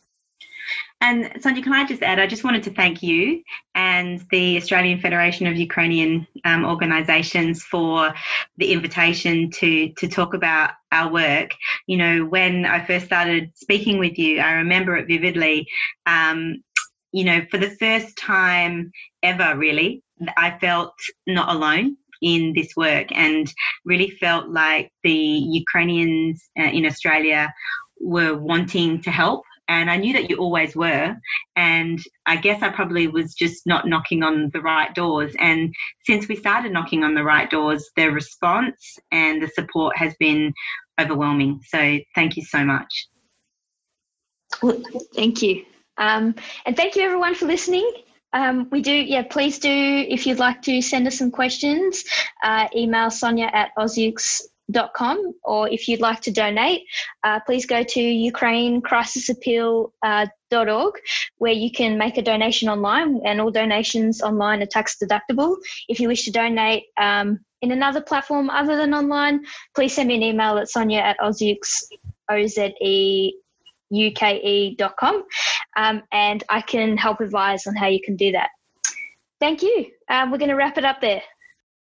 And 1.03 1.29
Sonia, 1.41 1.61
can 1.61 1.73
I 1.73 1.85
just 1.85 2.01
add? 2.01 2.17
I 2.17 2.27
just 2.27 2.45
wanted 2.45 2.63
to 2.63 2.73
thank 2.73 3.03
you 3.03 3.43
and 3.75 4.25
the 4.31 4.55
Australian 4.55 5.01
Federation 5.01 5.47
of 5.47 5.57
Ukrainian 5.57 6.25
um, 6.45 6.63
Organisations 6.63 7.61
for 7.61 8.13
the 8.55 8.71
invitation 8.71 9.51
to 9.59 9.89
to 9.97 10.07
talk 10.07 10.33
about 10.33 10.71
our 10.93 11.11
work. 11.11 11.49
You 11.87 11.97
know, 11.97 12.25
when 12.25 12.65
I 12.65 12.85
first 12.85 13.05
started 13.05 13.51
speaking 13.53 13.99
with 13.99 14.17
you, 14.17 14.39
I 14.39 14.53
remember 14.53 14.95
it 14.95 15.07
vividly. 15.07 15.67
Um, 16.05 16.63
you 17.11 17.25
know, 17.25 17.41
for 17.51 17.57
the 17.57 17.75
first 17.81 18.15
time 18.17 18.93
ever, 19.21 19.57
really, 19.57 20.03
I 20.37 20.57
felt 20.59 20.93
not 21.27 21.53
alone 21.53 21.97
in 22.21 22.53
this 22.53 22.77
work 22.77 23.07
and 23.11 23.53
really 23.83 24.11
felt 24.21 24.47
like 24.47 24.89
the 25.03 25.11
Ukrainians 25.11 26.49
uh, 26.57 26.63
in 26.77 26.85
Australia 26.85 27.53
were 27.99 28.37
wanting 28.37 29.01
to 29.01 29.11
help 29.11 29.43
and 29.67 29.89
I 29.89 29.97
knew 29.97 30.13
that 30.13 30.29
you 30.29 30.37
always 30.37 30.75
were. 30.75 31.15
And 31.55 31.99
I 32.25 32.35
guess 32.35 32.61
I 32.61 32.69
probably 32.69 33.07
was 33.07 33.33
just 33.33 33.65
not 33.65 33.87
knocking 33.87 34.23
on 34.23 34.49
the 34.53 34.61
right 34.61 34.93
doors. 34.93 35.33
And 35.39 35.73
since 36.05 36.27
we 36.27 36.35
started 36.35 36.71
knocking 36.71 37.03
on 37.03 37.15
the 37.15 37.23
right 37.23 37.49
doors, 37.49 37.89
the 37.95 38.07
response 38.07 38.97
and 39.11 39.41
the 39.41 39.47
support 39.47 39.97
has 39.97 40.13
been 40.19 40.53
overwhelming. 40.99 41.61
So 41.65 41.99
thank 42.15 42.37
you 42.37 42.43
so 42.43 42.63
much. 42.63 43.07
Well, 44.61 44.81
thank 45.15 45.41
you. 45.41 45.65
Um, 45.97 46.35
and 46.65 46.75
thank 46.75 46.95
you 46.95 47.03
everyone 47.03 47.35
for 47.35 47.45
listening. 47.45 47.89
Um, 48.33 48.67
we 48.71 48.81
do, 48.81 48.91
yeah, 48.91 49.23
please 49.23 49.59
do, 49.59 49.69
if 49.69 50.25
you'd 50.25 50.39
like 50.39 50.61
to 50.63 50.81
send 50.81 51.05
us 51.07 51.19
some 51.19 51.29
questions, 51.29 52.03
uh, 52.43 52.67
email 52.75 53.11
Sonia 53.11 53.49
at 53.53 53.69
Ausiux 53.77 54.41
com, 54.93 55.33
or 55.43 55.69
if 55.69 55.87
you'd 55.87 55.99
like 55.99 56.21
to 56.21 56.31
donate, 56.31 56.83
uh, 57.23 57.39
please 57.45 57.65
go 57.65 57.83
to 57.83 57.99
ukrainecrisisappeal.org, 57.99 59.91
uh, 60.03 60.27
where 61.37 61.53
you 61.53 61.71
can 61.71 61.97
make 61.97 62.17
a 62.17 62.21
donation 62.21 62.69
online, 62.69 63.21
and 63.25 63.41
all 63.41 63.51
donations 63.51 64.21
online 64.21 64.61
are 64.61 64.67
tax 64.67 64.97
deductible. 65.01 65.57
If 65.89 65.99
you 65.99 66.07
wish 66.07 66.23
to 66.25 66.31
donate 66.31 66.85
um, 66.97 67.39
in 67.61 67.71
another 67.71 68.01
platform 68.01 68.49
other 68.49 68.75
than 68.77 68.93
online, 68.93 69.41
please 69.75 69.93
send 69.93 70.07
me 70.07 70.15
an 70.15 70.23
email 70.23 70.57
at 70.57 70.69
sonia 70.69 70.99
at 70.99 71.17
uk.com, 73.93 75.23
um, 75.77 76.01
and 76.11 76.43
I 76.49 76.61
can 76.61 76.97
help 76.97 77.19
advise 77.21 77.67
on 77.67 77.75
how 77.75 77.87
you 77.87 78.01
can 78.01 78.15
do 78.15 78.31
that. 78.31 78.49
Thank 79.39 79.61
you. 79.61 79.87
Um, 80.09 80.31
we're 80.31 80.37
going 80.37 80.49
to 80.49 80.55
wrap 80.55 80.77
it 80.77 80.85
up 80.85 81.01
there. 81.01 81.21